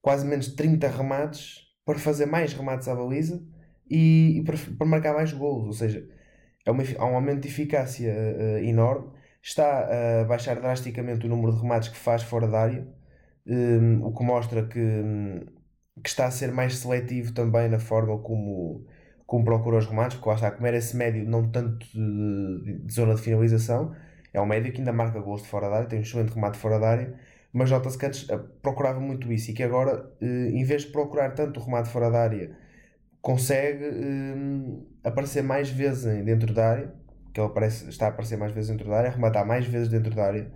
quase 0.00 0.26
menos 0.26 0.46
de 0.46 0.56
30 0.56 0.88
remates 0.88 1.64
para 1.84 1.98
fazer 1.98 2.26
mais 2.26 2.52
remates 2.52 2.88
à 2.88 2.94
baliza 2.94 3.42
e, 3.90 4.38
e 4.38 4.44
para, 4.44 4.56
para, 4.78 4.86
marcar 4.86 5.14
mais 5.14 5.32
golos. 5.32 5.66
Ou 5.66 5.72
seja, 5.72 6.06
é 6.66 6.70
uma, 6.70 6.82
há 6.98 7.06
um 7.06 7.14
aumento 7.14 7.40
de 7.40 7.48
eficácia 7.48 8.12
uh, 8.12 8.58
enorme. 8.58 9.10
Está 9.42 10.20
a 10.22 10.24
baixar 10.24 10.58
drasticamente 10.58 11.26
o 11.26 11.28
número 11.28 11.52
de 11.52 11.60
remates 11.60 11.90
que 11.90 11.96
faz 11.96 12.22
fora 12.22 12.48
da 12.48 12.60
área 12.60 13.03
um, 13.46 14.04
o 14.04 14.14
que 14.14 14.24
mostra 14.24 14.66
que, 14.66 14.80
que 16.02 16.08
está 16.08 16.26
a 16.26 16.30
ser 16.30 16.52
mais 16.52 16.76
seletivo 16.76 17.32
também 17.32 17.68
na 17.68 17.78
forma 17.78 18.18
como, 18.18 18.86
como 19.26 19.44
procura 19.44 19.78
os 19.78 19.86
remates, 19.86 20.16
porque 20.16 20.28
lá 20.28 20.34
está, 20.36 20.50
como 20.50 20.66
era 20.66 20.76
esse 20.76 20.96
médio 20.96 21.24
não 21.28 21.50
tanto 21.50 21.86
de, 21.86 22.78
de, 22.84 22.92
zona 22.92 23.14
de 23.14 23.22
finalização, 23.22 23.94
é 24.32 24.40
um 24.40 24.46
médio 24.46 24.72
que 24.72 24.78
ainda 24.78 24.92
marca 24.92 25.20
gols 25.20 25.42
de 25.42 25.48
fora 25.48 25.68
da 25.68 25.76
área, 25.76 25.88
tem 25.88 25.98
um 26.00 26.02
excelente 26.02 26.34
remate 26.34 26.58
fora 26.58 26.78
da 26.78 26.88
área, 26.88 27.14
mas 27.52 27.70
nota-se 27.70 27.96
que 27.98 28.06
antes 28.06 28.28
eh, 28.28 28.38
procurava 28.62 29.00
muito 29.00 29.32
isso 29.32 29.50
e 29.50 29.54
que 29.54 29.62
agora, 29.62 30.10
eh, 30.20 30.50
em 30.50 30.64
vez 30.64 30.82
de 30.82 30.88
procurar 30.92 31.30
tanto 31.34 31.60
o 31.60 31.64
remate 31.64 31.88
fora 31.88 32.10
da 32.10 32.22
área, 32.22 32.56
consegue 33.22 33.84
um, 33.84 34.86
aparecer 35.04 35.42
mais 35.42 35.70
vezes 35.70 36.04
dentro 36.24 36.52
da 36.52 36.70
área 36.70 37.04
que 37.34 37.40
ele 37.40 37.50
parece, 37.50 37.88
está 37.88 38.06
a 38.06 38.08
aparecer 38.10 38.38
mais 38.38 38.52
vezes 38.52 38.70
dentro 38.70 38.88
da 38.88 38.96
área, 38.96 39.10
arrematar 39.10 39.44
mais 39.44 39.66
vezes 39.66 39.88
dentro 39.88 40.14
da 40.14 40.24
área 40.24 40.50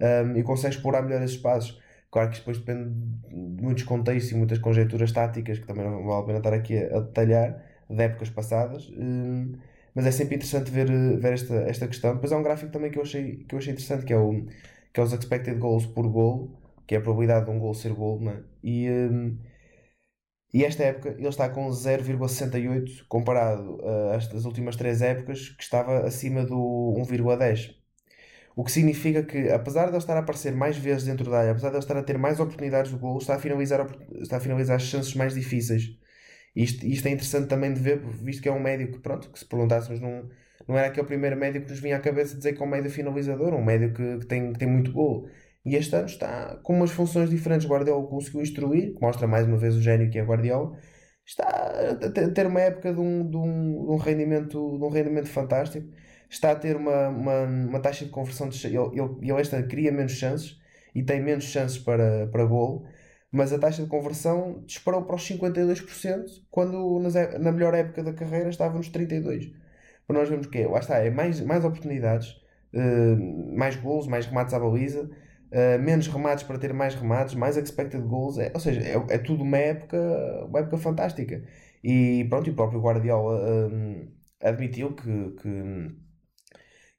um, 0.00 0.36
e 0.36 0.42
consegue 0.42 0.74
explorar 0.74 1.02
melhor 1.02 1.22
esses 1.22 1.36
espaços. 1.36 1.80
Claro 2.16 2.30
que 2.30 2.38
depois 2.38 2.56
depende 2.56 2.94
de 3.28 3.62
muitos 3.62 3.84
contextos 3.84 4.32
e 4.32 4.34
muitas 4.34 4.56
conjecturas 4.58 5.12
táticas 5.12 5.58
que 5.58 5.66
também 5.66 5.84
não 5.84 6.02
vale 6.02 6.22
a 6.22 6.24
pena 6.24 6.38
estar 6.38 6.54
aqui 6.54 6.78
a, 6.78 7.00
detalhar 7.00 7.62
de 7.90 8.02
épocas 8.02 8.30
passadas. 8.30 8.88
Um, 8.96 9.52
mas 9.94 10.06
é 10.06 10.10
sempre 10.10 10.36
interessante 10.36 10.70
ver, 10.70 10.88
ver 11.18 11.34
esta, 11.34 11.54
esta 11.68 11.86
questão. 11.86 12.14
Depois 12.14 12.32
há 12.32 12.38
um 12.38 12.42
gráfico 12.42 12.72
também 12.72 12.90
que 12.90 12.98
eu 12.98 13.02
achei, 13.02 13.44
que 13.44 13.54
eu 13.54 13.58
achei 13.58 13.74
interessante, 13.74 14.06
que 14.06 14.14
é, 14.14 14.16
o, 14.16 14.46
que 14.94 14.98
é 14.98 15.02
os 15.02 15.12
expected 15.12 15.58
goals 15.58 15.84
por 15.84 16.08
gol, 16.08 16.58
que 16.86 16.94
é 16.94 16.98
a 16.98 17.02
probabilidade 17.02 17.44
de 17.44 17.50
um 17.50 17.58
gol 17.58 17.74
ser 17.74 17.92
gol, 17.92 18.18
né? 18.18 18.42
e, 18.62 18.88
um, 18.88 19.36
e 20.54 20.64
esta 20.64 20.84
época 20.84 21.10
ele 21.18 21.28
está 21.28 21.50
com 21.50 21.68
0,68 21.68 23.04
comparado 23.08 23.78
às 24.14 24.46
últimas 24.46 24.74
três 24.74 25.02
épocas 25.02 25.50
que 25.50 25.62
estava 25.62 25.98
acima 26.06 26.46
do 26.46 26.94
1,10. 26.96 27.75
O 28.56 28.64
que 28.64 28.72
significa 28.72 29.22
que, 29.22 29.50
apesar 29.50 29.84
de 29.84 29.90
ele 29.90 29.98
estar 29.98 30.16
a 30.16 30.20
aparecer 30.20 30.54
mais 30.54 30.76
vezes 30.78 31.04
dentro 31.04 31.30
da 31.30 31.38
área, 31.40 31.50
apesar 31.52 31.68
de 31.68 31.76
ele 31.76 31.84
estar 31.84 31.96
a 31.98 32.02
ter 32.02 32.18
mais 32.18 32.40
oportunidades 32.40 32.90
de 32.90 32.98
gol, 32.98 33.18
está 33.18 33.34
a 33.36 33.38
finalizar, 33.38 33.86
está 34.14 34.38
a 34.38 34.40
finalizar 34.40 34.76
as 34.76 34.82
chances 34.82 35.14
mais 35.14 35.34
difíceis. 35.34 35.90
Isto, 36.54 36.86
isto 36.86 37.06
é 37.06 37.10
interessante 37.10 37.48
também 37.48 37.74
de 37.74 37.80
ver, 37.80 38.00
visto 38.22 38.42
que 38.42 38.48
é 38.48 38.52
um 38.52 38.58
médio 38.58 38.90
que, 38.90 38.98
pronto, 38.98 39.30
que 39.30 39.38
se 39.38 39.44
perguntássemos, 39.44 40.00
não, 40.00 40.28
não 40.66 40.76
era 40.78 40.88
aquele 40.88 41.06
primeiro 41.06 41.36
médio 41.36 41.62
que 41.62 41.70
nos 41.70 41.80
vinha 41.80 41.96
à 41.96 42.00
cabeça 42.00 42.34
dizer 42.36 42.54
que 42.54 42.62
é 42.62 42.64
um 42.66 42.68
médio 42.68 42.90
finalizador, 42.90 43.52
um 43.54 43.62
médio 43.62 43.92
que, 43.92 44.18
que, 44.20 44.26
tem, 44.26 44.52
que 44.52 44.58
tem 44.58 44.68
muito 44.68 44.90
gol. 44.92 45.28
E 45.64 45.76
este 45.76 45.94
ano 45.96 46.06
está 46.06 46.56
com 46.62 46.74
umas 46.74 46.90
funções 46.92 47.28
diferentes. 47.28 47.66
Guardiola 47.68 48.06
conseguiu 48.08 48.40
instruir, 48.40 48.94
mostra 49.00 49.26
mais 49.26 49.46
uma 49.46 49.58
vez 49.58 49.74
o 49.76 49.82
gênio 49.82 50.10
que 50.10 50.18
é 50.18 50.22
Guardiola. 50.24 50.78
Está 51.26 51.46
a 51.46 52.30
ter 52.32 52.46
uma 52.46 52.60
época 52.60 52.94
de 52.94 53.00
um, 53.00 53.28
de 53.28 53.36
um, 53.36 53.84
de 53.86 53.90
um 53.92 53.96
rendimento, 53.96 54.78
de 54.78 54.84
um 54.84 54.88
rendimento 54.88 55.28
fantástico. 55.28 55.88
Está 56.28 56.52
a 56.52 56.56
ter 56.56 56.76
uma, 56.76 57.08
uma, 57.08 57.42
uma 57.44 57.80
taxa 57.80 58.04
de 58.04 58.10
conversão. 58.10 58.48
De, 58.48 58.66
ele, 58.66 58.76
ele, 58.76 59.16
ele 59.22 59.40
esta 59.40 59.62
cria 59.62 59.92
menos 59.92 60.12
chances 60.12 60.58
e 60.94 61.02
tem 61.02 61.22
menos 61.22 61.44
chances 61.44 61.78
para, 61.78 62.26
para 62.28 62.44
gol, 62.44 62.86
mas 63.30 63.52
a 63.52 63.58
taxa 63.58 63.82
de 63.82 63.88
conversão 63.88 64.62
disparou 64.66 65.04
para 65.04 65.16
os 65.16 65.22
52%, 65.28 66.24
quando 66.50 66.98
na 67.40 67.52
melhor 67.52 67.74
época 67.74 68.02
da 68.02 68.12
carreira 68.12 68.48
estava 68.48 68.76
nos 68.76 68.90
32%. 68.90 69.52
Para 70.06 70.18
nós 70.18 70.28
vemos 70.28 70.46
que 70.46 70.58
é, 70.58 70.68
lá 70.68 70.78
está, 70.78 70.98
é 70.98 71.10
mais, 71.10 71.40
mais 71.40 71.64
oportunidades, 71.64 72.28
uh, 72.72 73.56
mais 73.56 73.76
gols, 73.76 74.06
mais 74.06 74.26
remates 74.26 74.54
à 74.54 74.58
baliza 74.58 75.10
Uh, 75.52 75.80
menos 75.80 76.08
remates 76.08 76.42
para 76.42 76.58
ter 76.58 76.72
mais 76.72 76.94
remates, 76.96 77.34
mais 77.34 77.56
expected 77.56 78.02
goals, 78.02 78.36
é, 78.36 78.50
ou 78.52 78.58
seja, 78.58 78.80
é, 78.80 79.14
é, 79.14 79.18
tudo 79.18 79.44
uma 79.44 79.56
época, 79.56 79.96
uma 80.48 80.58
época 80.58 80.76
fantástica. 80.76 81.42
E 81.84 82.26
pronto, 82.28 82.48
e 82.48 82.50
o 82.50 82.54
próprio 82.56 82.80
Guardiola 82.80 83.68
um, 83.70 84.08
admitiu 84.42 84.92
que, 84.94 85.30
que, 85.40 85.96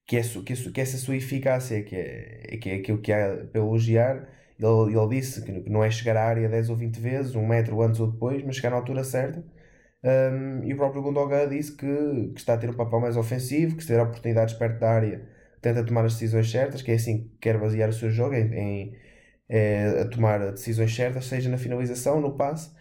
que, 0.07 0.17
é, 0.17 0.21
que, 0.23 0.71
que 0.71 0.81
essa 0.81 0.97
sua 0.97 1.17
eficácia 1.17 1.83
que 1.83 1.95
é, 1.95 2.57
que 2.57 2.69
é 2.69 2.75
aquilo 2.75 2.99
que 2.99 3.11
há 3.13 3.45
para 3.51 3.61
elogiar. 3.61 4.27
Ele, 4.59 4.97
ele 4.97 5.07
disse 5.09 5.43
que 5.43 5.51
não 5.69 5.83
é 5.83 5.91
chegar 5.91 6.17
à 6.17 6.23
área 6.25 6.49
10 6.49 6.69
ou 6.69 6.75
20 6.75 6.99
vezes, 6.99 7.35
um 7.35 7.45
metro 7.47 7.81
antes 7.81 7.99
ou 7.99 8.11
depois, 8.11 8.43
mas 8.43 8.55
chegar 8.55 8.71
na 8.71 8.77
altura 8.77 9.03
certa. 9.03 9.43
Um, 10.03 10.63
e 10.63 10.73
o 10.73 10.77
próprio 10.77 11.01
Gundogan 11.01 11.49
disse 11.49 11.75
que, 11.75 11.85
que 12.33 12.39
está 12.39 12.53
a 12.53 12.57
ter 12.57 12.69
um 12.69 12.73
papel 12.73 12.99
mais 12.99 13.17
ofensivo, 13.17 13.75
que 13.75 13.83
se 13.83 13.89
ter 13.89 13.99
oportunidades 13.99 14.53
perto 14.55 14.79
da 14.79 14.89
área 14.91 15.27
tenta 15.61 15.83
tomar 15.83 16.05
as 16.05 16.13
decisões 16.13 16.49
certas, 16.49 16.81
que 16.81 16.91
é 16.91 16.95
assim 16.95 17.23
que 17.23 17.37
quer 17.41 17.59
basear 17.59 17.89
o 17.89 17.93
seu 17.93 18.09
jogo, 18.09 18.35
em, 18.35 18.53
em 18.53 18.97
é, 19.49 20.01
a 20.01 20.09
tomar 20.09 20.51
decisões 20.51 20.95
certas, 20.95 21.25
seja 21.25 21.49
na 21.49 21.57
finalização, 21.57 22.21
no 22.21 22.35
passe. 22.37 22.71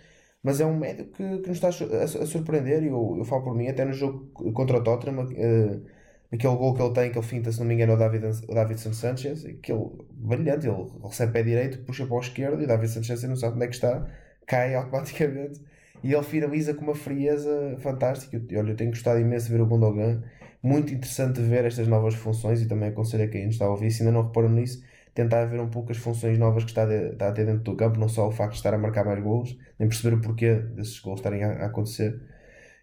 Mas 0.42 0.60
é 0.60 0.66
um 0.66 0.76
médio 0.78 1.06
que, 1.06 1.38
que 1.38 1.48
nos 1.48 1.58
está 1.62 1.68
a, 1.68 2.04
a 2.04 2.26
surpreender, 2.26 2.82
e 2.84 2.88
eu, 2.88 3.16
eu 3.18 3.24
falo 3.24 3.42
por 3.44 3.54
mim, 3.54 3.68
até 3.68 3.84
no 3.84 3.92
jogo 3.92 4.30
contra 4.52 4.78
o 4.78 4.84
Tottenham, 4.84 5.24
uh, 5.24 5.86
aquele 6.32 6.56
gol 6.56 6.74
que 6.74 6.82
ele 6.82 6.92
tem, 6.92 7.10
que 7.10 7.18
ele 7.18 7.26
finta, 7.26 7.52
se 7.52 7.58
não 7.58 7.66
me 7.66 7.74
engano, 7.74 7.92
é 7.92 7.94
o 7.94 7.98
David, 7.98 8.44
o 8.48 8.54
Davidson 8.54 8.92
Sanchez, 8.92 9.44
aquele 9.44 9.90
brilhante, 10.10 10.66
ele 10.66 10.86
recebe 11.02 11.32
pé 11.32 11.42
direito, 11.42 11.78
puxa 11.84 12.06
para 12.06 12.16
o 12.16 12.20
esquerdo, 12.20 12.60
e 12.60 12.64
o 12.64 12.68
David 12.68 12.90
Sanchez 12.90 13.22
não 13.24 13.36
sabe 13.36 13.56
onde 13.56 13.64
é 13.64 13.68
que 13.68 13.74
está, 13.74 14.06
cai 14.46 14.74
automaticamente, 14.74 15.60
e 16.02 16.12
ele 16.12 16.22
finaliza 16.22 16.74
com 16.74 16.82
uma 16.82 16.94
frieza 16.94 17.76
fantástica. 17.80 18.40
E 18.48 18.56
olha, 18.56 18.70
eu 18.70 18.76
tenho 18.76 18.90
gostado 18.90 19.18
imenso 19.18 19.46
de 19.46 19.52
ver 19.52 19.60
o 19.60 19.66
Gundogan, 19.66 20.22
muito 20.62 20.92
interessante 20.92 21.40
ver 21.40 21.64
estas 21.64 21.86
novas 21.86 22.14
funções 22.14 22.60
e 22.60 22.66
também 22.66 22.88
aconselho 22.88 23.24
a 23.24 23.28
quem 23.28 23.48
está 23.48 23.66
a 23.66 23.70
ouvir, 23.70 23.90
se 23.90 24.02
ainda 24.02 24.12
não 24.12 24.26
reparam 24.26 24.48
nisso, 24.48 24.82
tentar 25.14 25.44
ver 25.46 25.60
um 25.60 25.68
pouco 25.68 25.92
as 25.92 25.98
funções 25.98 26.38
novas 26.38 26.64
que 26.64 26.70
está, 26.70 26.84
de, 26.84 27.12
está 27.12 27.28
a 27.28 27.32
ter 27.32 27.46
dentro 27.46 27.62
do 27.62 27.74
campo, 27.76 27.98
não 27.98 28.08
só 28.08 28.28
o 28.28 28.30
facto 28.30 28.52
de 28.52 28.58
estar 28.58 28.74
a 28.74 28.78
marcar 28.78 29.04
mais 29.04 29.22
golos, 29.22 29.56
nem 29.78 29.88
perceber 29.88 30.16
o 30.16 30.20
porquê 30.20 30.54
desses 30.54 30.98
golos 31.00 31.20
estarem 31.20 31.42
a, 31.42 31.52
a 31.52 31.66
acontecer. 31.66 32.20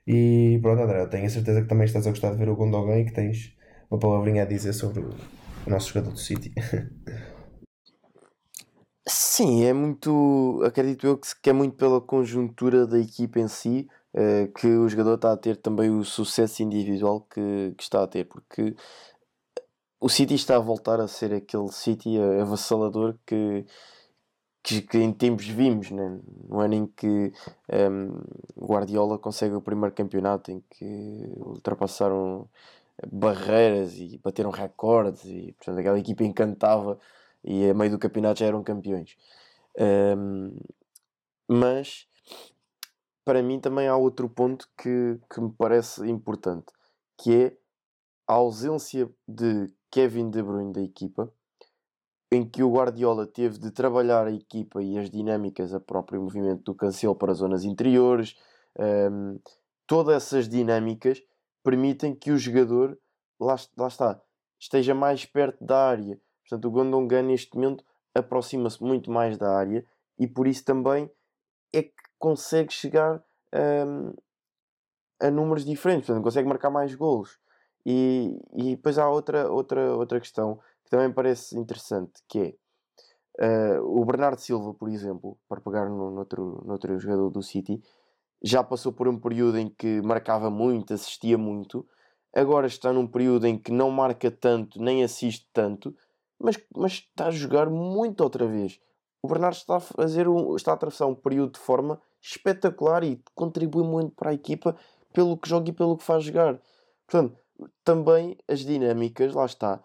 E 0.05 0.59
pronto, 0.61 0.81
André, 0.81 1.01
eu 1.01 1.09
tenho 1.09 1.25
a 1.25 1.29
certeza 1.29 1.61
que 1.61 1.67
também 1.67 1.85
estás 1.85 2.05
a 2.05 2.09
gostar 2.09 2.31
de 2.31 2.37
ver 2.37 2.49
o 2.49 2.55
Gondogan 2.55 2.99
e 2.99 3.05
que 3.05 3.13
tens 3.13 3.55
uma 3.89 3.99
palavrinha 3.99 4.43
a 4.43 4.45
dizer 4.45 4.73
sobre 4.73 5.01
o, 5.01 5.13
nosso 5.67 5.89
jogador 5.89 6.11
do 6.11 6.19
City. 6.19 6.53
Sim, 9.07 9.63
é 9.63 9.73
muito. 9.73 10.61
Acredito 10.65 11.07
eu 11.07 11.17
que 11.17 11.49
é 11.49 11.53
muito 11.53 11.75
pela 11.75 11.99
conjuntura 11.99 12.85
da 12.87 12.99
equipa 12.99 13.39
em 13.39 13.47
si 13.47 13.87
uh, 14.13 14.51
que 14.53 14.67
o 14.67 14.87
jogador 14.87 15.15
está 15.15 15.33
a 15.33 15.37
ter 15.37 15.57
também 15.57 15.89
o 15.89 16.03
sucesso 16.03 16.63
individual 16.63 17.21
que, 17.21 17.73
que 17.77 17.83
está 17.83 18.03
a 18.03 18.07
ter, 18.07 18.25
porque 18.25 18.75
o 19.99 20.09
City 20.09 20.35
está 20.35 20.57
a 20.57 20.59
voltar 20.59 20.99
a 20.99 21.07
ser 21.07 21.33
aquele 21.33 21.69
City 21.71 22.17
avassalador 22.41 23.17
que, 23.25 23.65
que, 24.63 24.81
que 24.81 24.97
em 24.97 25.11
tempos 25.11 25.45
vimos, 25.45 25.91
né? 25.91 26.19
no 26.47 26.59
ano 26.59 26.73
em 26.73 26.87
que 26.87 27.07
um, 27.07 27.31
ehm, 27.69 28.11
Guardiola 28.57 29.19
consegue 29.19 29.55
o 29.55 29.61
primeiro 29.61 29.93
campeonato, 29.93 30.51
em 30.51 30.61
que 30.69 31.33
ultrapassaram 31.37 32.49
barreiras 33.11 33.97
e 33.97 34.17
bateram 34.23 34.51
recordes, 34.51 35.25
e 35.25 35.51
portanto 35.53 35.79
aquela 35.79 35.99
equipa 35.99 36.23
encantava 36.23 36.97
e 37.43 37.69
a 37.69 37.73
meio 37.73 37.91
do 37.91 37.99
campeonato 37.99 38.39
já 38.39 38.45
eram 38.45 38.63
campeões. 38.63 39.17
Um, 39.77 39.83
ehm, 39.83 40.57
mas 41.47 42.07
para 43.25 43.41
mim 43.41 43.59
também 43.59 43.87
há 43.87 43.97
outro 43.97 44.29
ponto 44.29 44.69
que, 44.77 45.19
que 45.29 45.41
me 45.41 45.51
parece 45.51 46.07
importante, 46.09 46.71
que 47.17 47.33
é 47.33 47.57
a 48.27 48.33
ausência 48.33 49.09
de 49.27 49.73
Kevin 49.91 50.29
De 50.29 50.41
Bruyne 50.41 50.73
da 50.73 50.81
equipa, 50.81 51.31
em 52.33 52.43
que 52.43 52.63
o 52.63 52.71
Guardiola 52.71 53.27
teve 53.27 53.59
de 53.59 53.69
trabalhar 53.69 54.25
a 54.25 54.31
equipa 54.31 54.81
e 54.81 54.97
as 54.97 55.09
dinâmicas, 55.09 55.73
a 55.73 55.79
próprio 55.79 56.21
movimento 56.21 56.63
do 56.63 56.75
Cancelo 56.75 57.15
para 57.15 57.33
zonas 57.33 57.63
interiores, 57.63 58.35
um, 58.79 59.39
todas 59.85 60.15
essas 60.15 60.49
dinâmicas 60.49 61.21
permitem 61.63 62.15
que 62.15 62.31
o 62.31 62.37
jogador, 62.37 62.97
lá, 63.39 63.55
lá 63.77 63.87
está, 63.87 64.21
esteja 64.59 64.95
mais 64.95 65.25
perto 65.25 65.63
da 65.63 65.89
área. 65.89 66.19
Portanto, 66.41 66.65
o 66.65 66.71
Gondongan 66.71 67.23
neste 67.23 67.55
momento 67.55 67.83
aproxima-se 68.15 68.81
muito 68.81 69.11
mais 69.11 69.37
da 69.37 69.55
área 69.55 69.85
e 70.17 70.27
por 70.27 70.47
isso 70.47 70.65
também 70.65 71.09
é 71.71 71.83
que 71.83 71.93
consegue 72.17 72.73
chegar 72.73 73.23
um, 73.87 74.13
a 75.21 75.29
números 75.29 75.63
diferentes, 75.63 76.07
portanto, 76.07 76.23
consegue 76.23 76.47
marcar 76.47 76.69
mais 76.69 76.95
golos. 76.95 77.37
E, 77.85 78.39
e 78.55 78.75
depois 78.75 78.97
há 78.97 79.09
outra, 79.09 79.51
outra, 79.51 79.95
outra 79.95 80.19
questão 80.19 80.55
que 80.55 80.72
também 80.93 81.11
parece 81.11 81.57
interessante, 81.57 82.21
que 82.29 82.55
é 83.39 83.77
uh, 83.79 83.99
o 83.99 84.05
Bernardo 84.05 84.39
Silva, 84.39 84.75
por 84.75 84.87
exemplo, 84.87 85.39
para 85.49 85.59
pegar 85.59 85.89
no, 85.89 86.11
no, 86.11 86.19
outro, 86.19 86.61
no 86.63 86.73
outro 86.73 86.99
jogador 86.99 87.31
do 87.31 87.41
City, 87.41 87.81
já 88.43 88.63
passou 88.63 88.93
por 88.93 89.07
um 89.07 89.19
período 89.19 89.57
em 89.57 89.69
que 89.69 90.03
marcava 90.03 90.51
muito, 90.51 90.93
assistia 90.93 91.35
muito, 91.35 91.83
agora 92.31 92.67
está 92.67 92.93
num 92.93 93.07
período 93.07 93.47
em 93.47 93.57
que 93.57 93.71
não 93.71 93.89
marca 93.89 94.29
tanto, 94.29 94.79
nem 94.79 95.03
assiste 95.03 95.49
tanto, 95.51 95.95
mas, 96.37 96.59
mas 96.77 96.91
está 96.91 97.25
a 97.25 97.31
jogar 97.31 97.71
muito 97.71 98.21
outra 98.21 98.45
vez. 98.45 98.79
O 99.19 99.27
Bernardo 99.27 99.55
está 99.55 99.77
a 99.77 99.79
fazer 99.79 100.27
um, 100.27 100.55
está 100.55 100.73
a 100.73 100.75
atravessar 100.75 101.07
um 101.07 101.15
período 101.15 101.53
de 101.53 101.59
forma 101.59 101.99
espetacular 102.21 103.03
e 103.03 103.19
contribui 103.33 103.83
muito 103.83 104.13
para 104.13 104.29
a 104.29 104.35
equipa 104.35 104.75
pelo 105.11 105.39
que 105.39 105.49
joga 105.49 105.71
e 105.71 105.73
pelo 105.73 105.97
que 105.97 106.03
faz 106.03 106.23
jogar. 106.23 106.61
Portanto, 107.07 107.35
também 107.83 108.37
as 108.47 108.59
dinâmicas, 108.59 109.33
lá 109.33 109.45
está, 109.47 109.83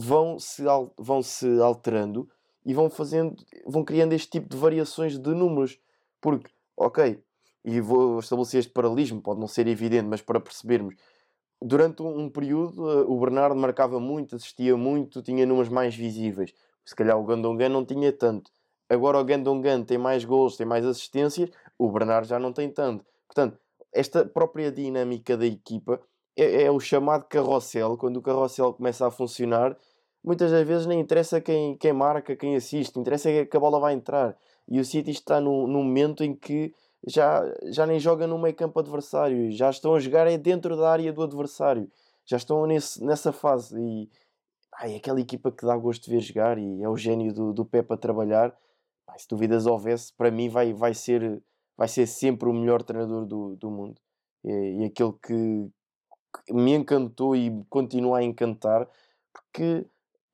vão 0.00 0.38
se, 0.38 0.64
vão 0.96 1.22
-se 1.22 1.60
alterando 1.60 2.28
e 2.64 2.72
vão 2.72 2.88
fazendo, 2.88 3.36
vão 3.66 3.84
criando 3.84 4.12
este 4.12 4.30
tipo 4.30 4.48
de 4.48 4.56
variações 4.56 5.18
de 5.18 5.30
números. 5.30 5.78
Porque, 6.20 6.50
ok, 6.76 7.22
e 7.64 7.80
vou 7.80 8.18
estabelecer 8.18 8.60
este 8.60 8.72
paralelismo, 8.72 9.20
pode 9.20 9.40
não 9.40 9.46
ser 9.46 9.66
evidente, 9.66 10.08
mas 10.08 10.22
para 10.22 10.40
percebermos, 10.40 10.94
durante 11.60 12.02
um 12.02 12.28
período 12.30 12.90
eh, 12.90 13.04
o 13.06 13.18
Bernardo 13.18 13.56
marcava 13.56 14.00
muito, 14.00 14.36
assistia 14.36 14.76
muito, 14.76 15.22
tinha 15.22 15.46
números 15.46 15.68
mais 15.68 15.94
visíveis. 15.94 16.52
Se 16.84 16.96
calhar 16.96 17.18
o 17.18 17.24
Gandongan 17.24 17.68
não 17.68 17.84
tinha 17.84 18.12
tanto. 18.12 18.50
Agora 18.88 19.18
o 19.20 19.24
Gandongan 19.24 19.84
tem 19.84 19.98
mais 19.98 20.24
gols, 20.24 20.56
tem 20.56 20.66
mais 20.66 20.84
assistências, 20.84 21.50
o 21.78 21.90
Bernardo 21.90 22.26
já 22.26 22.38
não 22.38 22.52
tem 22.52 22.70
tanto. 22.70 23.04
Portanto, 23.26 23.58
esta 23.92 24.24
própria 24.24 24.72
dinâmica 24.72 25.36
da 25.36 25.46
equipa 25.46 26.00
é, 26.36 26.64
é, 26.64 26.70
o 26.70 26.80
chamado 26.80 27.24
carrossel. 27.26 27.96
Quando 27.96 28.16
o 28.16 28.22
carrossel 28.22 28.72
começa 28.72 29.06
a 29.06 29.10
funcionar, 29.10 29.76
muitas 30.22 30.50
das 30.50 30.66
vezes 30.66 30.86
nem 30.86 31.00
interessa 31.00 31.40
quem, 31.40 31.76
quem 31.76 31.92
marca, 31.92 32.36
quem 32.36 32.56
assiste, 32.56 32.98
interessa 32.98 33.30
é 33.30 33.44
que 33.46 33.56
a 33.56 33.60
bola 33.60 33.80
vai 33.80 33.94
entrar. 33.94 34.36
E 34.68 34.78
o 34.78 34.84
City 34.84 35.10
está 35.10 35.40
num, 35.40 35.66
num 35.66 35.82
momento 35.82 36.22
em 36.22 36.34
que 36.34 36.74
já, 37.06 37.42
já 37.70 37.86
nem 37.86 37.98
joga 37.98 38.26
no 38.26 38.38
meio 38.38 38.54
campo 38.54 38.78
adversário, 38.78 39.50
já 39.50 39.70
estão 39.70 39.94
a 39.94 40.00
jogar 40.00 40.26
é 40.26 40.36
dentro 40.36 40.76
da 40.76 40.90
área 40.90 41.12
do 41.12 41.22
adversário. 41.22 41.90
já 42.24 42.36
estão 42.36 42.66
nesse, 42.66 43.02
nessa 43.04 43.32
fase 43.32 43.78
e 43.80 44.08
ai, 44.74 44.96
aquela 44.96 45.20
equipa 45.20 45.50
que 45.50 45.66
dá 45.66 45.76
gosto 45.76 46.04
de 46.04 46.10
ver 46.10 46.20
jogar 46.20 46.58
e 46.58 46.82
é 46.82 46.88
o 46.88 46.96
gênio 46.96 47.32
do, 47.32 47.52
do 47.52 47.64
Pep 47.64 47.92
a 47.92 47.96
trabalhar. 47.96 48.54
Ai, 49.08 49.18
se 49.18 49.28
dúvidas 49.28 49.66
houvesse, 49.66 50.12
para 50.14 50.30
mim 50.30 50.48
vai, 50.48 50.72
vai, 50.72 50.94
ser, 50.94 51.42
vai 51.76 51.88
ser 51.88 52.06
sempre 52.06 52.48
o 52.48 52.52
melhor 52.52 52.82
treinador 52.82 53.26
do, 53.26 53.56
do 53.56 53.70
mundo 53.70 54.00
e, 54.44 54.82
e 54.82 54.84
aquele 54.84 55.12
que, 55.22 55.68
que 56.46 56.54
me 56.54 56.74
encantou 56.74 57.34
e 57.34 57.64
continua 57.68 58.18
a 58.18 58.22
encantar 58.22 58.88
porque 59.32 59.86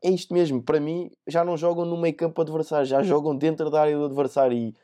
é 0.06 0.10
isto 0.10 0.32
mesmo, 0.32 0.62
para 0.62 0.78
mim 0.78 1.10
já 1.26 1.44
não 1.44 1.56
jogam 1.56 1.84
no 1.84 1.96
meio 1.96 2.14
campo 2.14 2.40
adversário, 2.40 2.86
já 2.86 3.02
jogam 3.02 3.36
dentro 3.36 3.68
da 3.68 3.80
área 3.80 3.96
do 3.96 4.04
adversário 4.04 4.56
e, 4.56 4.74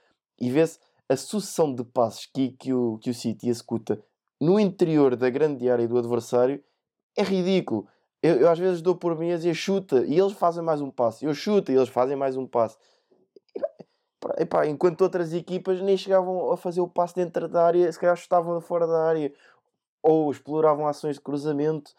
e 0.41 0.51
vê-se 0.51 0.81
a 1.09 1.16
sucessão 1.16 1.73
de 1.73 1.85
passos 1.85 2.27
que, 2.27 2.51
que, 2.53 2.73
o, 2.73 2.99
que 2.99 3.11
o 3.11 3.14
City 3.14 3.49
executa 3.49 4.03
no 4.41 4.59
interior 4.59 5.14
da 5.14 5.31
grande 5.31 5.70
área 5.70 5.87
do 5.87 5.97
adversário 5.97 6.61
é 7.16 7.23
ridículo. 7.23 7.87
Eu, 8.20 8.41
eu 8.41 8.51
às 8.51 8.59
vezes 8.59 8.83
dou 8.83 8.97
por 8.97 9.16
mim 9.16 9.31
a 9.31 9.37
dizer 9.37 9.55
chuta 9.55 10.05
e 10.05 10.18
eles 10.18 10.33
fazem 10.33 10.62
mais 10.64 10.81
um 10.81 10.91
passo. 10.91 11.25
Eu 11.25 11.33
chuto 11.33 11.70
e 11.70 11.77
eles 11.77 11.89
fazem 11.89 12.16
mais 12.16 12.37
um 12.37 12.47
passo. 12.47 12.77
E, 13.55 14.68
enquanto 14.68 15.03
outras 15.03 15.33
equipas 15.33 15.81
nem 15.81 15.97
chegavam 15.97 16.51
a 16.51 16.57
fazer 16.57 16.81
o 16.81 16.89
passo 16.89 17.14
dentro 17.14 17.49
da 17.49 17.64
área, 17.64 17.93
se 17.93 17.99
calhar 17.99 18.16
chutavam 18.16 18.61
fora 18.61 18.87
da 18.87 19.05
área 19.05 19.33
ou 20.03 20.29
exploravam 20.33 20.89
ações 20.89 21.14
de 21.14 21.20
cruzamento. 21.20 21.93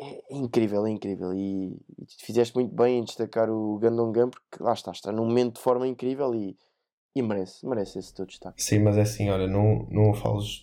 É, 0.00 0.34
é, 0.34 0.36
incrível, 0.36 0.86
é 0.86 0.90
incrível. 0.90 1.32
E, 1.32 1.74
e, 1.98 2.06
fizeste 2.24 2.54
muito 2.54 2.74
bem 2.74 2.98
em 2.98 3.04
destacar 3.04 3.50
o 3.50 3.78
Gandongam 3.78 4.30
porque 4.30 4.62
lá 4.62 4.72
está, 4.72 4.92
está 4.92 5.12
num 5.12 5.26
momento 5.26 5.56
de 5.56 5.60
forma 5.60 5.86
incrível 5.86 6.34
e, 6.34 6.56
e 7.14 7.22
merece, 7.22 7.66
merece 7.66 7.98
esse 7.98 8.12
teu 8.12 8.26
destaque. 8.26 8.62
Sim, 8.62 8.80
mas 8.80 8.96
é 8.96 9.02
assim, 9.02 9.30
olha, 9.30 9.46
não, 9.46 9.86
não 9.90 10.12
fales 10.14 10.62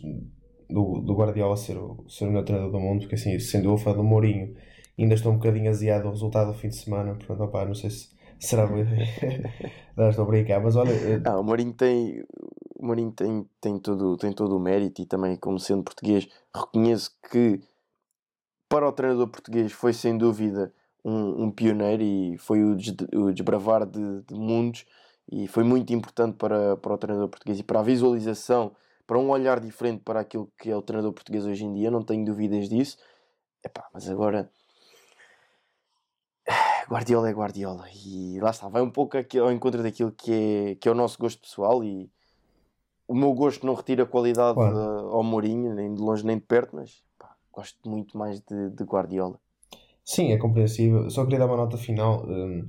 do, 0.70 1.02
do 1.02 1.16
Guardiola 1.16 1.56
ser 1.58 1.78
o, 1.78 2.06
ser 2.10 2.26
o 2.26 2.28
melhor 2.28 2.44
treinador 2.44 2.72
do 2.72 2.80
mundo, 2.80 3.02
porque 3.02 3.16
assim, 3.16 3.38
sendo 3.40 3.74
o 3.74 3.78
fã 3.78 3.94
do 3.94 4.04
Mourinho, 4.04 4.56
ainda 4.98 5.14
estou 5.14 5.32
um 5.32 5.36
bocadinho 5.36 5.70
aziado 5.70 6.04
do 6.04 6.10
resultado 6.10 6.52
do 6.52 6.58
fim 6.58 6.70
de 6.70 6.78
semana, 6.78 7.16
portanto, 7.16 7.42
opa, 7.42 7.66
não 7.66 7.76
sei 7.76 7.90
se 7.90 8.10
será 8.40 8.66
boa 8.66 8.82
ideia. 8.82 9.08
não, 9.96 10.10
estou 10.10 10.26
a 10.26 10.28
brincar, 10.28 10.62
mas 10.62 10.76
olha. 10.76 10.92
Eh, 10.92 11.22
ah, 11.26 11.40
o 11.40 11.44
Mourinho 11.44 11.74
tem. 11.74 12.24
O 12.76 12.86
Mourinho 12.86 13.12
tem, 13.12 13.46
tem, 13.62 13.80
todo, 13.80 14.18
tem 14.18 14.34
todo 14.34 14.58
o 14.58 14.60
mérito 14.60 15.02
e 15.02 15.06
também, 15.06 15.36
como 15.36 15.60
sendo 15.60 15.84
português, 15.84 16.28
reconheço 16.54 17.12
que 17.30 17.62
para 18.72 18.88
o 18.88 18.92
treinador 18.94 19.28
português 19.28 19.74
foi 19.74 19.92
sem 19.92 20.18
dúvida 20.18 20.74
um, 21.04 21.44
um 21.44 21.52
pioneiro 21.52 22.02
e 22.02 22.38
foi 22.38 22.64
o, 22.64 22.74
des, 22.74 22.96
o 23.14 23.34
desbravar 23.34 23.86
de, 23.86 24.22
de, 24.22 24.34
mundos 24.34 24.86
e 25.30 25.46
foi 25.46 25.66
muito 25.66 25.92
importante 25.92 26.38
para, 26.38 26.78
para 26.78 26.94
o 26.94 26.98
treinador 26.98 27.28
português 27.28 27.60
e 27.60 27.64
para 27.64 27.82
a 27.82 27.84
visualização, 27.84 28.74
para 29.06 29.20
um 29.20 29.30
olhar 29.30 29.60
diferente 29.60 30.02
para 30.06 30.22
aquilo 30.22 30.50
que 30.58 30.72
é 30.72 30.76
o 30.76 30.82
treinador 30.82 31.12
português 31.12 31.46
hoje 31.46 31.66
em 31.66 31.74
dia, 31.74 31.92
não 31.92 32.02
tenho 32.02 32.24
dúvidas 32.24 32.70
disso. 32.70 32.98
Epá, 33.62 33.90
mas 33.94 34.10
agora 34.10 34.50
Guardiola 36.90 37.30
é 37.30 37.34
Guardiola 37.34 37.86
e 37.94 38.40
lá 38.40 38.52
está, 38.52 38.70
vai 38.70 38.82
um 38.82 38.90
pouco 38.90 39.18
ao 39.18 39.52
encontro 39.52 39.84
daquilo 39.84 40.14
que 40.14 40.32
é, 40.32 40.76
que 40.76 40.88
é 40.88 40.92
o 40.92 40.96
nosso 40.96 41.18
gosto 41.20 41.42
pessoal 41.42 41.84
e 41.84 42.10
o 43.06 43.14
meu 43.14 43.34
gosto 43.34 43.66
não 43.66 43.74
retira 43.74 44.06
qualidade 44.06 44.54
claro. 44.54 44.78
ao 44.78 45.24
Mourinho, 45.24 45.76
nem 45.76 45.94
de 45.94 46.02
longe 46.02 46.26
nem 46.26 46.38
de 46.38 46.46
perto, 46.46 46.78
mas 46.78 47.04
gosto 47.52 47.90
muito 47.90 48.18
mais 48.18 48.40
de, 48.42 48.70
de 48.70 48.84
Guardiola. 48.84 49.40
Sim, 50.04 50.32
é 50.32 50.38
compreensível. 50.38 51.10
Só 51.10 51.24
queria 51.24 51.40
dar 51.40 51.46
uma 51.46 51.58
nota 51.58 51.78
final 51.78 52.26
um, 52.28 52.68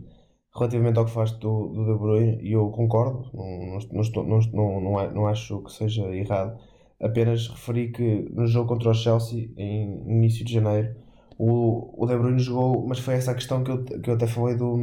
relativamente 0.55 0.99
ao 0.99 1.05
que 1.05 1.11
falaste 1.11 1.39
do, 1.39 1.69
do 1.69 1.85
De 1.85 1.99
Bruyne, 1.99 2.39
e 2.43 2.53
eu 2.53 2.71
concordo, 2.71 3.31
não, 3.33 3.79
não, 3.91 4.41
não, 4.53 4.81
não, 4.81 5.11
não 5.13 5.27
acho 5.27 5.63
que 5.63 5.73
seja 5.73 6.03
errado. 6.15 6.59
Apenas 7.01 7.49
referi 7.49 7.91
que 7.91 8.29
no 8.33 8.47
jogo 8.47 8.69
contra 8.69 8.91
o 8.91 8.95
Chelsea, 8.95 9.51
em 9.57 10.05
início 10.09 10.45
de 10.45 10.53
janeiro, 10.53 10.95
o, 11.39 12.05
o 12.05 12.07
De 12.07 12.17
Bruyne 12.17 12.39
jogou, 12.39 12.87
mas 12.87 12.99
foi 12.99 13.15
essa 13.15 13.33
a 13.33 13.35
questão 13.35 13.65
que 13.65 13.71
eu, 13.71 13.85
que 13.85 14.11
eu 14.11 14.15
até 14.15 14.27
falei 14.27 14.55
do, 14.55 14.77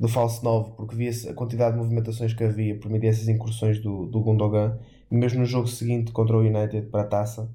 do 0.00 0.08
falso 0.08 0.44
9, 0.44 0.72
porque 0.76 0.96
via-se 0.96 1.28
a 1.28 1.34
quantidade 1.34 1.76
de 1.76 1.82
movimentações 1.82 2.32
que 2.32 2.42
havia 2.42 2.78
por 2.78 2.88
meio 2.88 3.02
dessas 3.02 3.28
incursões 3.28 3.80
do, 3.80 4.06
do 4.06 4.20
Gundogan, 4.20 4.78
e 5.10 5.16
mesmo 5.16 5.40
no 5.40 5.46
jogo 5.46 5.68
seguinte 5.68 6.12
contra 6.12 6.36
o 6.36 6.40
United 6.40 6.88
para 6.88 7.02
a 7.02 7.06
taça 7.06 7.54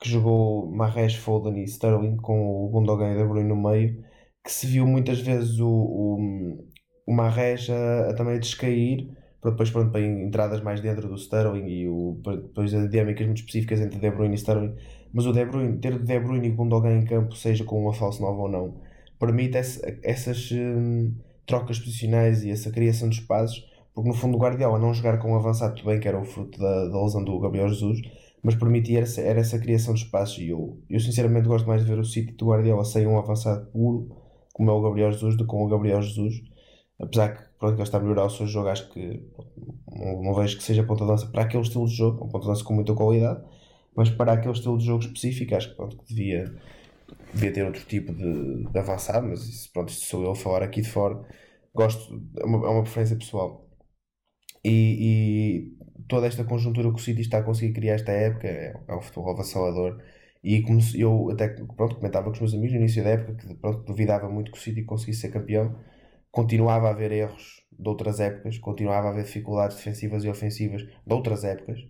que 0.00 0.08
jogou 0.08 0.70
Mahrez, 0.70 1.14
Foden 1.14 1.58
e 1.60 1.64
Sterling 1.64 2.16
com 2.16 2.66
o 2.66 2.68
Gundogan 2.68 3.12
e 3.12 3.16
De 3.16 3.24
Bruyne 3.24 3.48
no 3.48 3.56
meio, 3.56 4.04
que 4.44 4.52
se 4.52 4.66
viu 4.66 4.86
muitas 4.86 5.20
vezes 5.20 5.58
o, 5.60 5.68
o, 5.68 6.68
o 7.06 7.12
Mahrez 7.14 7.68
a, 7.70 8.10
a 8.10 8.14
também 8.14 8.38
descair, 8.38 9.08
para 9.40 9.50
depois 9.52 9.70
pronto, 9.70 9.90
para 9.92 10.00
entradas 10.00 10.62
mais 10.62 10.80
dentro 10.80 11.08
do 11.08 11.16
Sterling 11.16 11.66
e 11.68 11.88
o, 11.88 12.20
depois 12.24 12.72
as 12.74 12.88
dinâmicas 12.90 13.26
muito 13.26 13.38
específicas 13.38 13.80
entre 13.80 13.98
De 13.98 14.10
Bruyne 14.10 14.34
e 14.34 14.38
Sterling, 14.38 14.74
mas 15.12 15.26
o 15.26 15.32
De 15.32 15.44
Bruyne, 15.44 15.78
ter 15.78 15.98
De 15.98 16.20
Bruyne 16.20 16.48
e 16.48 16.50
Gundogan 16.50 16.98
em 16.98 17.04
campo, 17.04 17.34
seja 17.34 17.64
com 17.64 17.80
uma 17.82 17.92
falsa 17.92 18.22
nova 18.22 18.42
ou 18.42 18.48
não, 18.48 18.74
permite 19.18 19.56
essa, 19.56 19.80
essas 20.02 20.50
hum, 20.52 21.14
trocas 21.46 21.78
posicionais 21.78 22.44
e 22.44 22.50
essa 22.50 22.70
criação 22.70 23.08
de 23.08 23.20
espaços, 23.20 23.66
porque 23.94 24.08
no 24.08 24.14
fundo 24.14 24.36
o 24.36 24.40
Guardiola 24.40 24.78
não 24.78 24.94
jogar 24.94 25.18
com 25.18 25.32
um 25.32 25.36
avançado 25.36 25.74
tudo 25.74 25.86
bem, 25.86 25.98
que 25.98 26.06
era 26.06 26.20
o 26.20 26.24
fruto 26.24 26.58
da, 26.58 26.88
da 26.88 27.02
lesão 27.02 27.24
do 27.24 27.38
Gabriel 27.40 27.68
Jesus, 27.68 28.00
mas 28.42 28.54
permitia 28.54 29.00
essa, 29.00 29.20
era 29.20 29.40
essa 29.40 29.58
criação 29.58 29.94
de 29.94 30.04
espaços. 30.04 30.38
E 30.38 30.48
eu, 30.48 30.80
eu 30.88 31.00
sinceramente 31.00 31.48
gosto 31.48 31.66
mais 31.66 31.84
de 31.84 31.90
ver 31.90 31.98
o 31.98 32.04
City 32.04 32.32
do 32.32 32.46
Guardiola 32.46 32.84
sem 32.84 33.06
um 33.06 33.18
avançado 33.18 33.66
puro 33.70 34.16
como 34.52 34.70
é 34.70 34.74
o 34.74 34.82
Gabriel 34.82 35.12
Jesus 35.12 35.36
do 35.36 35.44
que 35.44 35.50
com 35.50 35.64
o 35.64 35.68
Gabriel 35.68 36.02
Jesus. 36.02 36.42
Apesar 37.00 37.36
que 37.36 37.58
pronto, 37.58 37.74
ele 37.74 37.82
está 37.82 37.98
a 37.98 38.00
melhorar 38.00 38.24
o 38.24 38.30
seu 38.30 38.46
jogo 38.46 38.68
acho 38.68 38.88
que 38.90 39.22
não, 39.88 40.22
não 40.22 40.34
vejo 40.34 40.56
que 40.56 40.64
seja 40.64 40.82
ponta 40.82 41.04
de 41.04 41.10
dança 41.10 41.26
para 41.28 41.42
aquele 41.42 41.62
estilo 41.62 41.86
de 41.86 41.94
jogo, 41.94 42.24
um 42.24 42.28
ponta 42.28 42.46
de 42.46 42.50
dança 42.50 42.64
com 42.64 42.74
muita 42.74 42.92
qualidade 42.94 43.40
mas 43.94 44.10
para 44.10 44.32
aquele 44.32 44.54
estilo 44.54 44.78
de 44.78 44.84
jogo 44.86 45.04
específico 45.04 45.54
acho 45.54 45.70
que, 45.70 45.76
pronto, 45.76 45.96
que 45.98 46.14
devia, 46.14 46.54
devia 47.32 47.52
ter 47.52 47.64
outro 47.64 47.84
tipo 47.84 48.12
de, 48.12 48.64
de 48.64 48.78
avançado 48.78 49.28
mas 49.28 49.44
isso, 49.48 49.72
pronto, 49.72 49.90
isto 49.90 50.06
sou 50.06 50.24
eu 50.24 50.32
a 50.32 50.36
falar 50.36 50.62
aqui 50.62 50.80
de 50.82 50.88
fora. 50.88 51.20
Gosto, 51.74 52.20
é 52.38 52.44
uma, 52.44 52.66
é 52.66 52.70
uma 52.70 52.82
preferência 52.82 53.16
pessoal. 53.16 53.68
E, 54.64 55.70
e 55.77 55.77
toda 56.08 56.26
esta 56.26 56.44
conjuntura 56.44 56.88
que 56.90 56.96
o 56.96 56.98
City 56.98 57.20
está 57.20 57.38
a 57.38 57.42
conseguir 57.42 57.72
criar 57.74 57.94
esta 57.94 58.12
época 58.12 58.48
é, 58.48 58.74
é 58.88 58.94
um 58.94 59.00
futebol 59.00 59.32
avassalador. 59.32 60.00
E 60.42 60.62
como 60.62 60.80
eu 60.94 61.30
até 61.30 61.48
pronto, 61.48 61.96
comentava 61.96 62.26
com 62.26 62.32
os 62.32 62.40
meus 62.40 62.54
amigos 62.54 62.72
no 62.72 62.80
início 62.80 63.02
da 63.04 63.10
época 63.10 63.34
que 63.34 63.54
pronto, 63.54 63.84
duvidava 63.84 64.28
muito 64.28 64.52
que 64.52 64.58
o 64.58 64.60
City 64.60 64.82
conseguisse 64.84 65.22
ser 65.22 65.30
campeão, 65.30 65.76
continuava 66.30 66.88
a 66.88 66.90
haver 66.90 67.12
erros 67.12 67.64
de 67.78 67.88
outras 67.88 68.20
épocas, 68.20 68.58
continuava 68.58 69.08
a 69.08 69.10
haver 69.10 69.24
dificuldades 69.24 69.76
defensivas 69.76 70.24
e 70.24 70.28
ofensivas 70.28 70.82
de 70.82 71.14
outras 71.14 71.44
épocas. 71.44 71.80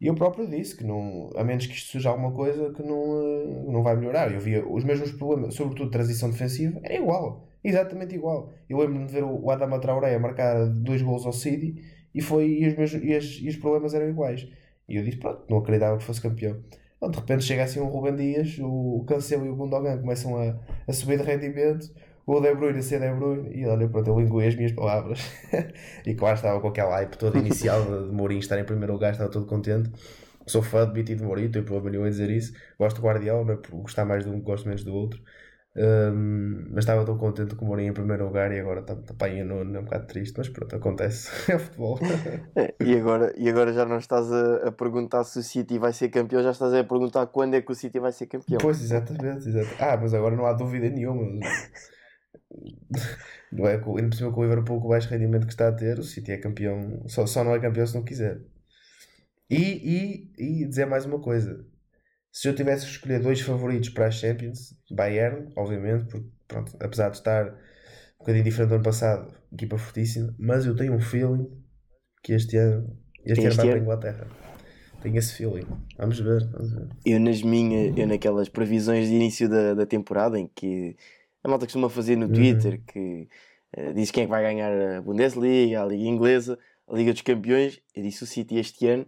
E 0.00 0.06
eu 0.06 0.14
próprio 0.14 0.48
disse 0.48 0.76
que 0.76 0.84
não, 0.84 1.30
a 1.36 1.44
menos 1.44 1.66
que 1.66 1.74
isto 1.74 1.92
seja 1.92 2.10
alguma 2.10 2.32
coisa 2.32 2.72
que 2.72 2.82
não, 2.82 3.22
eh, 3.22 3.72
não 3.72 3.82
vai 3.82 3.96
melhorar. 3.96 4.32
Eu 4.32 4.40
via 4.40 4.66
os 4.66 4.84
mesmos 4.84 5.12
problemas, 5.12 5.54
sobretudo 5.54 5.90
transição 5.90 6.30
defensiva, 6.30 6.80
era 6.82 6.94
igual, 6.94 7.48
exatamente 7.62 8.14
igual. 8.14 8.52
Eu 8.68 8.78
lembro-me 8.78 9.06
de 9.06 9.12
ver 9.12 9.24
o 9.24 9.50
Adama 9.50 9.80
Traoré 9.80 10.18
marcar 10.18 10.66
dois 10.66 11.00
gols 11.00 11.24
ao 11.24 11.32
City 11.32 11.82
e, 12.14 12.20
foi, 12.20 12.46
e, 12.46 12.68
os, 12.68 12.76
meus, 12.76 12.92
e, 12.94 13.14
as, 13.14 13.24
e 13.42 13.48
os 13.48 13.56
problemas 13.56 13.94
eram 13.94 14.08
iguais. 14.08 14.46
E 14.88 14.96
eu 14.96 15.04
disse, 15.04 15.16
pronto, 15.16 15.42
não 15.48 15.58
acreditava 15.58 15.98
que 15.98 16.04
fosse 16.04 16.20
campeão. 16.20 16.62
Então, 16.96 17.10
de 17.10 17.18
repente 17.18 17.44
chega 17.44 17.64
assim 17.64 17.80
um 17.80 17.86
Ruben 17.86 18.16
Dias, 18.16 18.58
o 18.60 19.04
Cancelo 19.06 19.44
e 19.46 19.50
o 19.50 19.56
Gundogan 19.56 19.98
começam 19.98 20.36
a, 20.36 20.56
a 20.86 20.92
subir 20.92 21.18
de 21.18 21.24
rendimento, 21.24 21.90
o 22.26 22.40
De 22.40 22.54
Bruyne 22.54 22.78
a 22.78 22.82
ser 22.82 23.00
De 23.00 23.12
Bruyne, 23.14 23.54
e 23.54 23.66
olha, 23.66 23.88
pronto, 23.88 24.08
eu 24.08 24.20
linguei 24.20 24.48
as 24.48 24.54
minhas 24.54 24.72
palavras. 24.72 25.20
e 26.06 26.14
claro, 26.14 26.36
estava 26.36 26.60
com 26.60 26.68
aquela 26.68 26.92
hype 26.92 27.16
toda 27.16 27.38
inicial 27.38 27.82
de, 27.82 28.12
Mourinho 28.12 28.40
estar 28.40 28.58
em 28.58 28.64
primeiro 28.64 28.92
lugar, 28.92 29.12
estava 29.12 29.30
todo 29.30 29.46
contente. 29.46 29.90
Sou 30.46 30.62
fã 30.62 30.86
de 30.86 30.92
BT 30.92 31.16
de 31.16 31.24
Mourinho, 31.24 31.50
tenho 31.50 31.64
problema 31.64 31.90
nenhum 31.90 32.06
em 32.06 32.10
dizer 32.10 32.30
isso. 32.30 32.52
Gosto 32.78 33.00
do 33.00 33.02
Guardiola, 33.02 33.44
não 33.44 33.54
é 33.54 33.56
por 33.56 33.70
gostar 33.80 34.04
mais 34.04 34.24
de 34.24 34.30
um, 34.30 34.40
gosto 34.40 34.66
menos 34.66 34.84
do 34.84 34.94
outro. 34.94 35.20
Um, 35.76 36.66
mas 36.70 36.84
estava 36.84 37.04
tão 37.04 37.18
contente 37.18 37.56
com 37.56 37.64
o 37.64 37.68
Mourinho 37.68 37.90
em 37.90 37.94
primeiro 37.94 38.26
lugar 38.26 38.52
e 38.52 38.60
agora 38.60 38.78
está, 38.78 38.94
está 38.94 39.12
para 39.12 39.32
aí 39.32 39.42
no, 39.42 39.58
é 39.58 39.80
um 39.80 39.84
bocado 39.84 40.06
triste, 40.06 40.34
mas 40.38 40.48
pronto, 40.48 40.76
acontece, 40.76 41.28
é 41.50 41.56
o 41.56 41.58
futebol. 41.58 41.98
É, 42.56 42.72
e, 42.80 42.96
agora, 42.96 43.34
e 43.36 43.48
agora 43.48 43.72
já 43.72 43.84
não 43.84 43.98
estás 43.98 44.30
a, 44.30 44.68
a, 44.68 44.72
perguntar 44.72 45.24
se 45.24 45.40
o 45.40 45.42
City 45.42 45.76
vai 45.78 45.92
ser 45.92 46.08
campeão, 46.10 46.42
já 46.42 46.52
estás 46.52 46.72
a 46.72 46.84
perguntar 46.84 47.26
quando 47.26 47.54
é 47.54 47.60
que 47.60 47.72
o 47.72 47.74
City 47.74 47.98
vai 47.98 48.12
ser 48.12 48.26
campeão. 48.26 48.58
Pois, 48.60 48.80
exatamente, 48.80 49.48
exatamente. 49.48 49.82
Ah, 49.82 49.96
mas 50.00 50.14
agora 50.14 50.36
não 50.36 50.46
há 50.46 50.52
dúvida 50.52 50.88
nenhuma. 50.88 51.40
Não 53.50 53.66
é, 53.66 53.74
ainda 53.74 54.08
por 54.08 54.14
cima 54.14 54.32
com 54.32 54.40
o 54.40 54.44
Liverpool 54.44 54.80
com 54.80 54.86
o 54.86 54.90
baixo 54.90 55.08
rendimento 55.08 55.46
que 55.46 55.52
está 55.52 55.68
a 55.68 55.72
ter, 55.72 55.98
o 55.98 56.02
City 56.02 56.32
é 56.32 56.36
campeão, 56.38 57.02
só, 57.06 57.26
só 57.26 57.42
não 57.42 57.54
é 57.54 57.60
campeão 57.60 57.86
se 57.86 57.94
não 57.94 58.04
quiser. 58.04 58.40
E, 59.48 60.30
e, 60.38 60.62
e 60.62 60.66
dizer 60.66 60.86
mais 60.86 61.04
uma 61.04 61.20
coisa, 61.20 61.64
se 62.34 62.48
eu 62.48 62.54
tivesse 62.54 62.84
que 62.84 62.90
escolher 62.90 63.20
dois 63.20 63.40
favoritos 63.40 63.90
para 63.90 64.08
a 64.08 64.10
Champions, 64.10 64.76
Bayern, 64.90 65.52
obviamente, 65.54 66.06
porque 66.06 66.26
pronto, 66.48 66.76
apesar 66.80 67.10
de 67.10 67.18
estar 67.18 67.46
um 67.46 68.18
bocadinho 68.18 68.42
diferente 68.42 68.70
do 68.70 68.74
ano 68.74 68.82
passado, 68.82 69.32
equipa 69.52 69.78
fortíssima, 69.78 70.34
mas 70.36 70.66
eu 70.66 70.74
tenho 70.74 70.94
um 70.94 71.00
feeling 71.00 71.48
que 72.24 72.32
este 72.32 72.56
ano, 72.56 72.98
este 73.24 73.46
ano 73.46 73.54
vai 73.54 73.66
para 73.66 73.76
a 73.76 73.78
Inglaterra. 73.78 74.26
Tenho 75.00 75.16
esse 75.16 75.32
feeling. 75.32 75.64
Vamos 75.96 76.18
ver, 76.18 76.44
vamos 76.50 76.72
ver. 76.72 76.88
Eu 77.06 77.20
nas 77.20 77.40
minhas, 77.40 77.96
eu 77.96 78.06
naquelas 78.08 78.48
previsões 78.48 79.06
de 79.06 79.14
início 79.14 79.48
da, 79.48 79.74
da 79.74 79.86
temporada 79.86 80.36
em 80.36 80.50
que 80.52 80.96
a 81.44 81.48
malta 81.48 81.66
costuma 81.66 81.88
fazer 81.88 82.16
no 82.16 82.26
uhum. 82.26 82.32
Twitter 82.32 82.72
uhum. 82.72 82.84
que 82.84 83.28
uh, 83.78 83.94
diz 83.94 84.10
quem 84.10 84.24
é 84.24 84.26
que 84.26 84.30
vai 84.32 84.42
ganhar 84.42 84.72
a 84.96 85.00
Bundesliga, 85.00 85.82
a 85.82 85.86
Liga 85.86 86.08
Inglesa, 86.08 86.58
a 86.88 86.96
Liga 86.96 87.12
dos 87.12 87.22
Campeões, 87.22 87.80
eu 87.94 88.02
disse 88.02 88.24
o 88.24 88.26
City 88.26 88.56
este 88.56 88.88
ano 88.88 89.06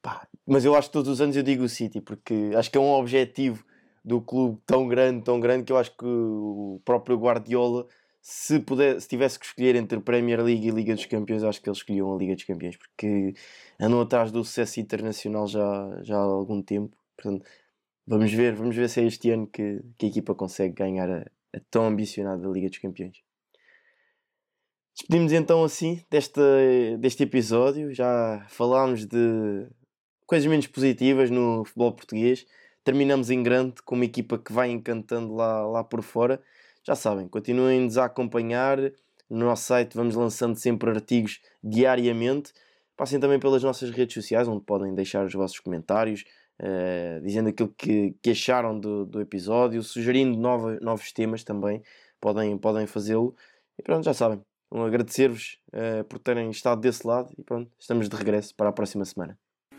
Pá, 0.00 0.27
mas 0.48 0.64
eu 0.64 0.74
acho 0.74 0.88
que 0.88 0.94
todos 0.94 1.10
os 1.10 1.20
anos 1.20 1.36
eu 1.36 1.42
digo 1.42 1.64
o 1.64 1.68
City, 1.68 2.00
porque 2.00 2.52
acho 2.56 2.70
que 2.70 2.78
é 2.78 2.80
um 2.80 2.90
objetivo 2.92 3.62
do 4.02 4.20
clube 4.20 4.58
tão 4.64 4.88
grande, 4.88 5.22
tão 5.22 5.38
grande, 5.38 5.64
que 5.64 5.72
eu 5.72 5.76
acho 5.76 5.94
que 5.94 6.06
o 6.06 6.80
próprio 6.86 7.18
Guardiola, 7.18 7.86
se, 8.22 8.58
puder, 8.58 8.98
se 8.98 9.06
tivesse 9.06 9.38
que 9.38 9.44
escolher 9.44 9.76
entre 9.76 10.00
Premier 10.00 10.42
League 10.42 10.66
e 10.66 10.70
Liga 10.70 10.94
dos 10.94 11.04
Campeões, 11.04 11.44
acho 11.44 11.60
que 11.60 11.68
eles 11.68 11.78
escolhiam 11.78 12.14
a 12.14 12.16
Liga 12.16 12.34
dos 12.34 12.44
Campeões, 12.44 12.76
porque 12.78 13.34
andam 13.78 14.00
atrás 14.00 14.32
do 14.32 14.42
sucesso 14.42 14.80
internacional 14.80 15.46
já, 15.46 16.00
já 16.02 16.16
há 16.16 16.22
algum 16.22 16.62
tempo. 16.62 16.96
Portanto, 17.14 17.44
vamos 18.06 18.32
ver, 18.32 18.54
vamos 18.54 18.74
ver 18.74 18.88
se 18.88 19.00
é 19.02 19.04
este 19.04 19.30
ano 19.30 19.46
que, 19.46 19.82
que 19.98 20.06
a 20.06 20.08
equipa 20.08 20.34
consegue 20.34 20.74
ganhar 20.74 21.10
a, 21.10 21.26
a 21.54 21.60
tão 21.70 21.86
ambicionada 21.86 22.48
Liga 22.48 22.68
dos 22.70 22.78
Campeões. 22.78 23.22
Despedimos 24.96 25.32
então 25.32 25.62
assim 25.62 26.02
deste, 26.10 26.40
deste 26.98 27.22
episódio. 27.22 27.92
Já 27.92 28.46
falámos 28.48 29.06
de 29.06 29.68
coisas 30.28 30.46
menos 30.46 30.66
positivas 30.66 31.30
no 31.30 31.64
futebol 31.64 31.90
português. 31.90 32.46
Terminamos 32.84 33.30
em 33.30 33.42
grande 33.42 33.82
com 33.82 33.94
uma 33.94 34.04
equipa 34.04 34.38
que 34.38 34.52
vai 34.52 34.70
encantando 34.70 35.34
lá, 35.34 35.66
lá 35.66 35.82
por 35.82 36.02
fora. 36.02 36.40
Já 36.86 36.94
sabem, 36.94 37.26
continuem-nos 37.26 37.96
a 37.96 38.04
acompanhar. 38.04 38.78
No 39.28 39.46
nosso 39.46 39.64
site 39.64 39.96
vamos 39.96 40.14
lançando 40.14 40.54
sempre 40.56 40.90
artigos 40.90 41.40
diariamente. 41.64 42.52
Passem 42.94 43.18
também 43.18 43.40
pelas 43.40 43.62
nossas 43.62 43.90
redes 43.90 44.14
sociais, 44.14 44.46
onde 44.46 44.64
podem 44.64 44.94
deixar 44.94 45.24
os 45.24 45.32
vossos 45.32 45.58
comentários, 45.60 46.24
uh, 46.60 47.22
dizendo 47.22 47.48
aquilo 47.48 47.72
que, 47.76 48.14
que 48.22 48.30
acharam 48.30 48.78
do, 48.78 49.06
do 49.06 49.20
episódio, 49.20 49.82
sugerindo 49.82 50.38
novos 50.38 51.10
temas 51.12 51.42
também. 51.42 51.82
Podem, 52.20 52.58
podem 52.58 52.86
fazê-lo. 52.86 53.34
E 53.78 53.82
pronto, 53.82 54.04
já 54.04 54.12
sabem. 54.12 54.42
Um 54.70 54.82
agradecer-vos 54.82 55.58
uh, 55.68 56.04
por 56.04 56.18
terem 56.18 56.50
estado 56.50 56.82
desse 56.82 57.06
lado 57.06 57.32
e 57.38 57.42
pronto, 57.42 57.70
estamos 57.78 58.08
de 58.08 58.16
regresso 58.16 58.54
para 58.54 58.68
a 58.68 58.72
próxima 58.72 59.06
semana. 59.06 59.38